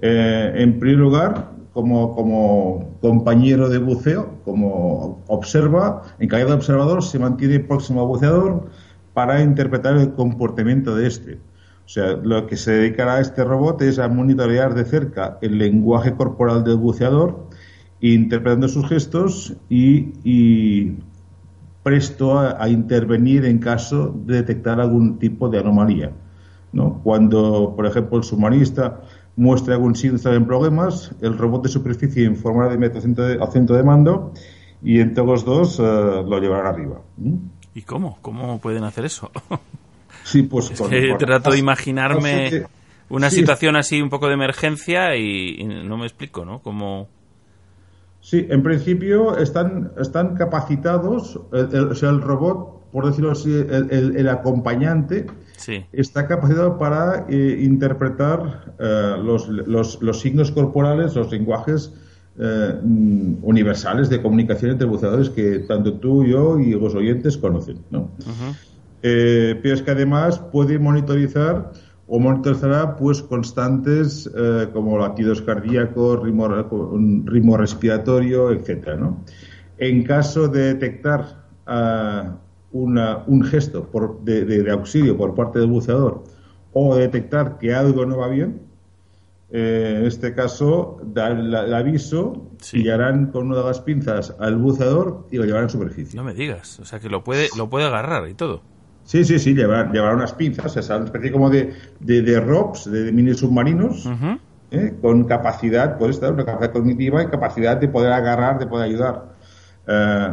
Eh, 0.00 0.52
en 0.56 0.78
primer 0.78 0.98
lugar, 0.98 1.50
como, 1.72 2.14
como 2.14 2.98
compañero 3.00 3.68
de 3.68 3.78
buceo, 3.78 4.40
como 4.44 5.22
observa, 5.28 6.02
en 6.18 6.28
calidad 6.28 6.48
de 6.48 6.54
observador, 6.54 7.02
se 7.02 7.18
mantiene 7.18 7.60
próximo 7.60 8.00
al 8.00 8.08
buceador 8.08 8.68
para 9.14 9.42
interpretar 9.42 9.96
el 9.96 10.12
comportamiento 10.14 10.94
de 10.94 11.06
este. 11.06 11.34
O 11.84 11.90
sea, 11.90 12.12
lo 12.22 12.46
que 12.46 12.56
se 12.56 12.72
dedicará 12.72 13.14
a 13.14 13.20
este 13.20 13.44
robot 13.44 13.80
es 13.82 13.98
a 13.98 14.08
monitorear 14.08 14.74
de 14.74 14.84
cerca 14.84 15.38
el 15.40 15.58
lenguaje 15.58 16.12
corporal 16.14 16.62
del 16.62 16.76
buceador, 16.76 17.46
interpretando 18.00 18.68
sus 18.68 18.86
gestos 18.88 19.54
y, 19.68 20.12
y 20.22 20.98
presto 21.88 22.38
a, 22.38 22.62
a 22.62 22.68
intervenir 22.68 23.44
en 23.44 23.58
caso 23.58 24.14
de 24.26 24.34
detectar 24.36 24.80
algún 24.80 25.18
tipo 25.18 25.48
de 25.48 25.58
anomalía. 25.58 26.10
¿no? 26.72 27.00
Cuando, 27.02 27.72
por 27.74 27.86
ejemplo, 27.86 28.18
el 28.18 28.24
submarinista 28.24 29.00
muestra 29.36 29.74
algún 29.74 29.94
signo 29.94 30.12
de 30.12 30.16
estar 30.18 30.34
en 30.34 30.46
problemas, 30.46 31.12
el 31.22 31.38
robot 31.38 31.62
de 31.62 31.68
superficie 31.70 32.24
informará 32.24 32.68
de 32.70 32.76
de, 33.26 33.38
al 33.42 33.50
centro 33.52 33.74
de 33.76 33.82
mando 33.82 34.32
y 34.82 35.00
entre 35.00 35.24
los 35.24 35.44
dos 35.44 35.78
eh, 35.78 35.82
lo 35.82 36.38
llevarán 36.38 36.66
arriba. 36.66 37.00
¿Y 37.74 37.82
cómo? 37.82 38.18
¿Cómo 38.20 38.58
pueden 38.60 38.84
hacer 38.84 39.04
eso? 39.04 39.30
Sí, 40.24 40.42
pues 40.42 40.70
Es 40.70 40.78
con- 40.80 40.90
que 40.90 41.14
trato 41.18 41.50
de 41.52 41.58
imaginarme 41.58 42.66
una 43.08 43.30
sí, 43.30 43.36
situación 43.36 43.76
así 43.76 44.02
un 44.02 44.10
poco 44.10 44.26
de 44.28 44.34
emergencia 44.34 45.16
y, 45.16 45.56
y 45.60 45.64
no 45.64 45.96
me 45.96 46.04
explico, 46.04 46.44
¿no? 46.44 46.58
Como... 46.60 47.08
Sí, 48.30 48.46
en 48.50 48.62
principio 48.62 49.38
están, 49.38 49.90
están 49.98 50.34
capacitados, 50.36 51.40
el- 51.50 51.74
el- 51.74 51.88
o 51.92 51.94
sea, 51.94 52.10
el 52.10 52.20
robot, 52.20 52.90
por 52.92 53.06
decirlo 53.06 53.30
así, 53.30 53.50
el, 53.54 54.28
acompañante 54.28 55.24
Sí. 55.56 55.86
está 55.92 56.26
capacitado 56.26 56.76
para 56.76 57.24
eh, 57.30 57.58
interpretar 57.62 58.74
eh, 58.78 59.14
los, 59.24 59.48
los- 59.48 60.02
los 60.02 60.20
signos 60.20 60.50
corporales, 60.52 61.14
los 61.16 61.30
lenguajes 61.32 61.94
eh, 62.38 62.74
mm, 62.84 63.36
universales 63.42 64.10
de 64.10 64.20
comunicación 64.20 64.72
entre 64.72 64.86
buceadores 64.86 65.30
que 65.30 65.60
tanto 65.60 65.94
tú, 65.94 66.22
yo 66.26 66.58
y 66.60 66.72
los 66.72 66.94
oyentes 66.94 67.38
conocen, 67.38 67.78
¿no? 67.90 68.10
Eh, 69.02 69.58
pero 69.62 69.74
es 69.74 69.80
que 69.82 69.90
además 69.92 70.38
puede 70.52 70.78
monitorizar 70.78 71.72
o 72.10 72.18
monitorizará 72.18 72.96
pues 72.96 73.22
constantes 73.22 74.28
eh, 74.34 74.68
como 74.72 74.96
latidos 74.98 75.42
cardíacos, 75.42 76.22
ritmo, 76.22 76.48
ritmo 77.26 77.56
respiratorio, 77.56 78.50
etcétera, 78.50 78.96
¿no? 78.96 79.22
En 79.76 80.02
caso 80.04 80.48
de 80.48 80.74
detectar 80.74 81.44
ah, 81.66 82.36
una- 82.72 83.24
un 83.26 83.42
gesto 83.44 83.84
por- 83.90 84.20
de, 84.24 84.44
de- 84.44 84.62
de 84.62 84.70
auxilio 84.70 85.16
por 85.16 85.34
parte 85.34 85.58
del 85.58 85.68
buceador 85.68 86.24
o 86.72 86.96
detectar 86.96 87.58
que 87.58 87.74
algo 87.74 88.04
no 88.06 88.16
va 88.18 88.28
bien, 88.28 88.62
eh, 89.50 89.96
en 90.00 90.06
este 90.06 90.34
caso 90.34 91.00
da 91.02 91.28
el, 91.28 91.54
el 91.54 91.74
aviso, 91.74 92.48
pillarán 92.72 93.26
con 93.32 93.46
una 93.46 93.58
de 93.58 93.64
las 93.64 93.80
pinzas 93.80 94.34
al 94.38 94.56
buceador 94.56 95.26
y 95.30 95.36
lo 95.38 95.44
llevarán 95.44 95.66
a 95.66 95.70
superficie. 95.70 96.16
No 96.16 96.24
me 96.24 96.34
digas. 96.34 96.78
O 96.80 96.84
sea, 96.84 97.00
que 97.00 97.08
lo 97.08 97.24
puede, 97.24 97.48
lo 97.56 97.68
puede 97.70 97.86
agarrar 97.86 98.28
y 98.28 98.34
todo. 98.34 98.62
Sí, 99.08 99.24
sí, 99.24 99.38
sí, 99.38 99.54
llevar, 99.54 99.90
llevar 99.90 100.14
unas 100.14 100.34
pinzas, 100.34 100.76
esa 100.76 100.98
especie 100.98 101.32
como 101.32 101.48
de, 101.48 101.72
de, 101.98 102.20
de 102.20 102.40
ROPs, 102.40 102.92
de, 102.92 103.10
mini 103.10 103.32
submarinos, 103.32 104.04
¿eh? 104.70 104.94
con 105.00 105.24
capacidad, 105.24 105.96
pues 105.96 106.16
esta, 106.16 106.30
una 106.30 106.44
capacidad 106.44 106.72
cognitiva 106.74 107.22
y 107.22 107.26
capacidad 107.28 107.78
de 107.78 107.88
poder 107.88 108.12
agarrar, 108.12 108.58
de 108.58 108.66
poder 108.66 108.84
ayudar. 108.90 109.24
Eh, 109.86 110.28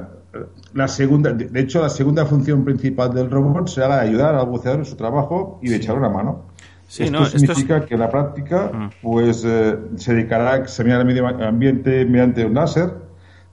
la 0.74 0.88
segunda, 0.90 1.32
de 1.32 1.58
hecho, 1.62 1.82
la 1.82 1.88
segunda 1.88 2.26
función 2.26 2.66
principal 2.66 3.14
del 3.14 3.32
robot 3.32 3.70
será 3.70 3.88
la 3.88 3.96
de 4.02 4.10
ayudar 4.10 4.36
al 4.36 4.46
buceador 4.48 4.80
en 4.82 4.86
su 4.86 4.98
trabajo 4.98 5.58
y 5.62 5.70
de 5.70 5.78
echar 5.78 5.98
una 5.98 6.10
mano. 6.10 6.42
Sí, 6.86 7.04
esto 7.04 7.18
no, 7.18 7.24
esto 7.24 7.38
es- 7.38 7.42
significa 7.44 7.86
que 7.86 7.94
en 7.94 8.02
la 8.02 8.10
práctica, 8.10 8.92
pues 9.02 9.46
eh, 9.46 9.78
se 9.96 10.14
dedicará 10.14 10.52
a 10.52 10.58
examinar 10.58 11.00
el 11.00 11.06
medio 11.08 11.26
ambiente 11.26 12.04
mediante 12.06 12.46
un 12.46 12.54
láser, 12.56 12.92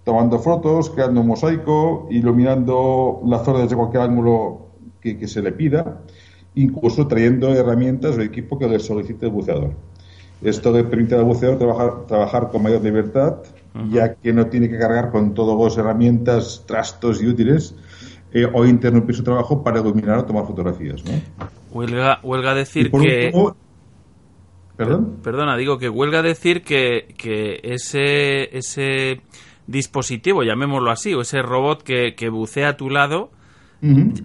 tomando 0.03 0.41
fotos, 0.41 0.91
creando 0.91 1.20
un 1.20 1.29
mosaico, 1.29 2.09
iluminando 2.11 3.20
la 3.25 3.39
zona 3.45 3.61
desde 3.61 3.77
cualquier 3.77 4.03
ángulo 4.03 4.62
que, 5.03 5.18
que 5.18 5.26
se 5.28 5.42
le 5.42 5.53
pida, 5.53 6.00
incluso 6.55 7.07
trayendo 7.07 7.48
herramientas 7.55 8.16
o 8.16 8.20
equipo 8.22 8.59
que 8.59 8.68
le 8.68 8.78
solicite 8.78 9.26
el 9.26 9.32
buceador. 9.32 9.72
Esto 10.42 10.72
le 10.72 10.84
permite 10.84 11.14
al 11.14 11.24
buceador 11.24 11.59
trabajar, 11.59 12.07
trabajar 12.07 12.50
con 12.50 12.62
mayor 12.62 12.82
libertad, 12.82 13.36
ya 13.90 14.14
que 14.14 14.32
no 14.32 14.46
tiene 14.48 14.68
que 14.68 14.76
cargar 14.78 15.11
con 15.11 15.32
todas 15.34 15.57
las 15.59 15.78
herramientas, 15.78 16.64
trastos 16.66 17.22
y 17.22 17.26
útiles, 17.26 17.74
eh, 18.32 18.46
o 18.53 18.64
interrumpir 18.66 19.14
su 19.14 19.22
trabajo 19.22 19.62
para 19.62 19.80
iluminar 19.80 20.18
o 20.18 20.24
tomar 20.24 20.46
fotografías. 20.46 21.03
¿no? 21.05 21.12
Huelga, 21.70 22.20
huelga 22.22 22.55
decir 22.55 22.90
que... 22.90 23.26
último- 23.32 23.57
¿Perdón? 24.76 25.18
Perdona, 25.22 25.57
digo 25.57 25.78
que 25.78 25.88
huelga 25.88 26.22
decir 26.22 26.62
que, 26.62 27.14
que 27.16 27.61
ese, 27.62 28.57
ese 28.57 29.20
dispositivo, 29.66 30.42
llamémoslo 30.42 30.90
así, 30.90 31.14
o 31.14 31.20
ese 31.20 31.40
robot 31.42 31.82
que, 31.82 32.14
que 32.16 32.30
bucea 32.30 32.70
a 32.70 32.76
tu 32.76 32.90
lado, 32.90 33.30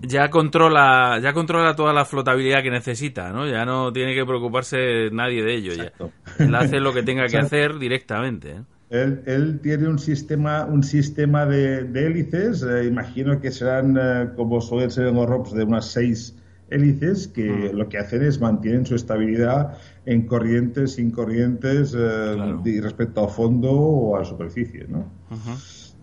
Ya 0.04 0.30
controla, 0.30 1.20
ya 1.22 1.34
controla 1.34 1.76
toda 1.76 1.92
la 1.92 2.06
flotabilidad 2.06 2.62
que 2.62 2.70
necesita, 2.70 3.32
¿no? 3.32 3.48
Ya 3.48 3.66
no 3.66 3.92
tiene 3.92 4.14
que 4.14 4.24
preocuparse 4.24 5.10
nadie 5.12 5.44
de 5.44 5.56
ello. 5.56 5.74
Ya. 5.74 5.92
Él 6.38 6.54
hace 6.54 6.80
lo 6.80 6.94
que 6.94 7.02
tenga 7.02 7.24
que 7.24 7.38
Exacto. 7.38 7.56
hacer 7.56 7.80
directamente. 7.80 8.52
¿eh? 8.52 8.62
Él, 8.90 9.22
él 9.26 9.60
tiene 9.62 9.88
un 9.88 10.00
sistema, 10.00 10.66
un 10.66 10.84
sistema 10.84 11.46
de, 11.46 11.84
de 11.84 12.06
hélices, 12.06 12.64
eh, 12.64 12.86
imagino 12.86 13.42
que 13.42 13.52
serán, 13.52 13.98
eh, 14.00 14.30
como 14.36 14.62
suelen 14.62 14.92
ser 14.92 15.08
en 15.08 15.16
los 15.16 15.28
ROPs, 15.28 15.54
de 15.54 15.64
unas 15.64 15.88
seis 15.88 16.36
hélices, 16.70 17.28
que 17.28 17.72
lo 17.74 17.90
que 17.90 17.98
hacen 17.98 18.24
es 18.24 18.40
mantienen 18.40 18.86
su 18.86 18.96
estabilidad 18.96 19.78
en 20.06 20.26
corrientes, 20.26 20.94
sin 20.94 21.12
corrientes, 21.12 21.96
eh, 21.98 22.36
y 22.64 22.80
respecto 22.80 23.24
al 23.24 23.30
fondo 23.30 23.72
o 23.72 24.16
a 24.16 24.20
la 24.20 24.26
superficie, 24.26 24.86
¿no? 24.88 25.12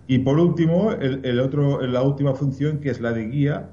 Y 0.06 0.18
por 0.18 0.38
último, 0.38 0.92
el, 0.92 1.20
el 1.24 1.40
otro, 1.40 1.80
la 1.86 2.02
última 2.02 2.34
función, 2.34 2.78
que 2.78 2.90
es 2.90 3.00
la 3.00 3.12
de 3.12 3.26
guía, 3.28 3.70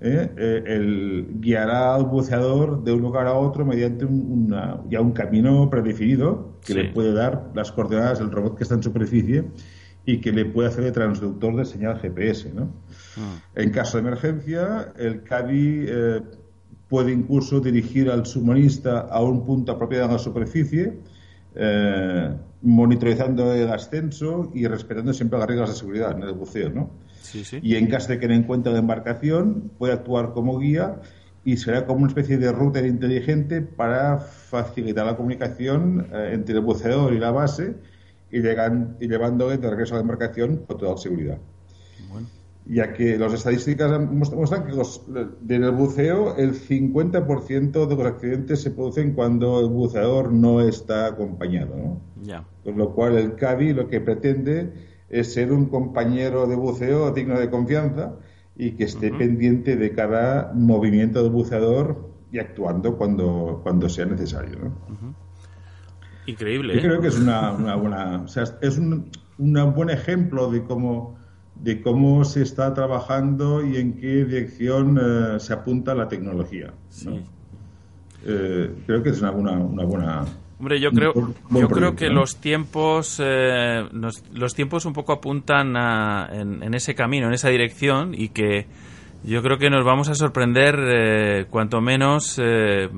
¿eh? 0.00 0.30
Eh, 0.36 0.62
el 0.66 1.26
guiará 1.40 1.94
al 1.94 2.04
buceador 2.06 2.82
de 2.84 2.92
un 2.92 3.00
lugar 3.02 3.26
a 3.26 3.34
otro 3.34 3.64
mediante 3.64 4.04
un, 4.04 4.46
una- 4.46 4.80
ya 4.90 5.00
un 5.00 5.12
camino 5.12 5.68
predefinido 5.70 6.58
que 6.64 6.72
Sí. 6.72 6.78
le 6.78 6.84
puede 6.92 7.12
dar 7.12 7.50
las 7.54 7.70
coordenadas 7.72 8.18
del 8.18 8.30
robot 8.30 8.56
que 8.56 8.64
está 8.64 8.74
en 8.74 8.82
superficie 8.82 9.44
y 10.06 10.18
que 10.20 10.32
le 10.32 10.44
puede 10.46 10.68
hacer 10.68 10.84
de 10.84 10.92
transductor 10.92 11.54
de 11.56 11.64
señal 11.64 11.98
GPS. 12.00 12.52
¿no? 12.54 12.68
En 13.54 13.70
caso 13.70 13.96
de 13.98 14.02
emergencia, 14.08 14.92
el 14.98 15.22
CADI 15.22 15.84
eh, 15.88 16.20
puede 16.88 17.12
incluso 17.12 17.60
dirigir 17.60 18.10
al 18.10 18.26
submarista 18.26 19.00
a 19.00 19.22
un 19.22 19.44
punto 19.46 19.72
apropiado 19.72 20.06
en 20.06 20.12
la 20.12 20.18
superficie, 20.18 20.98
eh, 21.54 22.30
monitorizando 22.64 23.52
el 23.54 23.70
ascenso 23.70 24.50
y 24.54 24.66
respetando 24.66 25.12
siempre 25.12 25.38
las 25.38 25.48
reglas 25.48 25.68
de 25.68 25.76
seguridad 25.76 26.16
en 26.16 26.22
el 26.22 26.32
buceo. 26.32 26.70
¿no? 26.70 26.90
Sí, 27.22 27.44
sí. 27.44 27.60
Y 27.62 27.76
en 27.76 27.86
caso 27.86 28.08
de 28.08 28.18
que 28.18 28.26
no 28.26 28.34
encuentre 28.34 28.72
la 28.72 28.78
embarcación, 28.78 29.70
puede 29.78 29.92
actuar 29.92 30.32
como 30.32 30.58
guía 30.58 31.00
y 31.44 31.58
será 31.58 31.86
como 31.86 32.00
una 32.00 32.08
especie 32.08 32.38
de 32.38 32.50
router 32.50 32.86
inteligente 32.86 33.60
para 33.60 34.18
facilitar 34.18 35.04
la 35.04 35.16
comunicación 35.16 36.08
eh, 36.12 36.30
entre 36.32 36.54
el 36.54 36.62
buceador 36.62 37.12
y 37.12 37.18
la 37.18 37.30
base 37.30 37.76
y, 38.30 38.40
llegan, 38.40 38.96
y 38.98 39.08
llevándole 39.08 39.58
de 39.58 39.68
regreso 39.68 39.94
a 39.94 39.98
la 39.98 40.02
embarcación 40.02 40.64
con 40.66 40.78
toda 40.78 40.96
seguridad. 40.96 41.38
Ya 42.66 42.94
que 42.94 43.18
las 43.18 43.34
estadísticas 43.34 44.00
muestran 44.10 44.66
que 44.66 44.72
los, 44.72 45.02
en 45.48 45.64
el 45.64 45.70
buceo 45.72 46.36
el 46.36 46.54
50% 46.54 47.86
de 47.86 47.96
los 47.96 48.06
accidentes 48.06 48.62
se 48.62 48.70
producen 48.70 49.12
cuando 49.12 49.60
el 49.60 49.68
buceador 49.68 50.32
no 50.32 50.62
está 50.62 51.06
acompañado. 51.06 51.76
¿no? 51.76 52.00
Ya. 52.22 52.44
Con 52.64 52.78
lo 52.78 52.94
cual 52.94 53.18
el 53.18 53.34
CADI 53.34 53.74
lo 53.74 53.88
que 53.88 54.00
pretende 54.00 54.72
es 55.10 55.34
ser 55.34 55.52
un 55.52 55.66
compañero 55.66 56.46
de 56.46 56.56
buceo 56.56 57.10
digno 57.10 57.38
de 57.38 57.50
confianza 57.50 58.16
y 58.56 58.72
que 58.72 58.84
esté 58.84 59.12
pendiente 59.12 59.76
de 59.76 59.92
cada 59.92 60.52
movimiento 60.54 61.22
del 61.22 61.32
buceador 61.32 62.08
y 62.32 62.38
actuando 62.38 62.96
cuando, 62.96 63.60
cuando 63.62 63.88
sea 63.88 64.06
necesario. 64.06 64.58
¿no? 64.58 65.14
Increíble. 66.26 66.74
Yo 66.74 66.80
¿eh? 66.80 66.82
creo 66.82 67.00
que 67.00 67.08
es 67.08 67.18
una, 67.18 67.52
una 67.52 67.76
buena, 67.76 68.22
o 68.22 68.28
sea, 68.28 68.44
es 68.62 68.78
un, 68.78 69.10
una 69.38 69.64
buen 69.64 69.90
ejemplo 69.90 70.50
de 70.50 70.64
cómo 70.64 71.16
de 71.54 71.80
cómo 71.80 72.24
se 72.24 72.42
está 72.42 72.74
trabajando 72.74 73.64
y 73.64 73.76
en 73.76 73.94
qué 73.94 74.24
dirección 74.24 74.98
eh, 75.00 75.40
se 75.40 75.52
apunta 75.52 75.94
la 75.94 76.08
tecnología. 76.08 76.72
¿no? 77.04 77.18
Eh, 78.26 78.70
creo 78.86 79.02
que 79.02 79.10
es 79.10 79.20
una, 79.20 79.30
buena- 79.30 79.52
una 79.58 79.84
buena 79.84 80.24
Hombre, 80.58 80.80
yo 80.80 80.92
creo, 80.92 81.12
yo 81.50 81.68
creo 81.68 81.94
que 81.96 82.08
¿no? 82.08 82.14
los 82.20 82.36
tiempos, 82.36 83.20
eh, 83.22 83.84
los 84.32 84.54
tiempos 84.54 84.86
un 84.86 84.92
poco 84.94 85.12
apuntan 85.12 85.76
a- 85.76 86.28
en, 86.32 86.62
en 86.62 86.74
ese 86.74 86.94
camino, 86.94 87.26
en 87.26 87.34
esa 87.34 87.48
dirección, 87.50 88.14
y 88.16 88.28
que 88.30 88.66
yo 89.24 89.42
creo 89.42 89.58
que 89.58 89.68
nos 89.68 89.84
vamos 89.84 90.08
a 90.08 90.14
sorprender, 90.14 90.76
eh, 90.78 91.46
cuanto 91.50 91.80
menos 91.80 92.40
eh, 92.42 92.88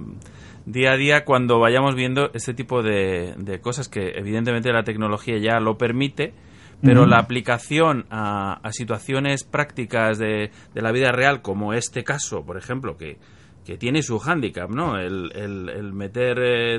día 0.67 0.93
a 0.93 0.97
día, 0.97 1.25
cuando 1.25 1.59
vayamos 1.59 1.95
viendo 1.97 2.31
este 2.35 2.53
tipo 2.55 2.83
de, 2.83 3.35
de 3.39 3.59
cosas 3.61 3.89
que 3.89 4.11
evidentemente 4.17 4.71
la 4.71 4.85
tecnología 4.85 5.39
ya 5.39 5.59
lo 5.59 5.77
permite, 5.79 6.35
pero 6.83 7.07
la 7.07 7.19
aplicación 7.19 8.07
a, 8.11 8.61
a 8.63 8.73
situaciones 8.73 9.45
prácticas 9.45 10.19
de, 10.19 10.51
de 10.75 10.83
la 10.83 10.93
vida 10.93 11.11
real, 11.13 11.43
como 11.43 11.73
este 11.73 12.05
caso, 12.05 12.45
por 12.45 12.57
ejemplo, 12.59 12.97
que, 12.97 13.17
que 13.65 13.77
tiene 13.77 14.03
su 14.03 14.19
hándicap, 14.19 14.71
¿no? 14.71 14.99
El, 14.99 15.33
el- 15.35 15.69
el 15.69 15.93
meter 15.93 16.39
eh, 16.41 16.77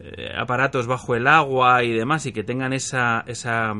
eh, 0.00 0.30
aparatos 0.36 0.86
bajo 0.86 1.14
el 1.14 1.26
agua 1.26 1.84
y 1.84 1.92
demás 1.92 2.26
y 2.26 2.32
que 2.32 2.44
tengan 2.44 2.72
esa, 2.72 3.24
esa, 3.26 3.72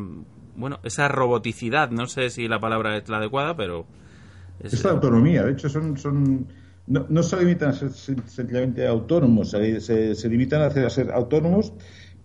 bueno, 0.56 0.78
esa 0.84 1.08
roboticidad, 1.08 1.90
no 1.90 2.06
sé 2.06 2.30
si 2.30 2.48
la 2.48 2.58
palabra 2.60 2.96
es 2.96 3.08
la 3.08 3.16
adecuada, 3.18 3.56
pero... 3.56 3.86
es- 4.60 4.72
Es 4.74 4.84
la 4.84 4.92
autonomía, 4.92 5.42
de 5.42 5.52
hecho 5.52 5.68
son, 5.68 5.96
son 5.98 6.46
no, 6.86 7.04
no 7.08 7.22
se 7.22 7.36
limitan 7.38 7.70
a 7.70 7.72
ser 7.72 7.88
sen- 7.88 8.24
sencillamente 8.26 8.86
autónomos, 8.86 9.50
se, 9.50 9.80
se- 9.80 10.14
se 10.14 10.28
limitan 10.28 10.62
a, 10.62 10.66
hacer- 10.66 10.86
a 10.86 10.90
ser 10.90 11.10
autónomos, 11.12 11.72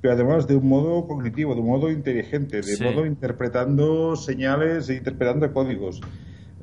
pero 0.02 0.14
además 0.16 0.48
de 0.48 0.56
un 0.56 0.68
modo 0.68 1.08
cognitivo, 1.08 1.54
de 1.54 1.62
un 1.62 1.68
modo 1.68 1.90
inteligente, 1.92 2.58
de 2.58 2.64
Sí. 2.64 2.84
modo 2.84 3.06
interpretando 3.06 4.16
señales 4.16 4.90
e 4.90 4.96
interpretando 4.96 5.52
códigos. 5.54 6.02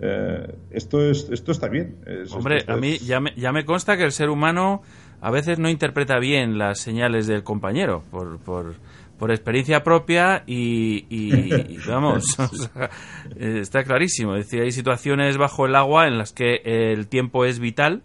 Eh, 0.00 0.54
esto 0.70 1.02
es 1.08 1.28
esto 1.30 1.50
está 1.52 1.68
bien. 1.68 1.96
Es- 2.06 2.32
Hombre, 2.32 2.58
esto 2.58 2.72
a 2.72 2.74
es- 2.76 2.80
mí 2.80 2.98
ya 2.98 3.20
me, 3.20 3.32
ya 3.36 3.52
me 3.52 3.64
consta 3.64 3.96
que 3.96 4.04
el 4.04 4.12
ser 4.12 4.28
humano 4.30 4.82
a 5.20 5.30
veces 5.30 5.58
no 5.58 5.68
interpreta 5.68 6.18
bien 6.18 6.58
las 6.58 6.78
señales 6.78 7.26
del 7.26 7.42
compañero, 7.42 8.04
por, 8.10 8.38
por, 8.38 8.74
por 9.18 9.32
experiencia 9.32 9.82
propia 9.82 10.44
y, 10.46 11.06
y- 11.10 11.74
y, 11.74 11.78
vamos, 11.88 12.38
o 12.38 12.46
sea, 12.48 12.90
eh, 13.36 13.58
está 13.60 13.82
clarísimo. 13.82 14.36
Es 14.36 14.46
decir, 14.46 14.62
hay 14.62 14.70
situaciones 14.70 15.36
bajo 15.36 15.66
el 15.66 15.74
agua 15.74 16.06
en 16.06 16.18
las 16.18 16.32
que 16.32 16.60
el 16.64 17.08
tiempo 17.08 17.44
es 17.44 17.58
vital 17.58 18.02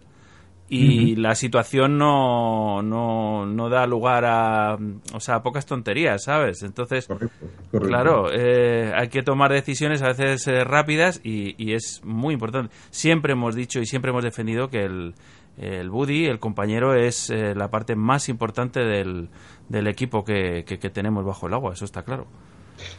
y 0.68 1.14
la 1.16 1.34
situación 1.34 1.98
no, 1.98 2.82
no, 2.82 3.44
no 3.46 3.68
da 3.68 3.86
lugar 3.86 4.24
a, 4.24 4.76
o 5.12 5.20
sea, 5.20 5.36
a 5.36 5.42
pocas 5.42 5.66
tonterías, 5.66 6.24
¿sabes? 6.24 6.62
Entonces, 6.62 7.06
Correcto, 7.06 7.46
correcto. 7.70 7.88
claro, 7.88 8.26
eh, 8.32 8.92
hay 8.94 9.08
que 9.08 9.22
tomar 9.22 9.52
decisiones 9.52 10.02
a 10.02 10.08
veces 10.08 10.46
eh, 10.48 10.64
rápidas 10.64 11.20
y, 11.22 11.54
y 11.62 11.74
es 11.74 12.00
muy 12.04 12.34
importante. 12.34 12.74
Siempre 12.90 13.32
hemos 13.34 13.54
dicho 13.54 13.78
y 13.80 13.86
siempre 13.86 14.10
hemos 14.10 14.24
defendido 14.24 14.68
que 14.68 14.84
el, 14.84 15.14
el 15.58 15.90
buddy, 15.90 16.26
el 16.26 16.38
compañero, 16.40 16.94
es 16.94 17.30
eh, 17.30 17.54
la 17.54 17.68
parte 17.70 17.94
más 17.94 18.28
importante 18.28 18.80
del, 18.80 19.28
del 19.68 19.86
equipo 19.86 20.24
que, 20.24 20.64
que- 20.66 20.78
que 20.78 20.90
tenemos 20.90 21.24
bajo 21.24 21.46
el 21.46 21.54
agua, 21.54 21.74
eso 21.74 21.84
está 21.84 22.02
claro. 22.02 22.26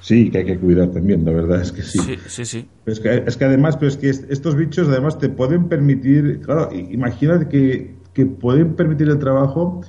Sí, 0.01 0.29
que 0.29 0.39
hay 0.39 0.45
que 0.45 0.57
cuidar 0.57 0.89
también, 0.91 1.25
la 1.25 1.31
verdad 1.31 1.61
es 1.61 1.71
que 1.71 1.81
sí. 1.81 1.99
Sí, 1.99 2.17
sí, 2.27 2.45
sí. 2.45 2.69
Es 2.85 2.99
que, 2.99 3.23
es 3.25 3.35
que 3.37 3.45
además, 3.45 3.77
pero 3.77 3.89
es 3.89 3.97
que 3.97 4.09
est- 4.09 4.29
estos 4.31 4.55
bichos 4.55 4.87
además 4.87 5.17
te 5.17 5.29
pueden 5.29 5.67
permitir, 5.67 6.41
claro, 6.41 6.69
imagínate 6.73 7.47
que, 7.47 7.95
que 8.13 8.25
pueden 8.25 8.75
permitir 8.75 9.09
el 9.09 9.17
trabajo 9.19 9.81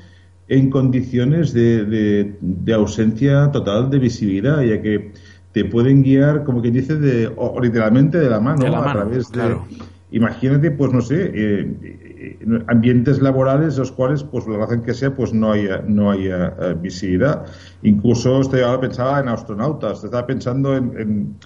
en 0.48 0.70
condiciones 0.70 1.52
de, 1.52 1.84
de- 1.84 2.36
de 2.40 2.74
ausencia 2.74 3.50
total 3.52 3.90
de 3.90 3.98
visibilidad, 3.98 4.62
ya 4.62 4.80
que 4.80 5.12
te 5.52 5.64
pueden 5.64 6.02
guiar, 6.02 6.44
como 6.44 6.60
quien 6.62 6.74
dice, 6.74 6.96
de, 6.96 7.30
o, 7.36 7.58
literalmente 7.60 8.18
de 8.18 8.30
la 8.30 8.40
mano, 8.40 8.64
De 8.64 8.70
la 8.70 8.78
a 8.78 8.92
través 8.92 9.30
de... 9.32 9.56
Imagínate, 10.12 10.70
pues 10.70 10.92
no 10.92 11.00
sé, 11.00 11.32
eh, 11.34 11.76
eh, 11.82 12.38
ambientes 12.68 13.20
laborales 13.20 13.76
los 13.76 13.90
cuales, 13.90 14.22
pues 14.22 14.44
por 14.44 14.52
la 14.54 14.60
razón 14.60 14.82
que 14.82 14.94
sea, 14.94 15.14
pues 15.14 15.32
no 15.34 15.50
haya, 15.52 15.82
no 15.86 16.10
haya 16.12 16.54
eh, 16.60 16.76
visibilidad. 16.80 17.44
Incluso 17.82 18.40
estoy 18.40 18.60
ahora 18.60 18.80
pensaba 18.80 19.18
en 19.18 19.28
astronautas, 19.28 20.04
estaba 20.04 20.24
pensando 20.24 20.76
en, 20.76 20.92
en, 20.96 21.36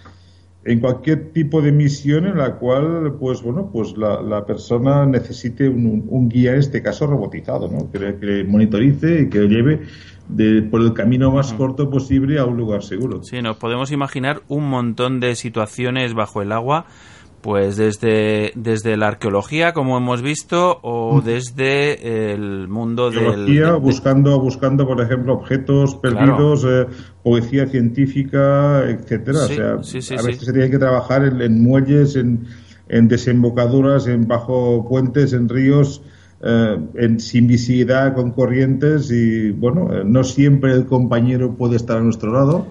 en 0.67 0.79
cualquier 0.79 1.33
tipo 1.33 1.63
de 1.63 1.73
misión 1.73 2.27
en 2.27 2.37
la 2.37 2.57
cual, 2.57 3.15
pues 3.19 3.43
bueno, 3.43 3.71
pues 3.73 3.97
la, 3.97 4.21
la 4.21 4.45
persona 4.45 5.07
necesite 5.07 5.67
un, 5.67 6.05
un- 6.07 6.29
guía, 6.29 6.53
en 6.53 6.59
este 6.59 6.83
caso 6.83 7.07
robotizado, 7.07 7.67
¿no? 7.69 7.91
Que, 7.91 8.17
que 8.19 8.27
le 8.27 8.45
monitorice 8.45 9.23
y 9.23 9.29
que 9.31 9.39
le 9.41 9.49
lleve 9.49 9.81
de- 10.29 10.61
por 10.61 10.83
el 10.83 10.93
camino 10.93 11.31
más 11.33 11.55
corto 11.55 11.89
posible 11.89 12.39
a 12.39 12.45
un 12.45 12.59
lugar 12.59 12.83
seguro. 12.83 13.23
Sí, 13.23 13.41
nos 13.41 13.57
podemos 13.57 13.91
imaginar 13.91 14.43
un 14.49 14.69
montón 14.69 15.19
de 15.19 15.35
situaciones 15.35 16.13
bajo 16.13 16.43
el 16.43 16.53
agua, 16.53 16.85
pues 17.41 17.77
desde, 17.77 18.53
desde 18.55 18.97
la 18.97 19.09
arqueología, 19.09 19.73
como 19.73 19.97
hemos 19.97 20.23
visto, 20.23 20.79
o 20.83 21.21
desde 21.25 22.33
el 22.33 22.69
mundo 22.69 23.11
del... 23.11 23.21
Biología, 23.21 23.67
de- 23.67 23.73
de- 23.73 23.79
buscando, 23.79 24.39
buscando, 24.41 24.87
por 24.87 25.01
ejemplo, 25.01 25.35
objetos 25.35 25.95
perdidos, 25.97 26.65
eh, 26.69 26.87
poesía 27.23 27.67
científica, 27.67 28.85
etcétera. 28.89 29.39
Sí, 29.47 29.53
o 29.53 29.57
sea, 29.57 29.83
sí, 29.83 30.03
sí, 30.03 30.15
a 30.15 30.23
veces 30.23 30.45
se 30.45 30.53
tiene 30.53 30.71
que 30.71 30.79
trabajar 30.79 31.25
en, 31.25 31.41
en 31.41 31.63
muelles, 31.63 32.17
en, 32.17 32.47
en 32.89 33.09
desembocaduras, 33.09 34.07
en 34.07 34.27
bajo 34.27 34.87
puentes, 34.89 35.33
en 35.33 35.49
ríos, 35.49 36.03
eh, 36.43 36.77
en 36.97 37.21
sin 37.21 37.47
visibilidad, 37.47 38.15
con 38.15 38.33
corrientes 38.33 39.11
y, 39.11 39.51
bueno, 39.51 39.89
eh, 39.93 40.03
no 40.05 40.25
siempre 40.25 40.73
el 40.73 40.87
compañero 40.87 41.55
puede 41.55 41.77
estar 41.77 41.99
a 41.99 42.01
nuestro 42.01 42.33
lado. 42.33 42.67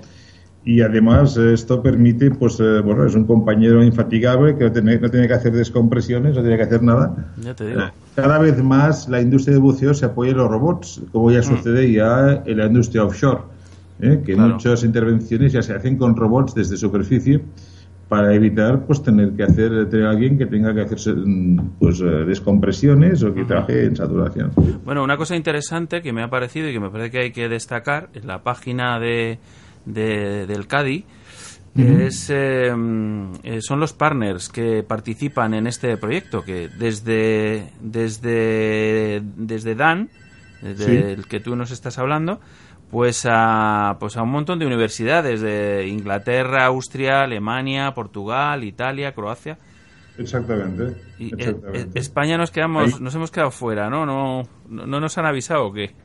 Y 0.69 0.81
además 0.83 1.35
esto 1.35 1.81
permite, 1.81 2.29
pues, 2.29 2.59
eh, 2.59 2.81
bueno, 2.81 3.03
es 3.03 3.15
un 3.15 3.25
compañero 3.25 3.83
infatigable 3.83 4.55
que 4.55 4.65
no 4.65 4.71
tiene, 4.71 4.99
no 4.99 5.09
tiene 5.09 5.27
que 5.27 5.33
hacer 5.33 5.51
descompresiones, 5.51 6.35
no 6.35 6.41
tiene 6.41 6.57
que 6.57 6.63
hacer 6.63 6.83
nada. 6.83 7.33
Ya 7.41 7.55
te 7.55 7.69
digo. 7.69 7.81
Cada 8.15 8.37
vez 8.37 8.63
más 8.63 9.09
la 9.09 9.19
industria 9.19 9.55
de 9.55 9.61
buceo 9.61 9.95
se 9.95 10.05
apoya 10.05 10.29
en 10.29 10.37
los 10.37 10.47
robots, 10.47 11.01
como 11.11 11.31
ya 11.31 11.41
sucede 11.41 11.91
ya 11.91 12.43
en 12.45 12.55
la 12.55 12.67
industria 12.67 13.03
offshore, 13.03 13.41
¿eh? 13.99 14.21
que 14.23 14.35
Claro. 14.35 14.53
muchas 14.53 14.83
intervenciones 14.83 15.53
ya 15.53 15.63
se 15.63 15.73
hacen 15.73 15.97
con 15.97 16.15
robots 16.15 16.53
desde 16.53 16.77
superficie 16.77 17.41
para 18.07 18.31
evitar 18.35 18.85
pues 18.85 19.01
tener 19.01 19.31
que 19.31 19.43
hacer 19.43 19.89
tener 19.89 20.05
a 20.05 20.11
alguien 20.11 20.37
que 20.37 20.45
tenga 20.45 20.71
que 20.75 20.81
hacerse 20.81 21.13
mm, 21.13 21.77
pues 21.79 21.99
eh, 22.01 22.25
descompresiones 22.27 23.23
o 23.23 23.33
que 23.33 23.43
trabaje 23.43 23.85
en 23.85 23.95
saturación. 23.95 24.51
Bueno, 24.85 25.03
una 25.03 25.17
cosa 25.17 25.35
interesante 25.35 26.03
que 26.03 26.13
me 26.13 26.21
ha 26.21 26.29
parecido 26.29 26.69
y 26.69 26.73
que 26.73 26.79
me 26.79 26.91
parece 26.91 27.09
que 27.09 27.19
hay 27.19 27.31
que 27.31 27.49
destacar 27.49 28.09
en 28.13 28.27
la 28.27 28.43
página 28.43 28.99
de, 28.99 29.39
de- 29.85 30.45
del 30.47 30.67
CADI 30.67 31.05
es, 31.75 32.29
eh, 32.29 32.73
eh, 33.43 33.61
son 33.61 33.79
los 33.79 33.93
partners 33.93 34.49
que 34.49 34.83
participan 34.83 35.53
en 35.53 35.65
este 35.67 35.95
proyecto, 35.97 36.43
que 36.43 36.67
desde, 36.67 37.71
desde, 37.79 39.21
desde 39.37 39.75
Dan, 39.75 40.09
desde 40.61 40.85
Sí. 40.85 40.97
el 40.97 41.27
que 41.27 41.39
tú 41.39 41.55
nos 41.55 41.71
estás 41.71 41.97
hablando, 41.99 42.41
pues 42.91 43.25
a, 43.29 43.97
pues 43.99 44.17
a 44.17 44.23
un 44.23 44.31
montón 44.31 44.59
de 44.59 44.65
universidades 44.65 45.41
de 45.41 45.87
Inglaterra, 45.87 46.65
Austria, 46.65 47.21
Alemania, 47.23 47.93
Portugal, 47.93 48.63
Italia, 48.63 49.13
Croacia. 49.13 49.57
Exactamente. 50.17 50.99
Y 51.17 51.31
eh, 51.41 51.87
España 51.93 52.37
nos 52.37 52.51
quedamos, 52.51 52.95
Ahí. 52.95 52.99
nos 52.99 53.15
hemos 53.15 53.31
quedado 53.31 53.51
fuera, 53.51 53.89
¿no? 53.89 54.05
No, 54.05 54.43
no, 54.67 54.85
no 54.85 54.99
nos 54.99 55.17
han 55.17 55.25
avisado 55.27 55.67
o 55.67 55.71
qué. 55.71 55.95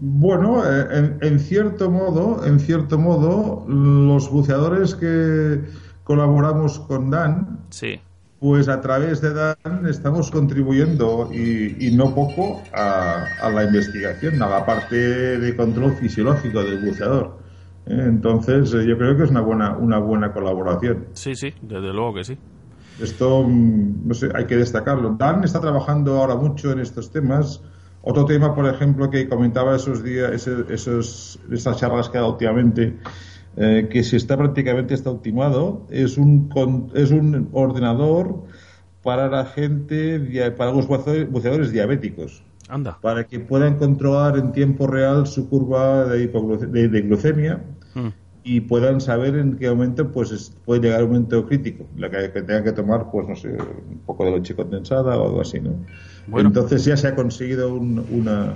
Bueno, 0.00 0.62
eh, 0.64 0.86
en, 0.92 1.18
en 1.20 1.38
cierto 1.40 1.90
modo, 1.90 2.44
en 2.46 2.60
cierto 2.60 2.98
modo, 2.98 3.64
los 3.68 4.30
buceadores 4.30 4.94
que 4.94 5.60
colaboramos 6.04 6.78
con 6.80 7.10
Dan, 7.10 7.58
Sí. 7.70 8.00
pues 8.40 8.68
a 8.68 8.80
través 8.80 9.20
de 9.20 9.34
Dan 9.34 9.86
estamos 9.88 10.30
contribuyendo 10.30 11.28
y, 11.32 11.88
y 11.88 11.96
no 11.96 12.14
poco 12.14 12.62
a, 12.74 13.24
a 13.42 13.50
la 13.50 13.64
investigación, 13.64 14.40
a 14.42 14.48
la 14.48 14.64
parte 14.64 14.96
de 15.38 15.56
control 15.56 15.92
fisiológico 15.94 16.62
del 16.62 16.84
buceador. 16.84 17.38
¿eh? 17.86 18.04
Entonces, 18.06 18.72
eh, 18.74 18.86
yo 18.86 18.96
creo 18.96 19.16
que 19.16 19.24
es 19.24 19.30
una 19.30 19.40
buena, 19.40 19.76
una 19.76 19.98
buena 19.98 20.32
colaboración. 20.32 21.06
Sí, 21.14 21.34
sí, 21.34 21.52
desde 21.60 21.92
luego 21.92 22.14
que 22.14 22.24
sí. 22.24 22.38
Esto, 23.02 23.42
mm, 23.46 24.06
no 24.08 24.14
sé, 24.14 24.28
hay 24.34 24.46
que 24.46 24.56
destacarlo. 24.56 25.16
Dan 25.18 25.42
está 25.44 25.60
trabajando 25.60 26.18
ahora 26.20 26.36
mucho 26.36 26.70
en 26.72 26.78
estos 26.80 27.10
temas. 27.10 27.60
Otro 28.02 28.24
tema, 28.24 28.54
por 28.54 28.66
ejemplo, 28.66 29.10
que 29.10 29.28
comentaba 29.28 29.76
esos 29.76 30.02
días, 30.04 30.32
ese- 30.32 30.64
esos, 30.72 31.38
esas 31.50 31.76
charlas 31.78 32.08
que 32.08 32.18
ha 32.18 32.20
dado 32.20 32.32
últimamente, 32.32 32.96
eh, 33.56 33.88
que 33.90 34.02
se 34.04 34.16
está 34.16 34.36
prácticamente 34.36 34.94
está 34.94 35.10
ultimado, 35.10 35.86
es 35.90 36.16
un, 36.16 36.48
con- 36.48 36.90
es 36.94 37.10
un 37.10 37.48
ordenador 37.52 38.44
para 39.02 39.28
la 39.28 39.44
gente, 39.46 40.20
para 40.56 40.72
los 40.72 40.86
buceadores, 40.86 41.72
diabéticos, 41.72 42.42
Anda. 42.68 42.98
para 43.00 43.24
que 43.26 43.40
puedan 43.40 43.76
controlar 43.78 44.36
en 44.38 44.52
tiempo 44.52 44.86
real 44.86 45.26
su 45.26 45.48
curva 45.48 46.04
de, 46.04 46.28
de- 46.28 46.88
de 46.88 47.00
glucemia 47.02 47.62
Mm. 47.94 48.08
Y 48.50 48.60
puedan 48.60 49.00
saber 49.00 49.36
en 49.36 49.56
qué 49.56 49.68
momento 49.68 50.10
pues 50.10 50.30
es- 50.32 50.50
puede 50.64 50.80
llegar 50.80 51.02
un 51.04 51.10
momento 51.10 51.44
crítico, 51.46 51.84
la 51.96 52.08
que, 52.08 52.30
que 52.32 52.42
tengan 52.42 52.64
que 52.64 52.72
tomar, 52.72 53.10
pues 53.12 53.28
no 53.28 53.36
sé, 53.36 53.48
un 53.50 53.98
poco 54.06 54.24
de 54.24 54.30
leche 54.32 54.54
condensada 54.54 55.18
o 55.18 55.26
algo 55.26 55.40
así, 55.42 55.60
¿no? 55.60 55.72
Bueno. 56.26 56.48
Entonces 56.48 56.84
ya 56.84 56.96
se 56.96 57.08
ha 57.08 57.14
conseguido 57.14 57.74
un, 57.74 58.04
una, 58.10 58.54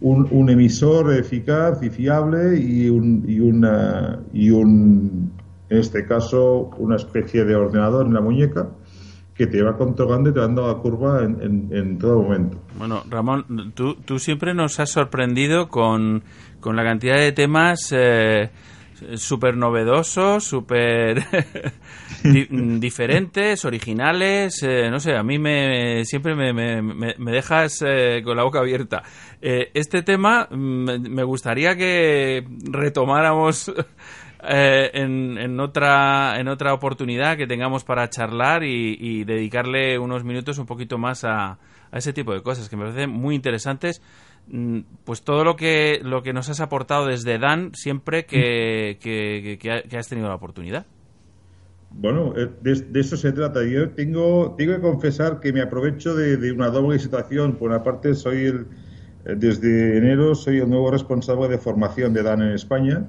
un, 0.00 0.26
un 0.30 0.50
emisor 0.50 1.12
eficaz 1.14 1.82
y 1.82 1.90
fiable 1.90 2.58
y 2.58 2.88
un, 2.88 3.24
y 3.28 3.38
una 3.40 4.18
y 4.32 4.50
un 4.50 5.32
en 5.70 5.78
este 5.78 6.06
caso 6.06 6.70
una 6.78 6.96
especie 6.96 7.44
de 7.44 7.54
ordenador 7.54 8.06
en 8.06 8.14
la 8.14 8.20
muñeca 8.20 8.68
que 9.34 9.46
te 9.46 9.62
va 9.62 9.76
controlando 9.76 10.30
y 10.30 10.32
te 10.32 10.40
va 10.40 10.46
dando 10.46 10.66
la 10.66 10.74
curva 10.78 11.22
en, 11.22 11.40
en, 11.40 11.68
en 11.70 11.98
todo 11.98 12.22
momento. 12.22 12.58
Bueno, 12.76 13.02
Ramón, 13.08 13.72
tú, 13.74 13.94
tú 14.04 14.18
siempre 14.18 14.52
nos 14.52 14.80
has 14.80 14.90
sorprendido 14.90 15.68
con, 15.68 16.24
con 16.58 16.74
la 16.74 16.82
cantidad 16.82 17.16
de 17.18 17.30
temas 17.32 17.92
eh, 17.96 18.50
súper 19.16 19.56
novedosos, 19.56 20.44
súper 20.44 21.24
di- 22.24 22.46
diferentes, 22.78 23.64
originales. 23.64 24.62
eh, 24.62 24.88
no 24.90 25.00
sé, 25.00 25.16
a 25.16 25.22
mí 25.22 25.38
me 25.38 26.04
siempre 26.04 26.34
me, 26.34 26.52
me- 26.52 26.82
me- 26.82 27.32
dejas 27.32 27.82
eh, 27.86 28.22
con 28.24 28.36
la 28.36 28.42
boca 28.44 28.58
abierta. 28.60 29.02
Eh, 29.40 29.70
este 29.74 30.02
tema 30.02 30.48
me 30.50 31.22
gustaría 31.24 31.76
que 31.76 32.44
retomáramos 32.70 33.72
eh, 34.48 34.90
en, 34.94 35.38
en 35.38 35.60
otra 35.60 36.38
en 36.38 36.48
otra 36.48 36.74
oportunidad 36.74 37.36
que 37.36 37.46
tengamos 37.46 37.84
para 37.84 38.08
charlar 38.10 38.64
y, 38.64 38.96
y 39.00 39.24
dedicarle 39.24 39.98
unos 39.98 40.24
minutos 40.24 40.58
un 40.58 40.66
poquito 40.66 40.98
más 40.98 41.24
a, 41.24 41.58
a 41.90 41.98
ese 41.98 42.12
tipo 42.12 42.32
de 42.34 42.42
cosas 42.42 42.68
que 42.68 42.76
me 42.76 42.84
parecen 42.84 43.10
muy 43.10 43.34
interesantes 43.34 44.02
pues 45.04 45.22
todo 45.22 45.44
lo 45.44 45.56
que 45.56 46.00
lo 46.02 46.22
que 46.22 46.32
nos 46.32 46.48
has 46.48 46.60
aportado 46.60 47.06
desde 47.06 47.38
Dan 47.38 47.72
siempre 47.74 48.24
que, 48.24 48.98
que, 49.00 49.40
que- 49.44 49.58
que 49.58 49.70
ha- 49.72 49.82
que 49.82 49.96
has 49.98 50.08
tenido 50.08 50.28
la 50.28 50.34
oportunidad 50.36 50.86
Bueno, 51.90 52.34
eh, 52.36 52.48
de, 52.60 52.74
de 52.74 53.00
eso 53.00 53.16
se 53.16 53.32
trata. 53.32 53.64
Yo 53.64 53.90
tengo, 53.90 54.54
tengo 54.58 54.74
que 54.74 54.80
confesar 54.82 55.40
que 55.40 55.52
me 55.52 55.62
aprovecho 55.62 56.14
de, 56.14 56.36
de 56.36 56.52
una 56.52 56.68
doble 56.68 56.98
situación. 56.98 57.56
Por 57.56 57.70
una 57.70 57.82
parte, 57.82 58.14
soy 58.14 58.44
el, 58.44 58.66
eh, 59.24 59.34
desde 59.36 59.96
enero 59.96 60.34
soy 60.34 60.58
el 60.58 60.68
nuevo 60.68 60.90
responsable 60.90 61.48
de 61.48 61.56
formación 61.58 62.12
de 62.12 62.22
DAN 62.22 62.42
en 62.42 62.52
España, 62.52 63.06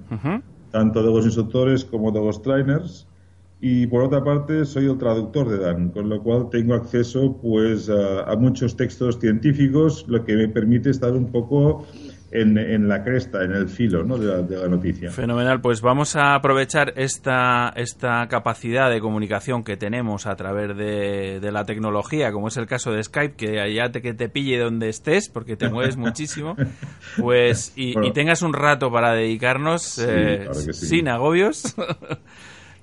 tanto 0.71 1.03
de 1.03 1.11
los 1.11 1.25
instructores 1.25 1.83
como 1.83 2.11
de 2.11 2.19
los 2.21 2.41
trainers. 2.41 3.05
Y 3.61 3.87
por 3.87 4.03
otra 4.03 4.23
parte, 4.23 4.63
soy 4.65 4.85
el 4.85 4.97
traductor 4.97 5.49
de 5.49 5.57
Dan, 5.59 5.89
con 5.89 6.07
lo 6.07 6.23
cual 6.23 6.49
tengo 6.49 6.75
acceso 6.75 7.37
pues 7.41 7.89
a, 7.89 8.23
a 8.23 8.35
muchos 8.37 8.77
textos 8.77 9.19
científicos, 9.19 10.05
lo 10.07 10.23
que 10.23 10.35
me 10.35 10.47
permite 10.47 10.89
estar 10.91 11.11
un 11.11 11.29
poco 11.29 11.85
en, 12.31 12.57
en 12.57 12.87
la 12.87 13.03
cresta, 13.03 13.43
en 13.43 13.51
el 13.51 13.67
filo 13.67 14.03
¿no? 14.03 14.17
de, 14.17 14.27
la, 14.27 14.41
de 14.43 14.55
la 14.55 14.67
noticia. 14.67 15.11
Fenomenal, 15.11 15.61
pues 15.61 15.81
vamos 15.81 16.15
a 16.15 16.35
aprovechar 16.35 16.93
esta, 16.95 17.73
esta 17.75 18.27
capacidad 18.27 18.89
de 18.89 19.01
comunicación 19.01 19.63
que 19.63 19.77
tenemos 19.77 20.25
a 20.27 20.35
través 20.35 20.77
de, 20.77 21.39
de 21.39 21.51
la 21.51 21.65
tecnología, 21.65 22.31
como 22.31 22.47
es 22.47 22.57
el 22.57 22.67
caso 22.67 22.91
de 22.91 23.03
Skype, 23.03 23.35
que 23.35 23.59
allá 23.59 23.91
te, 23.91 24.01
que 24.01 24.13
te 24.13 24.29
pille 24.29 24.59
donde 24.59 24.89
estés, 24.89 25.27
porque 25.27 25.55
te 25.55 25.69
mueves 25.69 25.97
muchísimo, 25.97 26.55
pues 27.17 27.73
y, 27.75 27.93
Bueno. 27.93 28.07
y 28.07 28.13
tengas 28.13 28.41
un 28.41 28.53
rato 28.53 28.91
para 28.91 29.13
dedicarnos 29.13 29.97
eh, 29.99 30.43
claro 30.45 30.65
que 30.65 30.73
sí. 30.73 30.85
sin 30.87 31.09
agobios. 31.09 31.75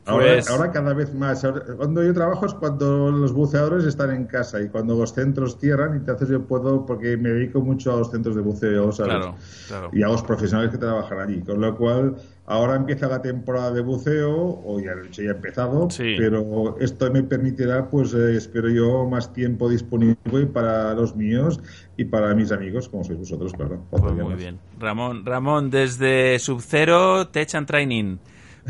Ahora, 0.07 0.35
Pues- 0.35 0.49
ahora 0.51 0.71
cada 0.71 0.95
vez 0.95 1.13
más. 1.15 1.45
Ahora- 1.45 1.63
cuando 1.77 2.03
yo 2.03 2.15
trabajo 2.15 2.47
es 2.47 2.55
cuando 2.55 3.11
los 3.11 3.33
buceadores 3.33 3.85
están 3.85 4.11
en 4.13 4.27
casa 4.27 4.61
y 4.63 4.69
cuando 4.69 4.95
los 4.97 5.13
centros 5.13 5.59
cierran, 5.59 5.95
y 5.95 5.97
entonces 5.99 6.29
yo 6.29 6.43
puedo, 6.45 6.87
porque 6.87 7.17
me 7.17 7.31
dedico 7.31 7.61
mucho 7.61 7.93
a 7.93 7.97
los 7.99 8.11
centros 8.11 8.37
de 8.37 8.43
buceo, 8.43 8.93
¿sabes? 8.93 9.13
Claro, 9.15 9.35
claro. 9.69 9.91
Y 9.93 10.03
a 10.03 10.09
los 10.09 10.23
profesionales 10.23 10.71
que 10.71 10.79
trabajan 10.79 11.19
allí. 11.19 11.41
Con 11.43 11.61
lo 11.61 11.77
cual, 11.77 12.15
ahora 12.47 12.77
empieza 12.77 13.09
la 13.09 13.21
temporada 13.21 13.73
de 13.73 13.81
buceo, 13.83 14.63
o 14.65 14.79
ya, 14.81 14.95
de 14.95 15.09
hecho 15.09 15.23
ya 15.23 15.31
ha 15.31 15.35
empezado, 15.35 15.91
Sí. 15.91 16.15
pero 16.17 16.77
esto 16.79 17.11
me 17.11 17.25
permitirá, 17.25 17.91
pues 17.91 18.15
eh, 18.15 18.37
espero 18.37 18.69
yo, 18.69 19.09
más 19.09 19.33
tiempo 19.33 19.69
disponible 19.69 20.47
para 20.47 20.95
los 20.95 21.17
míos 21.17 21.61
y 21.97 22.05
para 22.05 22.33
mis 22.35 22.53
amigos, 22.53 22.89
como 22.89 23.03
sois 23.03 23.19
vosotros, 23.19 23.53
claro. 23.53 23.81
Pues 23.91 24.03
muy 24.03 24.35
bien. 24.35 24.61
Ramón, 24.79 25.27
Ramón, 25.27 25.71
desde 25.71 26.39
Subcero 26.39 27.27
Tech 27.29 27.53
and 27.57 27.67
Training. 27.67 28.19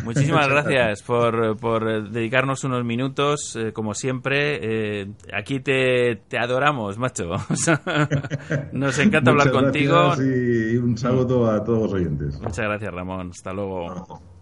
Muchísimas 0.05 0.49
Muchas 0.49 0.65
gracias 0.65 1.03
por, 1.03 1.57
por 1.59 1.89
eh, 1.89 2.03
dedicarnos 2.03 2.65
unos 2.65 2.85
minutos, 2.85 3.57
eh, 3.57 3.73
como 3.73 3.95
siempre. 3.95 4.59
Eh, 5.01 5.13
aquí 5.33 5.61
te, 5.61 6.17
te 6.29 6.39
adoramos, 6.39 6.99
macho. 6.99 7.25
Nos 8.73 8.99
encanta 8.99 9.31
hablar 9.31 9.49
Muchas 9.49 9.63
contigo. 9.63 10.15
Y 10.23 10.77
un 10.77 10.97
saludo 10.97 11.51
a 11.51 11.65
todos 11.65 11.85
los 11.85 11.93
oyentes. 11.95 12.41
Muchas 12.41 12.65
gracias, 12.67 12.93
Ramón. 12.93 13.31
Hasta 13.31 13.53
luego. 13.53 14.36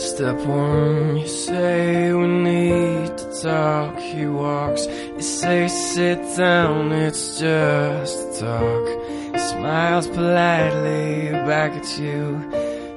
Step 0.00 0.38
one, 0.46 1.18
you 1.18 1.28
say 1.28 2.12
we 2.14 2.26
need 2.26 3.18
to 3.18 3.42
talk. 3.42 3.98
He 3.98 4.24
walks, 4.24 4.86
you 4.86 5.20
say 5.20 5.68
sit 5.68 6.18
down, 6.38 6.90
it's 6.92 7.38
just 7.38 8.16
a 8.18 8.40
talk. 8.40 8.86
He 9.34 9.38
smiles 9.38 10.06
politely 10.08 11.30
back 11.50 11.72
at 11.72 11.98
you. 11.98 12.20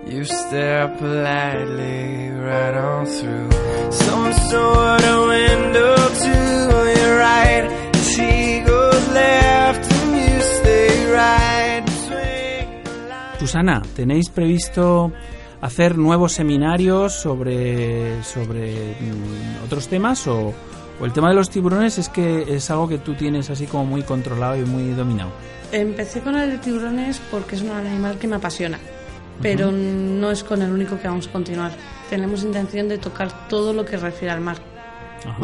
You 0.07 0.23
stare 0.23 0.87
politely 0.97 2.29
right 2.29 2.75
on 2.75 3.05
through 3.05 3.51
some 3.91 4.31
sort 4.51 5.03
of 5.03 5.27
window 5.27 5.95
to 6.23 6.35
your 6.99 7.17
right. 7.17 7.83
Goes 8.65 9.07
left 9.09 9.91
and 9.91 10.15
you 10.15 10.41
stay 10.41 11.11
right. 11.11 11.83
Susana, 13.39 13.81
¿tenéis 13.93 14.29
previsto 14.29 15.11
hacer 15.63 15.97
nuevos 15.97 16.33
seminarios 16.33 17.13
sobre, 17.13 18.21
sobre 18.23 18.97
mm, 18.99 19.63
otros 19.65 19.87
temas 19.87 20.27
o, 20.27 20.53
o 20.99 21.05
el 21.05 21.13
tema 21.13 21.29
de 21.29 21.35
los 21.35 21.49
tiburones 21.49 21.97
es 21.97 22.09
que 22.09 22.53
es 22.53 22.69
algo 22.69 22.89
que 22.89 22.97
tú 22.97 23.13
tienes 23.15 23.49
así 23.49 23.65
como 23.65 23.85
muy 23.85 24.03
controlado 24.03 24.57
y 24.57 24.65
muy 24.65 24.93
dominado? 24.93 25.31
Empecé 25.71 26.19
con 26.19 26.37
el 26.37 26.51
de 26.51 26.57
tiburones 26.57 27.21
porque 27.31 27.55
es 27.55 27.61
un 27.61 27.71
animal 27.71 28.19
que 28.19 28.27
me 28.27 28.35
apasiona, 28.35 28.77
pero 29.41 29.71
no 29.71 30.31
es 30.31 30.43
con 30.43 30.61
el 30.61 30.69
único 30.69 30.99
que 30.99 31.07
vamos 31.07 31.27
a 31.27 31.31
continuar. 31.31 31.71
Tenemos 32.09 32.43
intención 32.43 32.89
de 32.89 32.97
tocar 32.97 33.47
todo 33.47 33.71
lo 33.71 33.85
que 33.85 33.95
refiere 33.95 34.33
al 34.33 34.41
mar, 34.41 34.57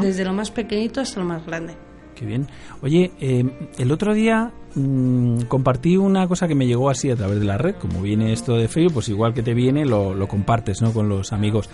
desde 0.02 0.26
lo 0.26 0.34
más 0.34 0.52
pequeñito 0.52 1.00
hasta 1.00 1.22
lo 1.22 1.26
más 1.26 1.46
grande. 1.46 1.89
Qué 2.20 2.26
bien. 2.26 2.48
Oye, 2.82 3.12
eh, 3.22 3.46
el 3.78 3.94
otro 3.94 4.14
día 4.14 4.52
mm, 4.76 5.44
compartí 5.44 5.96
una 5.96 6.28
cosa 6.28 6.50
que 6.50 6.56
me 6.56 6.68
llegó 6.68 6.90
así 6.90 7.10
a 7.10 7.16
través 7.16 7.40
de 7.40 7.46
la 7.46 7.58
red. 7.58 7.76
Como 7.76 8.02
viene 8.02 8.34
esto 8.34 8.58
de 8.58 8.68
feo, 8.68 8.90
pues 8.90 9.08
igual 9.08 9.34
que 9.34 9.42
te 9.42 9.54
viene, 9.54 9.86
lo, 9.86 10.28
compartes 10.28 10.82
¿no? 10.82 10.92
con 10.92 11.08
los 11.08 11.32
amigos. 11.32 11.70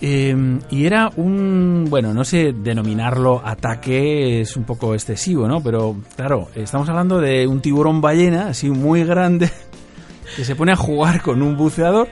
Eh, 0.00 0.60
y 0.70 0.86
era 0.86 1.10
un, 1.16 1.86
bueno, 1.90 2.14
no 2.14 2.22
sé 2.22 2.52
denominarlo 2.52 3.42
ataque, 3.44 4.42
es 4.42 4.56
un 4.56 4.62
poco 4.62 4.94
excesivo, 4.94 5.48
¿no? 5.48 5.60
Pero 5.60 5.96
claro, 6.14 6.46
estamos 6.54 6.88
hablando 6.88 7.18
de 7.18 7.48
un 7.48 7.60
tiburón 7.60 8.00
ballena, 8.00 8.50
así 8.50 8.70
muy 8.70 9.02
grande, 9.02 9.50
que 10.36 10.44
se 10.44 10.54
pone 10.54 10.70
a 10.70 10.76
jugar 10.76 11.20
con 11.20 11.42
un 11.42 11.56
buceador. 11.56 12.06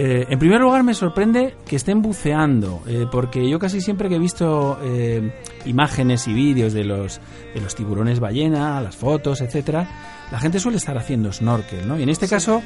Eh, 0.00 0.26
en 0.30 0.38
primer 0.38 0.60
lugar, 0.60 0.84
me 0.84 0.94
sorprende 0.94 1.56
que 1.66 1.74
estén 1.74 2.00
buceando, 2.02 2.82
eh, 2.86 3.06
porque 3.10 3.48
yo 3.50 3.58
casi 3.58 3.80
siempre 3.80 4.08
que 4.08 4.14
he 4.14 4.18
visto 4.20 4.78
eh, 4.80 5.32
imágenes 5.66 6.28
y 6.28 6.32
vídeos 6.32 6.72
de 6.72 6.84
los, 6.84 7.20
de 7.52 7.60
los 7.60 7.74
tiburones 7.74 8.20
ballena, 8.20 8.80
las 8.80 8.94
fotos, 8.96 9.40
etcétera, 9.40 9.88
la 10.30 10.38
gente 10.38 10.60
suele 10.60 10.76
estar 10.78 10.96
haciendo 10.96 11.32
snorkel, 11.32 11.88
¿no? 11.88 11.98
Y 11.98 12.04
en 12.04 12.10
este 12.10 12.28
caso, 12.28 12.62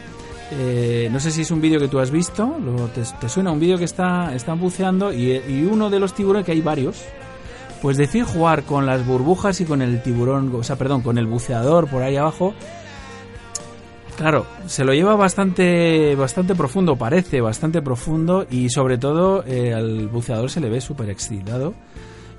eh, 0.50 1.08
no 1.10 1.18
sé 1.20 1.30
si 1.30 1.40
es 1.40 1.50
un 1.50 1.62
vídeo 1.62 1.80
que 1.80 1.88
tú 1.88 2.00
has 2.00 2.10
visto, 2.10 2.54
lo- 2.62 2.88
te, 2.88 3.00
te 3.18 3.28
suena 3.30 3.50
un 3.50 3.60
vídeo 3.60 3.78
que 3.78 3.84
está, 3.84 4.34
están 4.34 4.60
buceando 4.60 5.10
y, 5.10 5.32
y 5.48 5.64
uno 5.64 5.88
de 5.88 6.00
los 6.00 6.12
tiburones, 6.14 6.44
que 6.44 6.52
hay 6.52 6.60
varios, 6.60 7.02
pues 7.80 7.96
decir 7.96 8.24
jugar 8.24 8.64
con 8.64 8.84
las 8.84 9.06
burbujas 9.06 9.58
y 9.62 9.64
con 9.64 9.80
el 9.80 10.02
tiburón, 10.02 10.54
o 10.54 10.62
sea, 10.62 10.76
perdón, 10.76 11.00
con 11.00 11.16
el 11.16 11.26
buceador 11.26 11.88
por 11.88 12.02
ahí 12.02 12.16
abajo, 12.16 12.52
Claro, 14.22 14.46
se 14.68 14.84
lo 14.84 14.94
lleva 14.94 15.16
bastante, 15.16 16.14
bastante 16.14 16.54
profundo, 16.54 16.94
parece 16.94 17.40
bastante 17.40 17.82
profundo 17.82 18.46
y 18.48 18.68
sobre 18.70 18.96
todo 18.96 19.42
eh, 19.44 19.74
al 19.74 20.06
buceador 20.06 20.48
se 20.48 20.60
le 20.60 20.68
ve 20.70 20.80
súper 20.80 21.10
excitado 21.10 21.74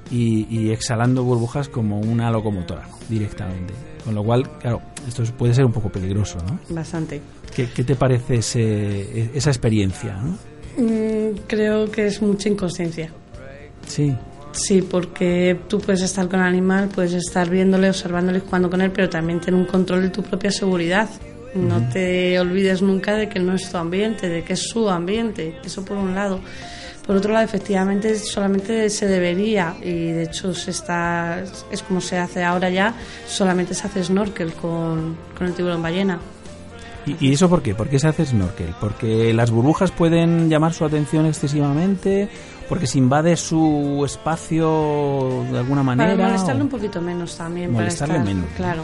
y, 0.09 0.47
y 0.49 0.71
exhalando 0.71 1.25
burbujas 1.25 1.67
como 1.67 1.99
una 1.99 2.31
locomotora 2.31 2.88
directamente. 3.09 3.73
Con 4.05 4.15
lo 4.15 4.23
cual, 4.23 4.49
claro, 4.59 4.81
esto 5.05 5.23
es- 5.23 5.31
puede 5.31 5.53
ser 5.53 5.65
un 5.65 5.73
poco 5.73 5.89
peligroso, 5.89 6.38
¿no? 6.47 6.57
Bastante. 6.73 7.19
¿Qué, 7.53 7.67
qué 7.69 7.84
te 7.84 7.95
parece 7.95 8.36
ese- 8.36 9.31
esa 9.38 9.49
experiencia? 9.49 10.15
¿no? 10.15 10.38
Mm, 10.81 11.36
creo 11.47 11.91
que 11.91 12.07
es 12.07 12.21
mucha 12.21 12.47
inconsciencia. 12.47 13.11
Sí, 13.88 14.15
Sí, 14.53 14.84
porque 14.84 15.59
tú 15.67 15.79
puedes 15.79 16.01
estar 16.03 16.29
con 16.29 16.39
el 16.39 16.45
animal, 16.45 16.88
puedes 16.93 17.11
estar 17.13 17.49
viéndole, 17.49 17.89
observándole, 17.89 18.39
jugando 18.39 18.69
con 18.69 18.81
él, 18.81 18.91
pero 18.91 19.09
también 19.09 19.39
tener 19.41 19.59
un 19.59 19.65
control 19.65 20.03
de 20.03 20.09
tu 20.09 20.21
propia 20.21 20.51
seguridad. 20.51 21.09
No 21.56 21.88
te 21.89 22.39
olvides 22.39 22.82
nunca 22.82 23.14
de 23.16 23.30
que 23.30 23.39
no 23.39 23.54
es 23.54 23.70
tu 23.70 23.78
ambiente, 23.78 24.28
de 24.30 24.43
que 24.43 24.54
es 24.54 24.62
su 24.70 24.89
ambiente. 24.89 25.56
Eso 25.64 25.86
por 25.86 25.97
un 25.97 26.16
lado. 26.16 26.39
Por 27.06 27.16
otro 27.18 27.34
lado, 27.34 27.43
efectivamente, 27.45 28.18
solamente 28.18 28.89
se 28.89 29.06
debería, 29.08 29.76
y 29.82 30.12
de 30.12 30.24
hecho 30.24 30.54
se 30.54 30.72
está, 30.72 31.43
es 31.70 31.82
como 31.84 31.99
se 31.99 32.18
hace 32.18 32.43
ahora 32.43 32.70
ya, 32.70 32.93
solamente 33.28 33.74
se 33.74 33.86
hace 33.88 34.04
snorkel 34.06 34.54
con, 34.54 35.18
con 35.38 35.47
el 35.47 35.54
tiburón 35.54 35.82
ballena. 35.82 36.20
¿Y, 37.06 37.28
y 37.28 37.34
eso 37.34 37.49
por 37.49 37.62
qué? 37.62 37.76
¿Por 37.76 37.89
qué 37.89 37.99
se 37.99 38.08
hace 38.08 38.26
snorkel? 38.26 38.74
¿Porque 38.80 39.34
las 39.34 39.51
burbujas 39.51 39.91
pueden 39.91 40.49
llamar 40.49 40.74
su 40.74 40.86
atención 40.86 41.26
excesivamente? 41.26 42.30
¿Porque 42.70 42.88
se 42.88 42.97
invade 42.97 43.36
su 43.36 44.01
espacio 44.06 45.43
de 45.51 45.58
alguna 45.60 45.84
manera? 45.84 46.16
Para 46.16 46.28
molestarle 46.30 46.62
¿O- 46.62 46.64
un 46.64 46.70
poquito 46.70 47.01
menos 47.01 47.36
también. 47.38 47.72
Molestarle 47.74 48.14
para 48.16 48.24
estar, 48.24 48.36
menos, 48.36 48.49
¿no? 48.49 48.56
Claro. 48.56 48.82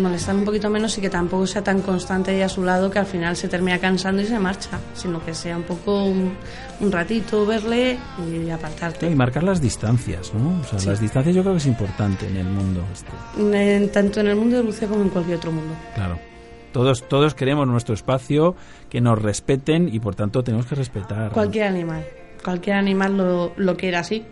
Molestarle 0.00 0.40
un 0.40 0.46
poquito 0.46 0.70
menos 0.70 0.96
y 0.96 1.00
que 1.00 1.10
tampoco 1.10 1.46
sea 1.46 1.62
tan 1.62 1.82
constante 1.82 2.30
ahí 2.30 2.40
a 2.42 2.48
su 2.48 2.64
lado 2.64 2.90
que 2.90 2.98
al 2.98 3.06
final 3.06 3.36
se 3.36 3.48
termina 3.48 3.78
cansando 3.78 4.22
y 4.22 4.26
se 4.26 4.38
marcha, 4.38 4.78
sino 4.94 5.22
que 5.24 5.34
sea 5.34 5.56
un 5.56 5.62
poco 5.64 6.04
un, 6.04 6.32
un 6.80 6.92
ratito 6.92 7.44
verle 7.44 7.98
y 8.32 8.48
apartarte. 8.50 9.10
Y 9.10 9.14
marcar 9.14 9.42
las 9.42 9.60
distancias, 9.60 10.32
¿no? 10.34 10.60
O 10.60 10.64
sea, 10.64 10.78
Sí. 10.78 10.88
las 10.88 11.00
distancias 11.00 11.34
yo 11.36 11.42
creo 11.42 11.54
que 11.54 11.58
es 11.58 11.66
importante 11.66 12.26
en 12.26 12.36
el 12.38 12.46
mundo. 12.46 12.82
este. 12.92 13.76
En- 13.76 13.92
tanto 13.92 14.20
en 14.20 14.28
el 14.28 14.36
mundo 14.36 14.56
del 14.56 14.66
buceo 14.66 14.88
como 14.88 15.02
en 15.02 15.10
cualquier 15.10 15.36
otro 15.36 15.52
mundo. 15.52 15.74
Claro. 15.94 16.18
Todos, 16.72 17.06
todos 17.08 17.34
queremos 17.34 17.66
nuestro 17.66 17.94
espacio, 17.94 18.54
que 18.88 19.00
nos 19.00 19.20
respeten 19.20 19.88
y 19.92 19.98
por 20.00 20.14
tanto 20.14 20.42
tenemos 20.44 20.66
que 20.66 20.76
respetar. 20.76 21.32
Cualquier 21.32 21.66
animal. 21.66 22.04
Cualquier 22.44 22.76
animal 22.76 23.16
lo, 23.16 23.52
lo 23.56 23.76
quiere 23.76 23.96
así. 23.96 24.24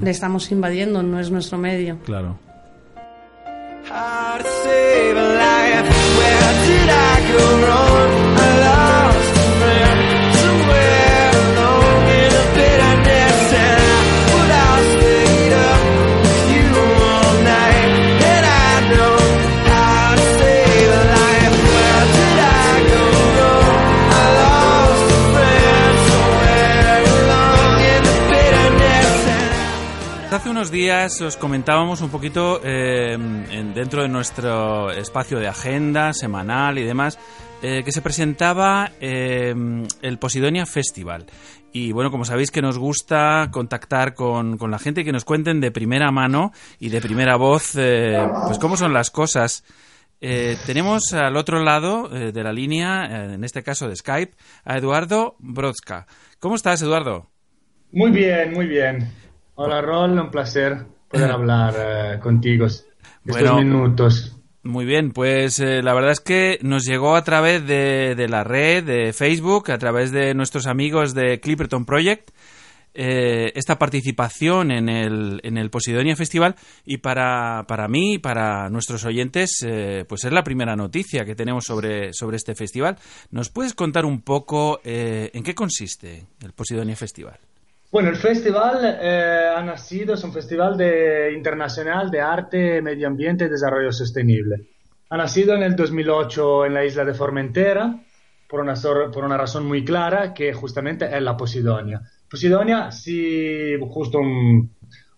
Le 0.00 0.10
estamos 0.10 0.50
invadiendo, 0.52 1.02
no 1.02 1.18
es 1.18 1.30
nuestro 1.30 1.58
medio. 1.58 1.98
Claro. 2.04 2.38
How 3.94 4.38
to 4.38 4.44
save 4.64 5.16
a 5.18 5.20
life? 5.20 5.86
Where 6.16 6.52
did 6.66 6.88
I 6.88 7.14
go 7.30 7.66
wrong? 7.66 8.31
Hace 30.42 30.50
unos 30.50 30.72
días 30.72 31.20
os 31.20 31.36
comentábamos 31.36 32.00
un 32.00 32.10
poquito 32.10 32.60
eh, 32.64 33.12
en- 33.12 33.74
dentro 33.74 34.02
de 34.02 34.08
nuestro 34.08 34.90
espacio 34.90 35.38
de 35.38 35.46
agenda 35.46 36.12
semanal 36.12 36.78
y 36.78 36.82
demás 36.82 37.16
eh, 37.62 37.82
que 37.84 37.92
se 37.92 38.02
presentaba 38.02 38.90
eh, 39.00 39.54
el 40.02 40.18
Posidonia 40.18 40.66
Festival. 40.66 41.26
Y 41.72 41.92
bueno, 41.92 42.10
como 42.10 42.24
sabéis 42.24 42.50
que 42.50 42.60
nos 42.60 42.76
gusta 42.76 43.50
contactar 43.52 44.14
con, 44.14 44.58
con 44.58 44.72
la 44.72 44.80
gente 44.80 45.02
y 45.02 45.04
que 45.04 45.12
nos 45.12 45.24
cuenten 45.24 45.60
de 45.60 45.70
primera 45.70 46.10
mano 46.10 46.50
y 46.80 46.88
de 46.88 47.00
primera 47.00 47.36
voz, 47.36 47.74
pues 47.74 48.58
cómo 48.58 48.76
son 48.76 48.92
las 48.92 49.10
cosas. 49.12 49.62
Tenemos 50.66 51.12
al 51.14 51.36
otro 51.36 51.62
lado 51.62 52.08
de 52.08 52.42
la 52.42 52.52
línea, 52.52 53.32
en 53.32 53.42
este 53.44 53.62
caso 53.62 53.88
de 53.88 53.96
Skype, 53.96 54.36
a 54.64 54.76
Eduardo 54.76 55.36
Brodska. 55.38 56.06
¿Cómo 56.40 56.56
estás, 56.56 56.82
Eduardo? 56.82 57.30
Muy 57.92 58.10
bien, 58.10 58.52
muy 58.52 58.66
bien. 58.66 59.10
Hola, 59.54 59.80
Rol, 59.80 60.18
un 60.18 60.30
placer 60.30 60.86
poder 61.08 61.30
hablar 61.32 61.74
eh, 61.76 62.20
contigo 62.20 62.66
estos 62.66 62.86
Bueno. 63.24 63.56
minutos. 63.58 64.38
Muy 64.64 64.84
bien, 64.84 65.10
pues 65.10 65.58
eh, 65.58 65.82
la 65.82 65.92
verdad 65.92 66.12
es 66.12 66.20
que 66.20 66.58
nos 66.62 66.84
llegó 66.84 67.16
a 67.16 67.24
través 67.24 67.66
de, 67.66 68.14
de 68.14 68.28
la 68.28 68.44
red, 68.44 68.84
de 68.84 69.12
Facebook, 69.12 69.72
a 69.72 69.78
través 69.78 70.12
de 70.12 70.34
nuestros 70.34 70.68
amigos 70.68 71.14
de 71.14 71.40
Clipperton 71.40 71.84
Project, 71.84 72.30
eh, 72.94 73.52
esta 73.54 73.78
participación 73.78 74.70
en 74.70 74.88
el, 74.88 75.40
en 75.44 75.56
el 75.56 75.70
Posidonia 75.70 76.14
Festival 76.14 76.54
y 76.84 76.98
para, 76.98 77.64
para 77.66 77.88
mí 77.88 78.14
y 78.14 78.18
para 78.18 78.68
nuestros 78.68 79.04
oyentes, 79.04 79.64
eh, 79.66 80.04
pues 80.06 80.24
es 80.24 80.32
la 80.32 80.44
primera 80.44 80.76
noticia 80.76 81.24
que 81.24 81.34
tenemos 81.34 81.64
sobre, 81.64 82.12
sobre 82.12 82.36
este 82.36 82.54
festival. 82.54 82.98
¿Nos 83.30 83.48
puedes 83.48 83.74
contar 83.74 84.04
un 84.04 84.20
poco 84.20 84.80
eh, 84.84 85.30
en 85.32 85.42
qué 85.42 85.54
consiste 85.54 86.26
el 86.42 86.52
Posidonia 86.52 86.94
Festival? 86.94 87.38
Bueno, 87.92 88.08
el 88.08 88.16
festival 88.16 88.98
eh, 89.02 89.50
ha 89.54 89.62
nacido, 89.62 90.14
es 90.14 90.24
un 90.24 90.32
festival 90.32 90.76
de, 90.78 91.32
internacional 91.36 92.10
de 92.10 92.20
arte, 92.22 92.80
medio 92.82 93.06
ambiente 93.06 93.44
y 93.44 93.48
desarrollo 93.48 93.92
sostenible. 93.92 94.66
Ha 95.10 95.16
nacido 95.18 95.54
en 95.54 95.62
el 95.62 95.76
2008 95.76 96.64
en 96.64 96.72
la 96.74 96.84
isla 96.86 97.04
de 97.04 97.12
Formentera 97.14 98.02
por 98.48 98.60
una, 98.60 98.74
por 99.12 99.24
una 99.24 99.36
razón 99.36 99.66
muy 99.66 99.84
clara 99.84 100.32
que 100.32 100.54
justamente 100.54 101.04
es 101.14 101.22
la 101.22 101.36
Posidonia. 101.36 102.00
Posidonia, 102.30 102.90
sí, 102.90 103.74
justo 103.90 104.18
un- 104.20 104.74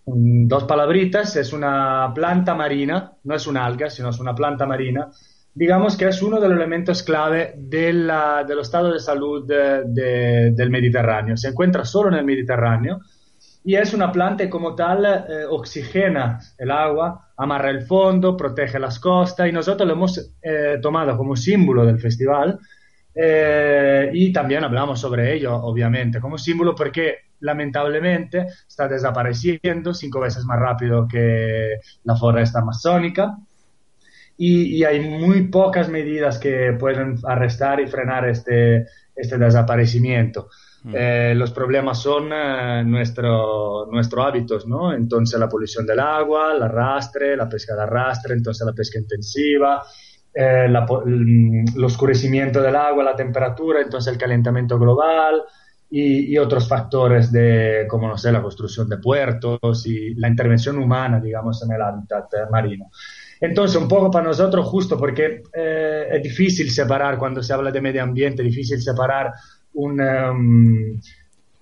un- 0.06 0.48
dos 0.48 0.64
palabritas, 0.64 1.36
es 1.36 1.52
una 1.52 2.10
planta 2.12 2.54
marina, 2.56 3.12
no 3.22 3.34
es 3.36 3.46
una 3.46 3.64
alga, 3.64 3.88
sino 3.88 4.08
es 4.10 4.18
una 4.18 4.34
planta 4.34 4.66
marina. 4.66 5.10
Digamos 5.54 5.96
que 5.96 6.08
es 6.08 6.20
uno 6.20 6.40
de 6.40 6.48
los 6.48 6.56
elementos 6.56 7.02
clave 7.04 7.54
della- 7.56 8.44
dello 8.44 8.64
stato 8.64 8.90
de 8.92 8.98
salud 8.98 9.46
de- 9.46 9.84
de- 9.86 10.50
del 10.52 10.70
Mediterráneo. 10.70 11.36
Se 11.36 11.48
encuentra 11.48 11.84
solo 11.84 12.08
en 12.08 12.16
el 12.16 12.24
Mediterráneo 12.24 13.00
y 13.64 13.76
es 13.76 13.94
una 13.94 14.10
planta 14.10 14.44
que 14.44 14.50
como 14.50 14.74
tal 14.74 15.04
eh, 15.06 15.44
oxigena 15.48 16.38
el 16.58 16.70
agua, 16.70 17.32
amarra 17.36 17.70
el 17.70 17.82
fondo, 17.82 18.36
protege 18.36 18.78
las 18.80 18.98
costas 18.98 19.48
y 19.48 19.52
nosotros 19.52 19.86
lo 19.86 19.94
hemos 19.94 20.32
eh, 20.42 20.78
tomado 20.82 21.16
como 21.16 21.36
símbolo 21.36 21.86
del 21.86 22.00
festival 22.00 22.58
eh, 23.14 24.10
y 24.12 24.32
también 24.32 24.64
hablamos 24.64 25.00
sobre 25.00 25.34
ello, 25.34 25.54
obviamente, 25.56 26.20
como 26.20 26.36
símbolo 26.36 26.74
porque 26.74 27.16
lamentablemente 27.40 28.46
está 28.68 28.88
desapareciendo 28.88 29.94
cinco 29.94 30.20
veces 30.20 30.44
más 30.44 30.58
rápido 30.58 31.06
que 31.06 31.76
la 32.02 32.16
foresta 32.16 32.58
amazónica 32.60 33.36
y, 34.36 34.76
y 34.76 34.84
hay 34.84 35.00
muy 35.00 35.48
pocas 35.48 35.88
medidas 35.88 36.38
que 36.38 36.76
pueden 36.78 37.16
arrestar 37.24 37.80
y 37.80 37.86
frenar 37.86 38.28
este, 38.28 38.86
este 39.14 39.38
desaparecimiento. 39.38 40.48
Eh, 40.92 41.32
los 41.34 41.50
problemas 41.50 42.02
son 42.02 42.30
eh, 42.30 42.84
nuestro, 42.84 43.86
nuestros 43.90 44.26
hábitos, 44.26 44.66
¿no? 44.66 44.92
Entonces 44.92 45.40
la 45.40 45.48
polución 45.48 45.86
del 45.86 45.98
agua, 45.98 46.52
el 46.54 46.62
arrastre, 46.62 47.34
la 47.38 47.48
pesca 47.48 47.74
de 47.74 47.84
arrastre, 47.84 48.34
entonces 48.34 48.66
la 48.66 48.74
pesca 48.74 48.98
intensiva, 48.98 49.82
eh, 50.34 50.66
la 50.68 50.86
el, 51.06 51.64
el 51.74 51.84
oscurecimiento 51.84 52.60
del 52.60 52.76
agua, 52.76 53.02
la 53.02 53.16
temperatura, 53.16 53.80
entonces 53.80 54.12
el 54.12 54.18
calentamiento 54.18 54.78
global 54.78 55.44
y, 55.88 56.34
y 56.34 56.36
otros 56.36 56.68
factores 56.68 57.32
de, 57.32 57.86
como 57.88 58.06
no 58.06 58.18
sé, 58.18 58.30
la 58.30 58.42
construcción 58.42 58.86
de 58.86 58.98
puertos 58.98 59.86
y 59.86 60.14
la 60.16 60.28
intervención 60.28 60.76
humana, 60.76 61.18
digamos, 61.18 61.62
en 61.62 61.72
el 61.72 61.80
hábitat 61.80 62.24
eh, 62.34 62.50
marino. 62.50 62.90
Entonces, 63.44 63.76
un 63.76 63.88
poco 63.88 64.10
para 64.10 64.24
nosotros, 64.24 64.66
justo 64.66 64.96
porque 64.96 65.42
eh, 65.52 66.08
es 66.10 66.22
difícil 66.22 66.70
separar, 66.70 67.18
cuando 67.18 67.42
se 67.42 67.52
habla 67.52 67.70
de 67.70 67.82
medio 67.82 68.02
ambiente, 68.02 68.40
es 68.40 68.48
difícil 68.48 68.80
separar 68.80 69.34
un, 69.74 70.00
um, 70.00 71.00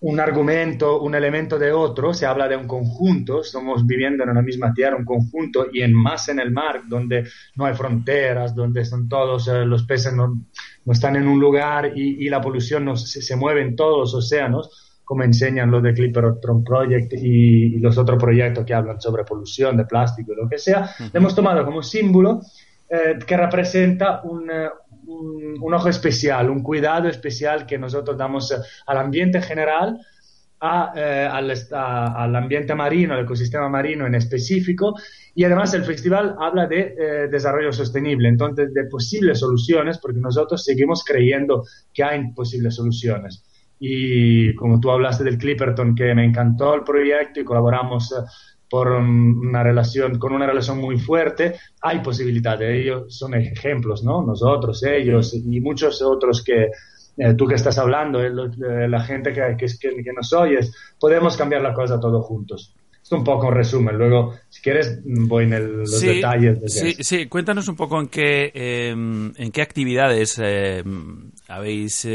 un 0.02 0.20
argumento, 0.20 1.00
un 1.00 1.16
elemento 1.16 1.58
de 1.58 1.72
otro, 1.72 2.14
se 2.14 2.24
habla 2.24 2.46
de 2.46 2.56
un 2.56 2.68
conjunto, 2.68 3.40
estamos 3.40 3.84
viviendo 3.84 4.22
en 4.22 4.30
una 4.30 4.42
misma 4.42 4.72
tierra, 4.72 4.96
un 4.96 5.04
conjunto, 5.04 5.66
y 5.72 5.82
en 5.82 5.92
más 5.92 6.28
en 6.28 6.38
el 6.38 6.52
mar, 6.52 6.82
donde 6.86 7.24
no 7.56 7.66
hay 7.66 7.74
fronteras, 7.74 8.54
donde 8.54 8.84
son 8.84 9.08
todos, 9.08 9.48
eh, 9.48 9.64
los 9.64 9.82
peces 9.82 10.12
no, 10.14 10.40
no 10.84 10.92
están 10.92 11.16
en 11.16 11.26
un 11.26 11.40
lugar 11.40 11.98
y, 11.98 12.28
la 12.28 12.40
polución 12.40 12.96
se, 12.96 13.22
se 13.22 13.34
mueve 13.34 13.62
en 13.62 13.74
todos 13.74 13.98
los 13.98 14.14
océanos, 14.14 14.91
como 15.12 15.24
enseñan 15.24 15.70
los 15.70 15.82
de 15.82 15.92
Clipperton 15.92 16.64
Project 16.64 17.12
y, 17.14 17.76
y 17.76 17.78
los 17.80 17.98
otros 17.98 18.18
proyectos 18.22 18.64
que 18.64 18.72
hablan 18.74 18.98
sobre 19.00 19.24
polución 19.24 19.76
de 19.76 19.84
plástico 19.84 20.32
y 20.32 20.36
lo 20.36 20.48
que 20.48 20.56
sea, 20.58 20.88
le 21.12 21.18
hemos 21.20 21.34
tomado 21.34 21.64
como 21.66 21.82
símbolo 21.82 22.40
eh, 22.88 23.18
que 23.26 23.36
representa 23.36 24.22
un, 24.24 24.50
eh, 24.50 24.68
un, 25.06 25.56
un 25.60 25.74
ojo 25.74 25.88
especial, 25.88 26.48
un 26.48 26.62
cuidado 26.62 27.08
especial 27.08 27.66
que 27.66 27.76
nosotros 27.78 28.16
damos 28.16 28.50
eh, 28.52 28.56
al 28.86 28.96
ambiente 28.98 29.36
en 29.38 29.44
general, 29.44 29.98
a, 30.60 30.92
eh, 30.96 31.28
al, 31.30 31.50
a- 31.72 32.22
al 32.24 32.36
ambiente 32.36 32.74
marino, 32.74 33.14
al 33.14 33.24
ecosistema 33.24 33.68
marino 33.68 34.06
en 34.06 34.14
específico, 34.14 34.94
y 35.34 35.44
además 35.44 35.74
el 35.74 35.84
festival 35.84 36.36
habla 36.38 36.66
de 36.66 36.80
eh, 36.98 37.28
desarrollo 37.30 37.72
sostenible, 37.72 38.28
entonces 38.28 38.72
de 38.72 38.84
posibles 38.84 39.40
soluciones, 39.40 39.98
porque 39.98 40.20
nosotros 40.20 40.64
seguimos 40.64 41.04
creyendo 41.04 41.64
que 41.92 42.02
hay 42.04 42.32
posibles 42.32 42.76
soluciones. 42.76 43.44
Y 43.84 44.54
como 44.54 44.78
tú 44.78 44.92
hablaste 44.92 45.24
del 45.24 45.38
Clipperton, 45.38 45.96
que 45.96 46.14
me 46.14 46.24
encantó 46.24 46.74
el 46.76 46.82
proyecto 46.84 47.40
y 47.40 47.44
colaboramos 47.44 48.12
eh, 48.12 48.22
por 48.70 48.92
un- 48.92 49.48
una 49.48 49.62
relación, 49.64 50.18
con 50.20 50.32
una 50.32 50.46
relación 50.46 50.78
muy 50.78 50.98
fuerte, 51.00 51.56
hay 51.80 51.98
posibilidades. 51.98 52.70
Ellos 52.80 53.18
son 53.18 53.34
ejemplos, 53.34 54.04
¿no? 54.04 54.24
Nosotros, 54.24 54.82
ellos 54.84 55.34
y 55.34 55.60
muchos 55.60 56.00
otros 56.00 56.44
que 56.44 56.68
eh, 57.18 57.34
tú 57.36 57.46
que 57.46 57.56
estás 57.56 57.76
hablando, 57.76 58.22
eh, 58.22 58.30
lo- 58.30 58.46
eh, 58.46 58.88
la 58.88 59.00
gente 59.00 59.32
que, 59.34 59.54
que, 59.58 59.66
que- 59.78 60.12
nos 60.16 60.32
oyes, 60.32 60.72
podemos 60.98 61.36
cambiar 61.36 61.60
la 61.60 61.74
cosa 61.74 61.98
todos 62.00 62.24
juntos. 62.24 62.74
Esto 63.02 63.16
un 63.16 63.24
poco 63.24 63.48
un 63.48 63.54
resumen. 63.54 63.98
Luego, 63.98 64.32
si 64.48 64.62
quieres, 64.62 65.00
voy 65.04 65.44
en 65.44 65.52
el- 65.54 65.72
los 65.80 65.98
Sí, 66.00 66.06
detalles. 66.06 66.60
de 66.62 66.68
sí, 66.68 66.94
sí, 67.00 67.26
cuéntanos 67.26 67.66
un 67.68 67.74
poco 67.76 68.00
en 68.00 68.06
qué, 68.06 68.50
eh, 68.54 68.90
en 68.92 69.50
qué 69.52 69.60
actividades 69.60 70.40
eh, 70.42 70.82
habéis 71.48 72.06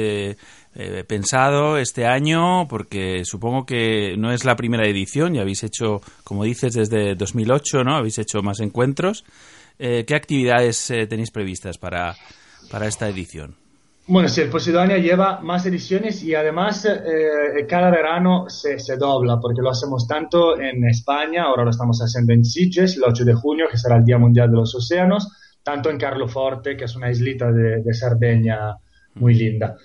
eh, 0.80 1.04
pensado 1.04 1.78
este 1.80 2.06
año, 2.06 2.68
porque 2.68 3.26
supongo 3.26 3.66
que 3.66 4.16
no 4.16 4.32
es 4.32 4.46
la 4.46 4.56
primera 4.56 4.88
edición, 4.88 5.34
ya 5.34 5.42
habéis 5.42 5.64
hecho, 5.64 6.02
como 6.24 6.44
dices, 6.44 6.76
desde 6.76 7.16
2008, 7.16 7.84
¿no? 7.84 7.96
Habéis 7.96 8.20
hecho 8.20 8.44
más 8.44 8.60
encuentros. 8.60 9.26
Eh, 9.80 10.06
¿Qué 10.06 10.14
actividades 10.14 10.92
eh, 10.92 11.08
tenéis 11.08 11.32
previstas 11.32 11.80
para, 11.80 12.16
para 12.70 12.86
esta 12.86 13.10
edición? 13.10 13.56
Bueno, 14.06 14.30
sí, 14.30 14.42
el 14.42 14.50
Posidonia 14.50 15.00
lleva 15.00 15.40
más 15.42 15.66
ediciones 15.66 16.22
y 16.24 16.36
además 16.36 16.86
eh, 16.86 17.66
cada 17.68 17.90
verano 17.90 18.48
se, 18.48 18.78
se 18.78 18.98
dobla 18.98 19.40
porque 19.42 19.62
lo 19.64 19.72
hacemos 19.72 20.08
tanto 20.08 20.60
en 20.60 20.86
España, 20.86 21.46
ahora 21.46 21.64
lo 21.64 21.72
estamos 21.72 22.00
haciendo 22.00 22.34
en 22.34 22.46
Sitges, 22.46 22.98
el 22.98 23.04
8 23.04 23.26
de 23.26 23.34
junio, 23.34 23.66
que 23.70 23.78
será 23.78 23.98
el 23.98 24.06
Día 24.06 24.20
Mundial 24.20 24.52
de 24.52 24.58
los 24.58 24.76
Océanos, 24.76 25.28
tanto 25.64 25.90
en 25.90 25.98
Carloforte, 25.98 26.78
que 26.78 26.86
es 26.86 26.96
una 26.96 27.10
islita 27.10 27.52
de, 27.52 27.82
de 27.82 27.94
Cerdeña 27.94 28.78
muy 29.20 29.34
linda. 29.34 29.76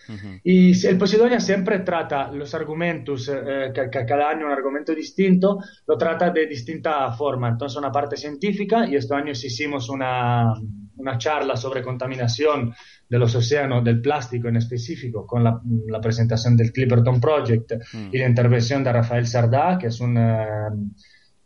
Y 0.45 0.75
si- 0.75 0.87
el 0.87 0.99
Posidonia 0.99 1.41
siempre 1.41 1.81
trata 1.81 2.31
los 2.33 2.55
argumentos, 2.55 3.29
eh, 3.29 3.73
que 3.75 4.05
cada 4.07 4.31
año 4.31 4.47
un 4.47 4.53
argumento 4.53 4.95
distinto, 4.95 5.59
lo 5.87 5.97
trata 5.97 6.31
de 6.31 6.47
distinta 6.47 7.11
forma. 7.13 7.49
Entonces, 7.49 7.77
una 7.79 7.91
parte 7.93 8.17
científica, 8.17 8.87
y 8.87 8.97
este 8.97 9.15
año 9.15 9.33
hicimos 9.33 9.89
una, 9.89 10.53
una 10.97 11.19
charla 11.19 11.57
sobre 11.57 11.83
contaminación 11.83 12.73
de 13.09 13.19
los 13.19 13.35
océanos, 13.35 13.85
del 13.85 14.01
plástico 14.01 14.49
en 14.49 14.57
específico, 14.57 15.27
con 15.27 15.45
la, 15.45 15.61
la 15.89 16.01
presentación 16.01 16.57
del 16.57 16.73
Clipperton 16.73 17.21
Project 17.21 17.73
y 18.11 18.19
la 18.19 18.27
intervención 18.29 18.83
de 18.83 18.93
Rafael 18.93 19.27
Sardá, 19.27 19.77
que 19.79 19.89
es 19.89 20.01
un, 20.01 20.17
eh, 20.17 20.47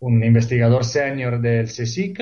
un 0.01 0.23
investigador 0.23 0.85
senior 0.85 1.41
del 1.41 1.67
CSIC. 1.67 2.21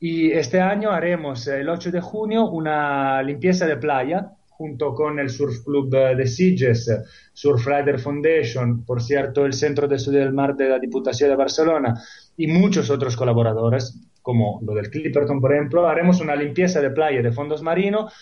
Y 0.00 0.30
este 0.30 0.60
año 0.60 0.90
haremos 0.90 1.46
eh, 1.48 1.60
el 1.60 1.68
8 1.68 1.90
de 1.90 2.00
junio 2.00 2.50
una 2.50 3.22
limpieza 3.22 3.66
de 3.66 3.76
playa 3.78 4.32
junto 4.56 4.94
con 4.94 5.18
el 5.18 5.30
Surf 5.30 5.64
Club 5.64 5.90
de 5.90 6.26
Sitges, 6.26 6.88
eh, 6.88 7.02
Surf 7.32 7.66
Rider 7.66 7.98
Foundation, 7.98 8.84
por 8.84 9.02
cierto, 9.02 9.44
el 9.44 9.52
Centro 9.52 9.88
de 9.88 9.96
Estudio 9.96 10.20
del 10.20 10.32
Mar 10.32 10.54
de 10.54 10.68
la 10.68 10.78
Diputación 10.78 11.30
de 11.30 11.36
Barcelona 11.36 12.00
y 12.36 12.46
muchos 12.46 12.88
otros 12.88 13.16
colaboradores, 13.16 13.98
como 14.22 14.60
lo 14.64 14.74
del 14.74 14.90
Clipperton, 14.90 15.40
por 15.40 15.52
ejemplo, 15.52 15.88
haremos 15.88 16.20
una 16.20 16.36
limpieza 16.36 16.80
de 16.80 16.90
playa 16.90 17.20
de 17.20 17.32
fondos 17.32 17.62
marinos 17.62 18.12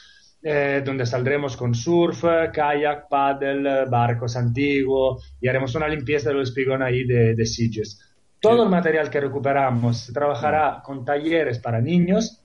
eh, 0.43 0.83
donde 0.85 1.07
saldremos 1.07 1.57
con 1.57 1.75
surf, 1.75 2.25
kayak, 2.53 3.09
paddle, 3.09 3.85
barcos 3.85 4.35
antiguos 4.35 5.37
y 5.41 5.49
haremos 5.49 5.75
una 5.75 5.87
limpieza 5.87 6.31
del 6.31 6.43
espigón 6.43 6.83
ahí 6.83 7.05
de, 7.05 7.35
de 7.35 7.47
Sitges. 7.47 8.01
Todo 8.41 8.65
el 8.65 8.71
material 8.71 9.09
que 9.09 9.21
recuperamos 9.21 9.99
se 9.99 10.13
trabajará 10.13 10.83
con 10.85 11.05
talleres 11.05 11.61
para 11.61 11.81
niños 11.81 12.42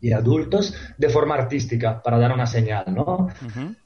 y 0.00 0.12
adultos 0.12 0.74
de 0.96 1.08
forma 1.08 1.34
artística 1.34 2.00
para 2.02 2.18
dar 2.18 2.32
una 2.32 2.46
señal, 2.46 2.84
¿no? 2.94 3.28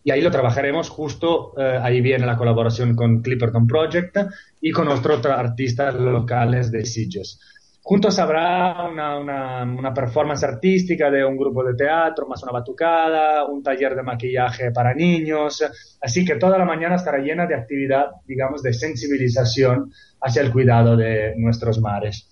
Y 0.04 0.10
ahí 0.10 0.20
lo 0.20 0.30
trabajaremos 0.30 0.90
justo, 0.90 1.54
eh, 1.56 1.78
ahí 1.82 2.00
viene 2.00 2.26
la 2.26 2.36
colaboración 2.36 2.94
con 2.94 3.22
Clipperton 3.22 3.66
Project 3.66 4.16
y 4.60 4.70
con 4.72 4.88
otros 4.88 5.24
artistas 5.26 5.94
locales 5.94 6.70
de 6.70 6.84
Sitges. 6.84 7.40
Juntos 7.84 8.16
habrá 8.20 8.84
una, 8.92 9.18
una- 9.18 9.62
una 9.64 9.92
performance 9.92 10.44
artística 10.44 11.10
de 11.10 11.24
un 11.24 11.36
grupo 11.36 11.64
de 11.64 11.74
teatro, 11.74 12.28
más 12.28 12.40
una 12.44 12.52
batucada, 12.52 13.44
un 13.44 13.60
taller 13.60 13.96
de 13.96 14.02
maquillaje 14.04 14.70
para 14.70 14.94
niños, 14.94 15.64
así 16.00 16.24
que 16.24 16.36
toda 16.36 16.58
la 16.58 16.64
mañana 16.64 16.94
estará 16.94 17.18
llena 17.18 17.44
de 17.46 17.56
actividad, 17.56 18.06
digamos, 18.24 18.62
de 18.62 18.72
sensibilización 18.72 19.90
hacia 20.20 20.42
el 20.42 20.52
cuidado 20.52 20.96
de 20.96 21.34
nuestros 21.36 21.80
mares. 21.80 22.28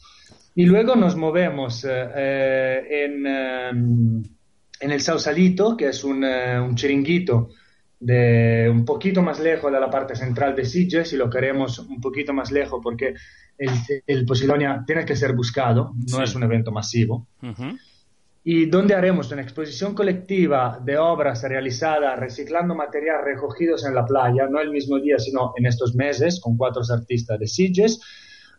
Y 0.54 0.66
luego 0.66 0.96
nos 0.96 1.16
movemos 1.16 1.84
eh, 1.84 1.88
eh, 2.16 3.04
en, 3.04 3.26
eh, 3.26 3.68
en 4.80 4.90
el 4.90 5.00
Sausalito, 5.00 5.76
que 5.76 5.88
es 5.88 6.04
un, 6.04 6.24
un 6.24 6.74
chiringuito 6.74 7.50
de 7.98 8.68
un 8.70 8.84
poquito 8.84 9.20
más 9.22 9.40
lejos 9.40 9.70
de 9.70 9.78
la 9.78 9.90
parte 9.90 10.16
central 10.16 10.56
de 10.56 10.64
Sitges 10.64 11.12
y 11.12 11.16
lo 11.18 11.28
queremos 11.28 11.78
un 11.80 12.00
poquito 12.00 12.32
más 12.32 12.50
lejos 12.50 12.80
porque 12.82 13.14
el, 13.58 13.70
el 14.06 14.24
Posidonia 14.24 14.82
tiene 14.86 15.04
que 15.04 15.14
ser 15.14 15.34
buscado, 15.34 15.92
no 16.10 16.16
Sí. 16.16 16.22
es 16.24 16.34
un 16.34 16.42
evento 16.44 16.72
masivo. 16.72 17.26
Ujú. 17.42 17.76
Y 18.42 18.64
donde 18.66 18.94
haremos 18.94 19.30
una 19.32 19.42
exposición 19.42 19.94
colectiva 19.94 20.80
de 20.82 20.96
obras 20.96 21.42
realizadas 21.42 22.18
reciclando 22.18 22.74
material 22.74 23.18
recogidos 23.22 23.84
en 23.84 23.94
la 23.94 24.06
playa, 24.06 24.46
no 24.50 24.60
el 24.60 24.70
mismo 24.70 24.98
día, 24.98 25.18
sino 25.18 25.52
en 25.58 25.66
estos 25.66 25.94
meses, 25.94 26.40
con 26.40 26.56
cuatro 26.56 26.80
artistas 26.90 27.38
de 27.38 27.46
Sitges. 27.46 28.00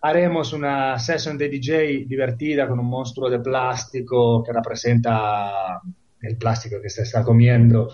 Haremos 0.03 0.51
una 0.53 0.97
session 0.97 1.37
de 1.37 1.47
DJ 1.49 2.05
divertida 2.07 2.67
con 2.67 2.79
un 2.79 2.87
monstruo 2.87 3.29
de 3.29 3.39
plástico 3.39 4.43
que 4.43 4.51
representa 4.51 5.79
el 6.21 6.37
plástico 6.37 6.77
que 6.81 6.89
se 6.89 7.03
está 7.03 7.23
comiendo 7.23 7.89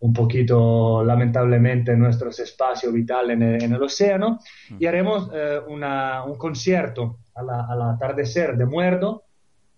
un 0.00 0.12
poquito, 0.14 1.04
lamentablemente, 1.04 1.94
nuestros 1.94 2.38
espacios 2.40 2.90
vitales 2.94 3.36
en 3.36 3.42
el, 3.42 3.62
en 3.62 3.72
el 3.74 3.82
océano. 3.82 4.38
Y 4.78 4.86
haremos 4.86 5.28
eh, 5.34 5.58
una- 5.68 6.24
un 6.24 6.36
concierto 6.38 7.18
a 7.34 7.42
la- 7.42 7.66
al 7.68 7.82
atardecer 7.94 8.56
de 8.56 8.64
Muerdo, 8.64 9.24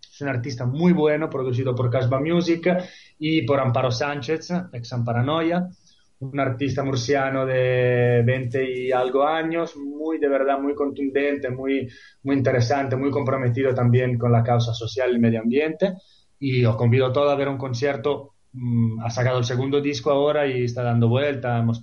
es 0.00 0.20
un 0.20 0.28
artista 0.28 0.64
muy 0.66 0.92
bueno, 0.92 1.28
producido 1.28 1.74
por 1.74 1.90
Casba 1.90 2.20
Music 2.20 2.68
y 3.18 3.42
por 3.42 3.58
Amparo 3.58 3.90
Sánchez, 3.90 4.50
ex 4.72 4.92
Amparanoia, 4.92 5.68
un 6.22 6.38
artista 6.38 6.84
murciano 6.84 7.44
de 7.44 8.22
20 8.24 8.70
y 8.70 8.92
algo 8.92 9.26
años, 9.26 9.76
muy 9.76 10.18
de 10.18 10.28
verdad, 10.28 10.58
muy 10.60 10.74
contundente, 10.74 11.50
muy, 11.50 11.88
muy 12.22 12.36
interesante, 12.36 12.96
muy 12.96 13.10
comprometido 13.10 13.74
también 13.74 14.16
con 14.16 14.30
la 14.30 14.42
causa 14.44 14.72
social 14.72 15.14
y 15.14 15.18
medio 15.18 15.40
ambiente. 15.40 15.94
Y 16.38 16.64
os 16.64 16.76
convido 16.76 17.06
a 17.06 17.12
todos 17.12 17.32
a 17.32 17.36
ver 17.36 17.48
un 17.48 17.58
concierto. 17.58 18.34
mm, 18.52 19.00
ha 19.00 19.10
sacado 19.10 19.38
el 19.38 19.44
segundo 19.44 19.80
disco 19.80 20.10
ahora 20.10 20.46
y 20.46 20.64
está 20.64 20.82
dando 20.82 21.08
vuelta. 21.08 21.58
Hemos 21.58 21.80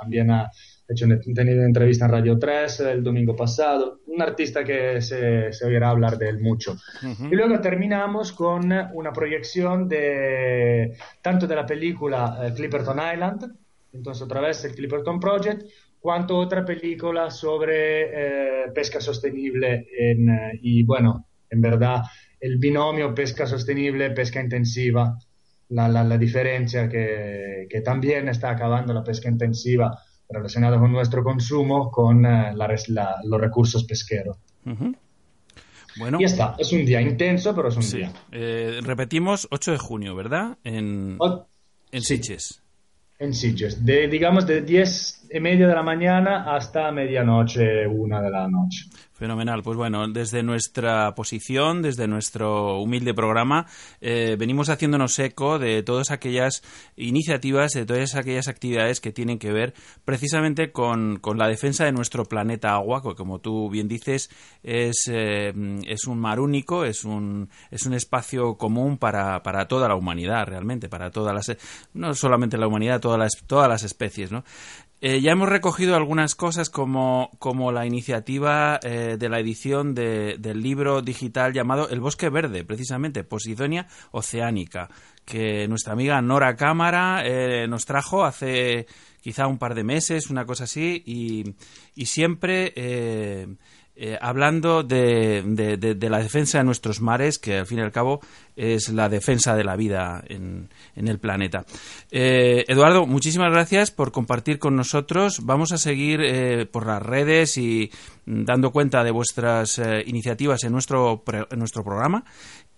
también 0.00 0.30
ha 0.30 0.50
hecho 0.88 1.06
tenido 1.34 1.58
una 1.58 1.66
entrevista 1.66 2.04
en 2.04 2.12
Radio 2.12 2.38
3 2.38 2.80
el 2.80 3.02
domingo 3.02 3.34
pasado. 3.34 4.00
Un 4.06 4.22
artista 4.22 4.62
que 4.62 5.00
se, 5.00 5.52
se 5.52 5.66
oirá 5.66 5.90
hablar 5.90 6.16
de 6.16 6.28
él 6.28 6.40
mucho. 6.40 6.76
Y 7.30 7.34
luego 7.34 7.60
terminamos 7.60 8.32
con 8.32 8.72
una 8.92 9.12
proyección 9.12 9.88
de 9.88 10.96
tanto 11.22 11.46
de 11.46 11.56
la 11.56 11.66
película 11.66 12.38
eh, 12.42 12.52
Clipperton 12.54 12.98
Island, 12.98 13.50
entonces 13.92 14.22
otra 14.22 14.40
vez 14.40 14.64
el 14.64 14.74
Clipperton 14.74 15.18
Project, 15.20 15.62
cuanto 15.98 16.36
otra 16.38 16.64
película 16.64 17.30
sobre 17.30 18.64
eh, 18.64 18.70
pesca 18.74 19.00
sostenible 19.00 19.86
en, 19.98 20.28
eh, 20.30 20.58
y 20.62 20.82
bueno, 20.84 21.26
en 21.50 21.60
verdad 21.60 22.02
el 22.40 22.58
binomio 22.58 23.14
pesca 23.14 23.46
sostenible, 23.46 24.10
pesca 24.12 24.40
intensiva, 24.40 25.18
la, 25.68 25.88
la, 25.88 26.02
la 26.04 26.16
diferencia 26.16 26.88
que, 26.88 27.66
que 27.68 27.80
también 27.82 28.28
está 28.28 28.50
acabando 28.50 28.92
la 28.94 29.04
pesca 29.04 29.28
intensiva 29.28 29.96
relacionada 30.28 30.78
con 30.78 30.92
nuestro 30.92 31.22
consumo 31.22 31.90
con 31.90 32.24
eh, 32.24 32.52
la 32.54 32.68
los 33.24 33.40
recursos 33.40 33.84
pesqueros. 33.84 34.38
Ujú. 34.64 34.94
Bueno, 35.98 36.18
Y 36.20 36.24
está, 36.24 36.54
es 36.58 36.72
un 36.72 36.84
día 36.84 37.00
intenso, 37.00 37.54
pero 37.54 37.68
es 37.68 37.76
un 37.76 37.82
sí. 37.82 37.98
día. 37.98 38.12
Eh, 38.32 38.80
repetimos 38.82 39.48
8 39.50 39.72
de 39.72 39.78
junio, 39.78 40.14
¿verdad? 40.14 40.56
En, 40.64 41.16
O- 41.18 41.46
en 41.92 42.02
sí. 42.02 42.16
Sitges. 42.16 42.62
En 43.20 43.34
Sitges, 43.34 43.84
de, 43.84 44.08
digamos 44.08 44.46
de 44.46 44.62
10 44.62 45.19
y 45.32 45.40
media 45.40 45.66
de 45.68 45.74
la 45.74 45.82
mañana 45.82 46.54
hasta 46.54 46.90
medianoche, 46.90 47.86
una 47.86 48.20
de 48.20 48.30
la 48.30 48.48
noche. 48.48 48.86
Fenomenal. 49.20 49.62
Pues 49.62 49.76
bueno, 49.76 50.08
desde 50.08 50.42
nuestra 50.42 51.14
posición, 51.14 51.82
desde 51.82 52.08
nuestro 52.08 52.80
humilde 52.80 53.12
programa, 53.12 53.66
eh, 54.00 54.34
venimos 54.38 54.70
haciéndonos 54.70 55.18
eco 55.18 55.58
de 55.58 55.82
todas 55.82 56.10
aquellas 56.10 56.62
iniciativas, 56.96 57.72
de 57.72 57.84
todas 57.84 58.14
aquellas 58.14 58.48
actividades 58.48 58.98
que 59.02 59.12
tienen 59.12 59.38
que 59.38 59.52
ver 59.52 59.74
precisamente 60.06 60.72
con, 60.72 61.18
con 61.18 61.36
la 61.36 61.48
defensa 61.48 61.84
de 61.84 61.92
nuestro 61.92 62.24
planeta 62.24 62.72
agua, 62.72 63.02
que 63.02 63.14
como 63.14 63.40
tú 63.40 63.68
bien 63.68 63.88
dices, 63.88 64.30
es, 64.62 65.06
eh, 65.12 65.52
es 65.86 66.06
un 66.06 66.18
mar 66.18 66.40
único, 66.40 66.86
es 66.86 67.04
un, 67.04 67.50
es 67.70 67.84
un 67.84 67.92
espacio 67.92 68.56
común 68.56 68.96
para, 68.96 69.42
para 69.42 69.68
toda 69.68 69.86
la 69.86 69.96
humanidad, 69.96 70.46
realmente, 70.46 70.88
para 70.88 71.10
todas 71.10 71.34
las, 71.34 71.58
no 71.92 72.14
solamente 72.14 72.56
la 72.56 72.68
humanidad, 72.68 73.00
todas 73.00 73.18
las, 73.18 73.32
todas 73.46 73.68
las 73.68 73.82
especies, 73.82 74.32
¿no? 74.32 74.44
Eh, 75.02 75.22
ya 75.22 75.32
hemos 75.32 75.48
recogido 75.48 75.96
algunas 75.96 76.34
cosas 76.34 76.68
como, 76.68 77.30
como 77.38 77.72
la 77.72 77.86
iniciativa 77.86 78.78
eh, 78.82 79.16
de 79.18 79.28
la 79.30 79.40
edición 79.40 79.94
de- 79.94 80.36
del 80.38 80.60
libro 80.60 81.00
digital 81.00 81.54
llamado 81.54 81.88
El 81.88 82.00
Bosque 82.00 82.28
Verde, 82.28 82.64
precisamente, 82.64 83.24
Posidonia 83.24 83.86
Oceánica, 84.10 84.90
que 85.24 85.66
nuestra 85.68 85.94
amiga 85.94 86.20
Nora 86.20 86.54
Cámara 86.54 87.22
eh, 87.24 87.66
nos 87.66 87.86
trajo 87.86 88.24
hace 88.24 88.86
quizá 89.22 89.46
un 89.46 89.56
par 89.56 89.74
de 89.74 89.84
meses, 89.84 90.28
una 90.28 90.44
cosa 90.44 90.64
así, 90.64 91.02
y, 91.06 91.54
y 91.94 92.04
siempre 92.06 92.74
eh, 94.02 94.16
hablando 94.20 94.82
de, 94.82 95.42
de- 95.44 96.08
la 96.10 96.18
defensa 96.20 96.56
de 96.58 96.64
nuestros 96.64 97.02
mares, 97.02 97.38
que 97.38 97.58
al 97.58 97.66
fin 97.66 97.78
y 97.78 97.82
al 97.82 97.92
cabo 97.92 98.20
es 98.56 98.88
la 98.88 99.08
defensa 99.10 99.54
de 99.54 99.62
la 99.64 99.76
vida 99.76 100.24
en, 100.26 100.70
en 100.96 101.08
el 101.08 101.18
planeta. 101.18 101.64
Eh, 102.10 102.64
Eduardo, 102.66 103.06
muchísimas 103.06 103.52
gracias 103.52 103.90
por 103.90 104.10
compartir 104.10 104.58
con 104.58 104.74
nosotros. 104.74 105.40
Vamos 105.44 105.72
a 105.72 105.78
seguir 105.78 106.20
eh, 106.22 106.64
por 106.64 106.86
las 106.86 107.02
redes 107.02 107.58
y 107.58 107.90
mm, 108.24 108.44
dando 108.44 108.70
cuenta 108.72 109.04
de 109.04 109.10
vuestras 109.10 109.78
eh, 109.78 110.02
iniciativas 110.06 110.64
en 110.64 110.72
nuestro, 110.72 111.22
en 111.50 111.58
nuestro 111.58 111.84
programa. 111.84 112.24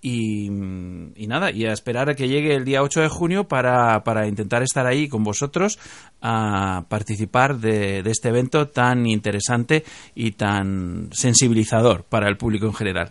Y, 0.05 0.47
y 0.49 1.27
nada, 1.29 1.53
y 1.53 1.65
a 1.65 1.73
esperar 1.73 2.11
a 2.11 2.15
que 2.17 2.27
llegue 2.27 2.57
el 2.57 2.65
día 2.65 2.83
8 2.83 3.03
de 3.03 3.09
junio 3.09 3.45
para, 3.47 4.03
para 4.03 4.27
intentar 4.27 4.63
estar 4.65 4.85
ahí 4.85 5.09
con 5.09 5.23
vosotros 5.23 5.79
a 6.21 6.85
participar 6.89 7.59
de, 7.59 8.03
de 8.03 8.11
este 8.11 8.31
evento 8.31 8.67
tan 8.69 9.07
interesante 9.07 9.85
y 10.17 10.33
tan 10.33 11.09
sensibilizador 11.13 12.03
para 12.03 12.29
el 12.29 12.37
público 12.37 12.67
en 12.67 12.75
general. 12.75 13.11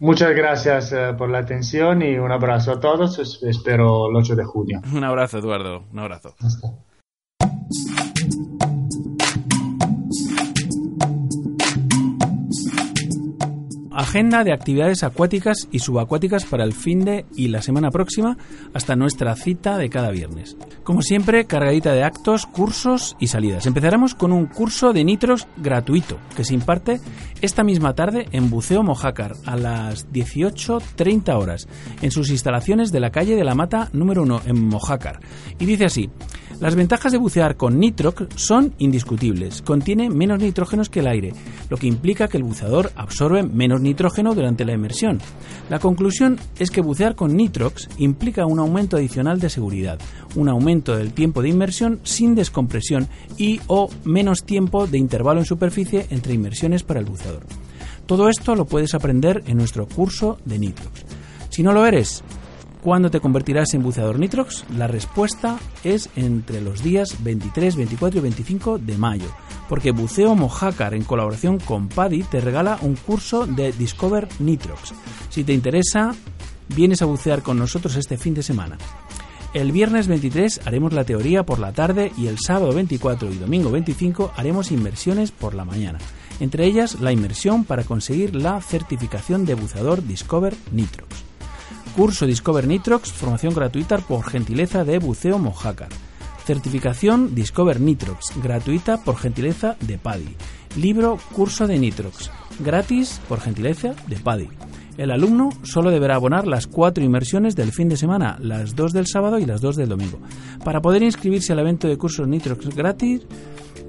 Muchas 0.00 0.30
gracias 0.34 0.92
eh, 0.92 1.12
por 1.16 1.30
la 1.30 1.38
atención 1.38 2.02
y 2.02 2.16
un 2.18 2.32
abrazo 2.32 2.72
a 2.72 2.80
todos. 2.80 3.18
Es- 3.20 3.38
Espero 3.42 4.08
el 4.10 4.16
8 4.16 4.34
de 4.34 4.44
junio. 4.44 4.80
Un 4.92 5.04
abrazo, 5.04 5.38
Eduardo. 5.38 5.84
Un 5.92 5.98
abrazo. 6.00 6.34
Agenda 14.00 14.44
de 14.44 14.54
actividades 14.54 15.02
acuáticas 15.02 15.68
y 15.70 15.80
subacuáticas 15.80 16.46
para 16.46 16.64
el 16.64 16.72
fin 16.72 17.04
de 17.04 17.26
y 17.36 17.48
la 17.48 17.60
semana 17.60 17.90
próxima 17.90 18.38
hasta 18.72 18.96
nuestra 18.96 19.36
cita 19.36 19.76
de 19.76 19.90
cada 19.90 20.10
viernes. 20.10 20.56
Como 20.84 21.02
siempre, 21.02 21.44
cargadita 21.44 21.92
de 21.92 22.02
actos, 22.02 22.46
cursos 22.46 23.14
y 23.20 23.26
salidas. 23.26 23.66
Empezaremos 23.66 24.14
con 24.14 24.32
un 24.32 24.46
curso 24.46 24.94
de 24.94 25.04
nitros 25.04 25.46
gratuito 25.58 26.16
que 26.34 26.46
se 26.46 26.54
imparte 26.54 26.98
esta 27.42 27.62
misma 27.62 27.94
tarde 27.94 28.26
en 28.32 28.48
Buceo 28.48 28.82
Mojácar 28.82 29.34
a 29.44 29.56
las 29.56 30.10
18.30 30.10 31.38
horas 31.38 31.68
en 32.00 32.10
sus 32.10 32.30
instalaciones 32.30 32.92
de 32.92 33.00
la 33.00 33.10
calle 33.10 33.36
de 33.36 33.44
la 33.44 33.54
Mata 33.54 33.90
número 33.92 34.22
1 34.22 34.42
en 34.46 34.64
Mojácar. 34.66 35.20
Y 35.58 35.66
dice 35.66 35.84
así, 35.84 36.08
las 36.58 36.74
ventajas 36.74 37.12
de 37.12 37.18
bucear 37.18 37.56
con 37.56 37.78
Nitrox 37.78 38.28
son 38.36 38.74
indiscutibles. 38.78 39.60
Contiene 39.60 40.08
menos 40.08 40.40
nitrógenos 40.40 40.88
que 40.88 41.00
el 41.00 41.06
aire, 41.06 41.32
lo 41.68 41.76
que 41.76 41.86
implica 41.86 42.28
que 42.28 42.38
el 42.38 42.44
buceador 42.44 42.92
absorbe 42.96 43.42
menos 43.42 43.80
nitrógeno 43.80 43.89
durante 44.34 44.64
la 44.64 44.72
inmersión. 44.72 45.18
La 45.68 45.78
conclusión 45.78 46.38
es 46.58 46.70
que 46.70 46.80
bucear 46.80 47.14
con 47.14 47.36
Nitrox 47.36 47.88
implica 47.98 48.46
un 48.46 48.58
aumento 48.58 48.96
adicional 48.96 49.40
de 49.40 49.50
seguridad, 49.50 49.98
un 50.34 50.48
aumento 50.48 50.96
del 50.96 51.12
tiempo 51.12 51.42
de 51.42 51.48
inmersión 51.48 52.00
sin 52.02 52.34
descompresión 52.34 53.08
y 53.36 53.60
o 53.66 53.88
menos 54.04 54.44
tiempo 54.44 54.86
de 54.86 54.98
intervalo 54.98 55.40
en 55.40 55.46
superficie 55.46 56.06
entre 56.10 56.34
inmersiones 56.34 56.82
para 56.82 57.00
el 57.00 57.06
buceador. 57.06 57.44
Todo 58.06 58.28
esto 58.28 58.54
lo 58.54 58.64
puedes 58.64 58.94
aprender 58.94 59.42
en 59.46 59.56
nuestro 59.56 59.86
curso 59.86 60.38
de 60.44 60.58
Nitrox. 60.58 61.04
Si 61.48 61.62
no 61.62 61.72
lo 61.72 61.86
eres, 61.86 62.24
¿Cuándo 62.82 63.10
te 63.10 63.20
convertirás 63.20 63.74
en 63.74 63.82
buceador 63.82 64.18
Nitrox? 64.18 64.64
La 64.70 64.86
respuesta 64.86 65.58
es 65.84 66.08
entre 66.16 66.62
los 66.62 66.82
días 66.82 67.22
23, 67.22 67.76
24 67.76 68.18
y 68.18 68.22
25 68.22 68.78
de 68.78 68.96
mayo, 68.96 69.28
porque 69.68 69.90
Buceo 69.90 70.34
Mojácar 70.34 70.94
en 70.94 71.04
colaboración 71.04 71.58
con 71.58 71.88
PADI 71.88 72.22
te 72.22 72.40
regala 72.40 72.78
un 72.80 72.96
curso 72.96 73.46
de 73.46 73.72
Discover 73.72 74.28
Nitrox. 74.38 74.94
Si 75.28 75.44
te 75.44 75.52
interesa, 75.52 76.14
vienes 76.68 77.02
a 77.02 77.04
bucear 77.04 77.42
con 77.42 77.58
nosotros 77.58 77.96
este 77.96 78.16
fin 78.16 78.32
de 78.32 78.42
semana. 78.42 78.78
El 79.52 79.72
viernes 79.72 80.08
23 80.08 80.62
haremos 80.64 80.94
la 80.94 81.04
teoría 81.04 81.44
por 81.44 81.58
la 81.58 81.72
tarde 81.72 82.12
y 82.16 82.28
el 82.28 82.38
sábado 82.38 82.72
24 82.72 83.30
y 83.30 83.36
domingo 83.36 83.70
25 83.70 84.32
haremos 84.36 84.72
inmersiones 84.72 85.32
por 85.32 85.54
la 85.54 85.66
mañana. 85.66 85.98
Entre 86.38 86.64
ellas 86.64 86.98
la 86.98 87.12
inmersión 87.12 87.64
para 87.64 87.84
conseguir 87.84 88.34
la 88.34 88.58
certificación 88.62 89.44
de 89.44 89.52
buceador 89.52 90.02
Discover 90.06 90.54
Nitrox. 90.72 91.29
Curso 91.96 92.26
Discover 92.26 92.66
Nitrox, 92.66 93.12
formación 93.12 93.54
gratuita 93.54 93.98
por 93.98 94.24
gentileza 94.24 94.84
de 94.84 94.98
Buceo 94.98 95.38
Mojácar. 95.38 95.88
Certificación 96.44 97.34
Discover 97.34 97.80
Nitrox, 97.80 98.32
gratuita 98.42 99.02
por 99.02 99.16
gentileza 99.16 99.76
de 99.80 99.98
PADI. 99.98 100.36
Libro 100.76 101.18
Curso 101.32 101.66
de 101.66 101.78
Nitrox, 101.78 102.30
gratis 102.60 103.20
por 103.28 103.40
gentileza 103.40 103.94
de 104.06 104.16
PADI. 104.16 104.48
El 104.96 105.10
alumno 105.10 105.50
solo 105.62 105.90
deberá 105.90 106.14
abonar 106.14 106.46
las 106.46 106.66
cuatro 106.66 107.04
inmersiones 107.04 107.56
del 107.56 107.72
fin 107.72 107.88
de 107.88 107.96
semana, 107.96 108.38
las 108.40 108.76
dos 108.76 108.92
del 108.92 109.06
sábado 109.06 109.38
y 109.38 109.46
las 109.46 109.60
dos 109.60 109.76
del 109.76 109.88
domingo. 109.88 110.20
Para 110.64 110.80
poder 110.80 111.02
inscribirse 111.02 111.52
al 111.52 111.58
evento 111.58 111.88
de 111.88 111.98
cursos 111.98 112.28
Nitrox 112.28 112.68
gratis, 112.74 113.22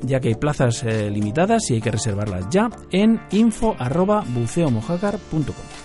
ya 0.01 0.19
que 0.19 0.29
hay 0.29 0.35
plazas 0.35 0.83
eh, 0.83 1.11
limitadas 1.11 1.69
y 1.69 1.75
hay 1.75 1.81
que 1.81 1.91
reservarlas 1.91 2.49
ya, 2.49 2.69
en 2.91 3.21
info.buceomojácar.com. 3.31 5.80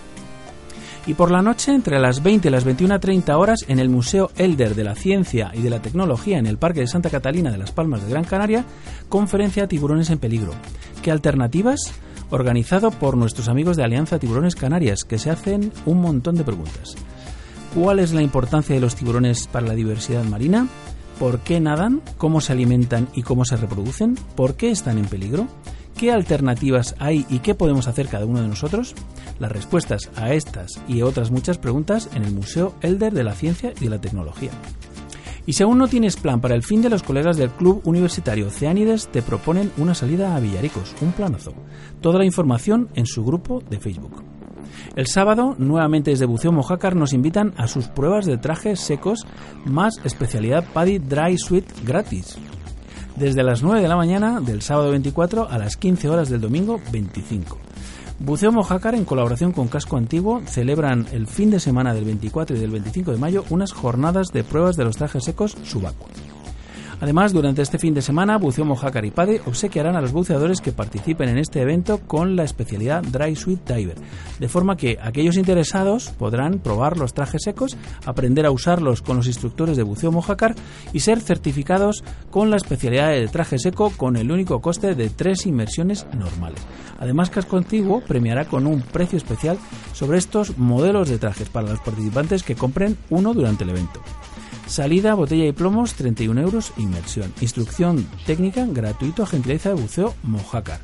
Y 1.07 1.15
por 1.15 1.31
la 1.31 1.41
noche, 1.41 1.73
entre 1.73 2.01
las 2.01 2.21
20 2.21 2.49
y 2.49 2.51
las 2.51 2.67
21.30 2.67 3.35
horas, 3.37 3.65
en 3.69 3.79
el 3.79 3.89
Museo 3.89 4.31
Elder 4.37 4.75
de 4.75 4.83
la 4.83 4.97
Ciencia 4.97 5.53
y 5.55 5.63
de 5.63 5.71
la 5.71 5.81
Tecnología 5.81 6.39
en 6.39 6.47
el 6.47 6.59
Parque 6.59 6.81
de 6.81 6.89
Santa 6.89 7.11
Catalina 7.11 7.53
de 7.53 7.59
las 7.59 7.71
Palmas 7.71 8.03
de 8.03 8.11
Gran 8.11 8.25
Canaria, 8.25 8.65
conferencia 9.09 9.69
Tiburones 9.69 10.11
en 10.11 10.19
Peligro. 10.19 10.53
¿Qué 11.03 11.13
alternativas? 11.13 11.93
Organizado 12.31 12.91
por 12.91 13.17
nuestros 13.17 13.49
amigos 13.49 13.77
de 13.77 13.85
Alianza 13.85 14.19
Tiburones 14.19 14.57
Canarias, 14.57 15.05
que 15.05 15.19
se 15.19 15.31
hacen 15.31 15.73
un 15.85 16.01
montón 16.01 16.35
de 16.35 16.43
preguntas. 16.43 16.97
¿Cuál 17.73 18.01
es 18.01 18.13
la 18.13 18.23
importancia 18.23 18.75
de 18.75 18.81
los 18.81 18.97
tiburones 18.97 19.47
para 19.47 19.69
la 19.69 19.75
diversidad 19.75 20.25
marina? 20.25 20.67
¿Por 21.21 21.39
qué 21.39 21.61
nadan? 21.61 22.03
¿Cómo 22.19 22.41
se 22.41 22.53
alimentan 22.53 23.09
y 23.15 23.23
cómo 23.23 23.45
se 23.45 23.57
reproducen? 23.57 24.17
¿Por 24.35 24.57
qué 24.57 24.73
están 24.73 24.99
en 24.99 25.07
peligro? 25.07 25.47
¿Qué 25.97 26.13
alternativas 26.13 26.95
hay 26.99 27.25
y 27.31 27.39
qué 27.39 27.55
podemos 27.55 27.89
hacer 27.89 28.09
cada 28.09 28.27
uno 28.27 28.43
de 28.43 28.49
nosotros? 28.49 28.95
Las 29.39 29.51
respuestas 29.51 30.11
a 30.15 30.35
estas 30.35 30.83
y 30.87 31.01
otras 31.01 31.31
muchas 31.31 31.57
preguntas 31.57 32.11
en 32.15 32.23
el 32.23 32.35
Museo 32.35 32.75
Elder 32.83 33.15
de 33.15 33.25
la 33.25 33.33
Ciencia 33.33 33.73
y 33.81 33.85
de 33.85 33.91
la 33.91 34.01
Tecnología. 34.01 34.51
Y 35.47 35.55
si 35.55 35.63
aún 35.63 35.79
no 35.79 35.89
tienes 35.89 36.17
plan 36.17 36.43
para 36.43 36.55
el 36.55 36.63
fin 36.63 36.83
de 36.83 36.91
los 36.91 37.03
colegas 37.03 37.39
del 37.39 37.51
Club 37.51 37.81
Universitario 37.85 38.51
Ceánides, 38.51 39.09
te 39.09 39.23
proponen 39.23 39.73
una 39.79 39.95
salida 39.95 40.37
a 40.37 40.41
Villaricos, 40.41 40.95
un 41.01 41.13
planazo. 41.13 41.55
Toda 42.03 42.19
la 42.19 42.27
información 42.27 42.89
en 42.95 43.07
su 43.07 43.25
grupo 43.25 43.63
de 43.71 43.79
Facebook. 43.79 44.23
El 44.97 45.07
sábado, 45.07 45.55
nuevamente 45.59 46.11
desde 46.11 46.27
Buceo 46.27 46.53
Mojácar, 46.53 46.95
nos 46.95 47.15
invitan 47.15 47.55
a 47.57 47.69
sus 47.69 47.87
pruebas 47.87 48.27
de 48.27 48.37
trajes 48.37 48.81
secos 48.81 49.27
más 49.65 49.95
especialidad 50.05 50.67
Paddy 50.75 50.99
Dry 50.99 51.39
Suite 51.39 51.73
gratis. 51.85 52.37
Desde 53.17 53.43
las 53.43 53.62
9 53.62 53.81
de 53.81 53.89
la 53.89 53.97
mañana 53.97 54.43
del 54.43 54.61
sábado 54.61 54.91
24 54.91 55.49
a 55.49 55.57
las 55.57 55.79
15 55.79 56.11
horas 56.11 56.29
del 56.29 56.43
domingo 56.43 56.81
25. 56.93 57.57
Buceo 58.19 58.53
Mojácar, 58.53 58.95
en 58.95 59.07
colaboración 59.07 59.53
con 59.53 59.69
Casco 59.69 59.97
Antiguo, 59.97 60.43
celebran 60.45 61.07
el 61.12 61.27
fin 61.27 61.51
de 61.51 61.59
semana 61.59 61.95
del 61.95 62.05
24 62.05 62.57
y 62.57 62.61
del 62.61 62.71
25 62.71 63.12
de 63.12 63.19
mayo 63.19 63.45
unas 63.49 63.73
jornadas 63.73 64.33
de 64.33 64.45
pruebas 64.45 64.77
de 64.77 64.85
los 64.85 64.99
trajes 64.99 65.25
secos 65.25 65.57
Subaco. 65.64 66.07
Además, 67.01 67.33
durante 67.33 67.63
este 67.63 67.79
fin 67.79 67.93
de 67.93 68.03
semana, 68.03 68.39
Buceo 68.39 68.65
Mojácar 68.65 69.05
y 69.05 69.11
PADE 69.11 69.43
obsequiarán 69.45 69.97
a 69.97 70.01
los 70.01 70.13
buceadores 70.13 70.61
que 70.61 70.73
participen 70.73 71.29
en 71.29 71.39
este 71.39 71.61
evento 71.61 72.01
con 72.07 72.37
la 72.37 72.45
especialidad 72.45 73.03
Dry 73.03 73.37
Suite 73.37 73.75
Diver, 73.75 73.99
de 74.39 74.49
forma 74.49 74.77
que 74.77 74.99
aquellos 75.03 75.37
interesados 75.37 76.11
podrán 76.11 76.59
probar 76.59 76.97
los 76.97 77.13
trajes 77.13 77.43
secos, 77.45 77.77
aprender 78.07 78.47
a 78.47 78.51
usarlos 78.51 79.03
con 79.03 79.17
los 79.17 79.27
instructores 79.27 79.77
de 79.77 79.83
Buceo 79.83 80.11
Mojácar 80.11 80.55
y 80.93 81.01
ser 81.01 81.21
certificados 81.21 82.03
con 82.31 82.51
la 82.51 82.57
especialidad 82.57 83.11
de 83.11 83.29
traje 83.29 83.59
seco 83.59 83.93
con 83.97 84.17
el 84.17 84.33
único 84.33 84.61
coste 84.61 84.95
de 84.95 85.11
tres 85.11 85.47
inmersiones 85.47 86.07
normales. 86.17 86.61
Además, 86.99 87.29
Casco 87.29 87.59
Antiguo 87.59 88.01
premiará 88.01 88.47
con 88.47 88.67
un 88.67 88.81
precio 88.81 89.19
especial 89.19 89.59
sobre 89.93 90.19
estos 90.19 90.57
modelos 90.57 91.09
de 91.09 91.19
trajes 91.19 91.51
para 91.51 91.69
los 91.69 91.81
participantes 91.81 92.43
que 92.43 92.55
compren 92.55 92.97
uno 93.11 93.35
durante 93.35 93.65
el 93.65 93.71
evento. 93.71 94.01
Salida, 94.67 95.14
botella 95.14 95.47
y 95.47 95.53
plomos, 95.53 95.95
31 95.95 96.41
euros, 96.41 96.73
inmersión. 96.77 97.33
Instrucción 97.41 98.07
técnica, 98.27 98.67
gratuito, 98.69 99.25
gentileza 99.25 99.71
de 99.71 99.81
buceo, 99.81 100.14
Mojácar. 100.23 100.81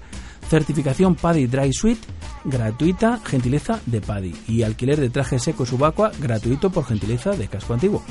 Certificación 0.48 1.14
PADI 1.14 1.46
Dry 1.46 1.72
Suite, 1.72 2.06
gratuita, 2.44 3.20
gentileza 3.24 3.80
de 3.86 4.00
PADI. 4.00 4.34
Y 4.46 4.62
alquiler 4.62 5.00
de 5.00 5.10
traje 5.10 5.38
seco 5.38 5.66
subacua, 5.66 6.12
gratuito 6.20 6.70
por 6.70 6.84
gentileza 6.84 7.32
de 7.32 7.48
Casco 7.48 7.74
Antiguo. 7.74 8.02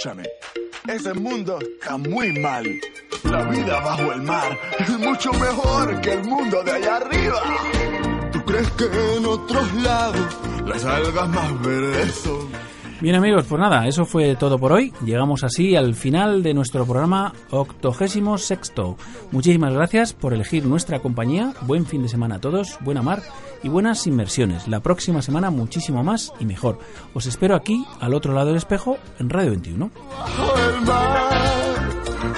escúchame. 0.00 0.24
Ese 0.88 1.12
mundo 1.14 1.58
está 1.60 1.98
muy 1.98 2.32
mal. 2.38 2.64
La 3.24 3.44
vida 3.44 3.80
bajo 3.80 4.12
el 4.12 4.22
mar 4.22 4.58
es 4.78 4.98
mucho 4.98 5.32
mejor 5.32 6.00
que 6.00 6.12
el 6.12 6.24
mundo 6.24 6.62
de 6.62 6.72
allá 6.72 6.96
arriba. 6.96 7.42
¿Tú 8.32 8.44
crees 8.44 8.70
que 8.72 8.84
en 9.16 9.26
otros 9.26 9.74
lados 9.74 10.36
las 10.64 10.84
algas 10.84 11.28
más 11.28 11.62
verdes 11.62 12.14
son? 12.14 12.59
Bien 13.00 13.14
amigos, 13.14 13.46
pues 13.48 13.58
nada, 13.58 13.86
eso 13.86 14.04
fue 14.04 14.36
todo 14.36 14.58
por 14.58 14.72
hoy. 14.72 14.92
Llegamos 15.06 15.42
así 15.42 15.74
al 15.74 15.94
final 15.94 16.42
de 16.42 16.52
nuestro 16.52 16.84
programa 16.84 17.32
octogésimo 17.48 18.36
sexto. 18.36 18.98
Muchísimas 19.32 19.72
gracias 19.72 20.12
por 20.12 20.34
elegir 20.34 20.66
nuestra 20.66 21.00
compañía. 21.00 21.54
Buen 21.62 21.86
fin 21.86 22.02
de 22.02 22.10
semana 22.10 22.34
a 22.34 22.40
todos, 22.40 22.76
buena 22.80 23.00
mar 23.00 23.22
y 23.62 23.70
buenas 23.70 24.06
inmersiones. 24.06 24.68
La 24.68 24.80
próxima 24.80 25.22
semana 25.22 25.48
muchísimo 25.48 26.04
más 26.04 26.30
y 26.40 26.44
mejor. 26.44 26.78
Os 27.14 27.24
espero 27.24 27.56
aquí, 27.56 27.86
al 28.00 28.12
otro 28.12 28.34
lado 28.34 28.48
del 28.48 28.56
espejo, 28.56 28.98
en 29.18 29.30
Radio 29.30 29.52
21. 29.52 29.90
Bajo 30.18 30.58
el 30.58 30.80
mar 30.82 31.30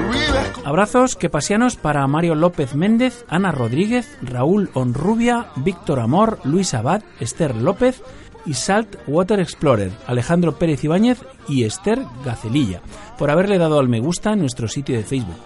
vives 0.08 0.52
Abrazos 0.64 1.16
quepasianos 1.16 1.76
para 1.76 2.06
Mario 2.06 2.36
López 2.36 2.76
Méndez, 2.76 3.24
Ana 3.28 3.50
Rodríguez, 3.50 4.16
Raúl 4.22 4.70
Onrubia, 4.74 5.46
Víctor 5.56 5.98
Amor, 5.98 6.38
Luis 6.44 6.72
Abad, 6.74 7.02
Esther 7.18 7.56
López 7.56 8.02
y 8.46 8.54
Salt 8.54 8.96
Water 9.06 9.40
Explorer, 9.40 9.92
Alejandro 10.06 10.56
Pérez 10.56 10.84
Ibáñez 10.84 11.22
y 11.48 11.64
Esther 11.64 12.04
Gacelilla, 12.24 12.80
por 13.18 13.30
haberle 13.30 13.58
dado 13.58 13.78
al 13.78 13.88
me 13.88 14.00
gusta 14.00 14.32
en 14.32 14.40
nuestro 14.40 14.68
sitio 14.68 14.96
de 14.96 15.04
Facebook. 15.04 15.36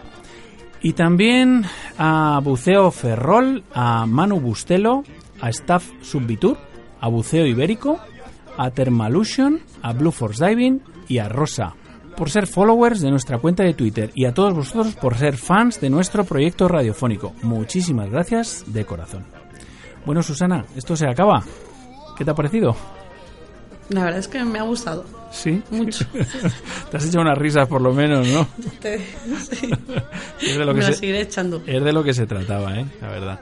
Y 0.82 0.92
también 0.92 1.64
a 1.98 2.40
Buceo 2.42 2.90
Ferrol, 2.90 3.64
a 3.74 4.06
Manu 4.06 4.40
Bustelo, 4.40 5.04
a 5.40 5.50
Staff 5.50 5.90
Subvitur, 6.02 6.58
a 7.00 7.08
Buceo 7.08 7.46
Ibérico, 7.46 7.98
a 8.56 8.70
Thermalution, 8.70 9.60
a 9.82 9.92
Blue 9.92 10.12
Force 10.12 10.46
Diving 10.46 10.82
y 11.08 11.18
a 11.18 11.28
Rosa, 11.28 11.74
por 12.16 12.30
ser 12.30 12.46
followers 12.46 13.00
de 13.00 13.10
nuestra 13.10 13.38
cuenta 13.38 13.62
de 13.62 13.74
Twitter 13.74 14.10
y 14.14 14.24
a 14.24 14.32
todos 14.34 14.54
vosotros 14.54 14.94
por 14.94 15.16
ser 15.16 15.36
fans 15.36 15.80
de 15.80 15.90
nuestro 15.90 16.24
proyecto 16.24 16.68
radiofónico. 16.68 17.34
Muchísimas 17.42 18.10
gracias 18.10 18.64
de 18.66 18.84
corazón. 18.84 19.24
Bueno, 20.04 20.22
Susana, 20.22 20.64
esto 20.76 20.96
se 20.96 21.06
acaba. 21.06 21.42
¿Qué 22.16 22.24
te 22.24 22.30
ha 22.30 22.34
parecido? 22.34 22.74
La 23.90 24.04
verdad 24.04 24.18
es 24.18 24.28
que 24.28 24.44
me 24.44 24.58
ha 24.58 24.62
gustado. 24.62 25.04
Sí. 25.30 25.62
Mucho. 25.70 26.04
te 26.90 26.96
has 26.96 27.04
hecho 27.06 27.20
unas 27.20 27.38
risas 27.38 27.68
por 27.68 27.80
lo 27.80 27.92
menos, 27.92 28.26
¿no? 28.28 28.46
Te- 28.80 28.98
sí. 28.98 29.70
Es 30.40 30.58
de 30.58 30.64
lo 30.64 30.72
que 30.74 30.80
me 30.80 30.86
se- 30.86 30.94
seguiré 30.94 31.20
echando. 31.20 31.62
Es 31.66 31.82
de 31.84 31.92
lo 31.92 32.02
que 32.02 32.12
se 32.14 32.26
trataba, 32.26 32.74
¿eh? 32.78 32.86
La 33.00 33.08
verdad. 33.08 33.40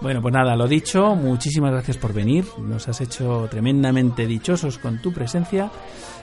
Bueno, 0.00 0.20
pues 0.20 0.34
nada, 0.34 0.56
lo 0.56 0.66
dicho, 0.66 1.14
muchísimas 1.14 1.70
gracias 1.70 1.96
por 1.96 2.12
venir. 2.12 2.44
Nos 2.58 2.88
has 2.88 3.00
hecho 3.00 3.46
tremendamente 3.50 4.26
dichosos 4.26 4.78
con 4.78 5.00
tu 5.00 5.12
presencia. 5.12 5.70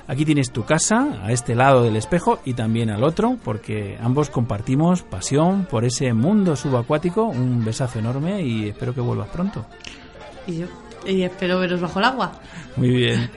Aquí 0.08 0.26
tienes 0.26 0.52
tu 0.52 0.66
casa, 0.66 1.20
a 1.24 1.32
este 1.32 1.56
lado 1.56 1.84
del 1.84 1.96
espejo 1.96 2.40
y 2.44 2.56
también 2.56 2.90
al 2.90 3.04
otro, 3.04 3.38
porque 3.44 3.98
ambos 4.02 4.30
compartimos 4.32 5.04
pasión 5.04 5.66
por 5.70 5.86
ese 5.86 6.12
mundo 6.14 6.56
subacuático. 6.56 7.24
Un 7.26 7.64
besazo 7.64 8.00
enorme 8.00 8.42
y 8.42 8.70
espero 8.70 8.94
que 8.94 9.02
vuelvas 9.02 9.30
pronto. 9.30 9.66
Y 10.48 10.58
yo. 10.58 10.68
Y 11.06 11.24
espero 11.24 11.60
veros 11.60 11.82
bajo 11.82 12.00
el 12.00 12.06
agua. 12.06 12.32
Muy 12.76 12.90
bien. 12.90 13.30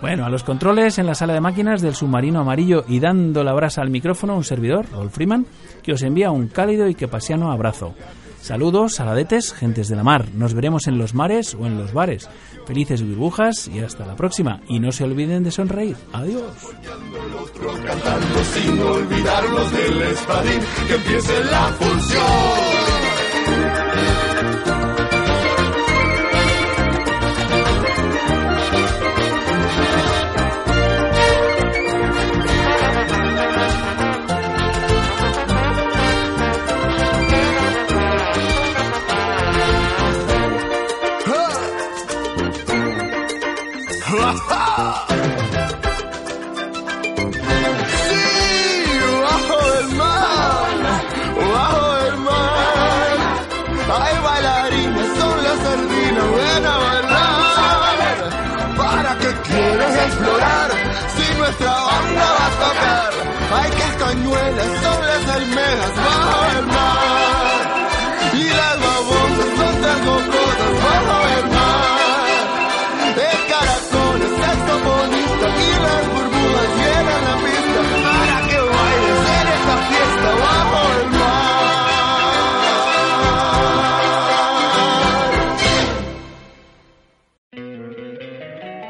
Bueno, 0.00 0.24
a 0.24 0.28
los 0.28 0.42
controles 0.42 0.98
en 0.98 1.06
la 1.06 1.14
sala 1.14 1.34
de 1.34 1.40
máquinas 1.40 1.80
del 1.80 1.94
submarino 1.94 2.40
amarillo 2.40 2.84
y 2.88 3.00
dando 3.00 3.44
la 3.44 3.52
brasa 3.52 3.82
al 3.82 3.90
micrófono 3.90 4.36
un 4.36 4.44
servidor, 4.44 4.86
Rolf 4.90 5.14
Freeman, 5.14 5.46
que 5.82 5.92
os 5.92 6.02
envía 6.02 6.30
un 6.30 6.48
cálido 6.48 6.88
y 6.88 6.94
que 6.94 7.08
pasiano 7.08 7.52
abrazo. 7.52 7.94
Saludos, 8.42 8.96
saladetes, 8.96 9.52
gentes 9.52 9.86
de 9.86 9.94
la 9.94 10.02
mar. 10.02 10.26
Nos 10.34 10.52
veremos 10.52 10.88
en 10.88 10.98
los 10.98 11.14
mares 11.14 11.54
o 11.54 11.64
en 11.64 11.78
los 11.78 11.92
bares. 11.92 12.28
Felices 12.66 13.00
burbujas 13.00 13.68
y 13.68 13.78
hasta 13.78 14.04
la 14.04 14.16
próxima. 14.16 14.60
Y 14.68 14.80
no 14.80 14.90
se 14.90 15.04
olviden 15.04 15.44
de 15.44 15.52
sonreír. 15.52 15.96
Adiós. 16.12 16.42
cantando 17.86 18.44
sin 18.44 18.80
olvidarnos 18.80 19.72
del 19.72 20.02
espadín, 20.02 20.60
que 20.88 20.94
empiece 20.96 21.44
la 21.44 21.68
función. 21.78 22.22
Hay 64.12 64.18
castañuelas, 64.18 64.70
son 64.82 65.00
las 65.06 65.28
almejas, 65.36 65.94
bajo 65.96 66.58
el 66.58 66.66
mar. 66.66 67.60
Y 68.34 68.44
las 68.44 68.80
babosas 68.80 69.50
son 69.56 69.74
las 69.82 69.98
cocosas, 70.00 70.72
bajo 70.84 71.16
el 71.38 71.44
mar. 71.48 72.44
El 73.16 73.40
caracol 73.48 74.18
es 74.22 74.32
saxofonista 74.42 75.46
y 75.48 75.70
las 75.84 76.02
burbujas 76.12 76.68
llenan 76.76 77.22
la 77.24 77.36
pista 77.42 77.80
para 78.04 78.36
que 78.48 78.58
bailes 78.72 79.22
en 79.32 79.46
esta 79.56 79.76
fiesta 79.88 80.28
bajo 80.44 80.78
el 80.92 81.06
mar. 81.10 81.32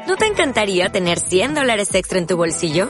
¿No 0.07 0.13
te 0.17 0.25
encantaría 0.25 0.91
tener 0.91 1.17
100 1.19 1.53
dólares 1.53 1.95
extra 1.95 2.19
en 2.19 2.27
tu 2.27 2.35
bolsillo? 2.35 2.89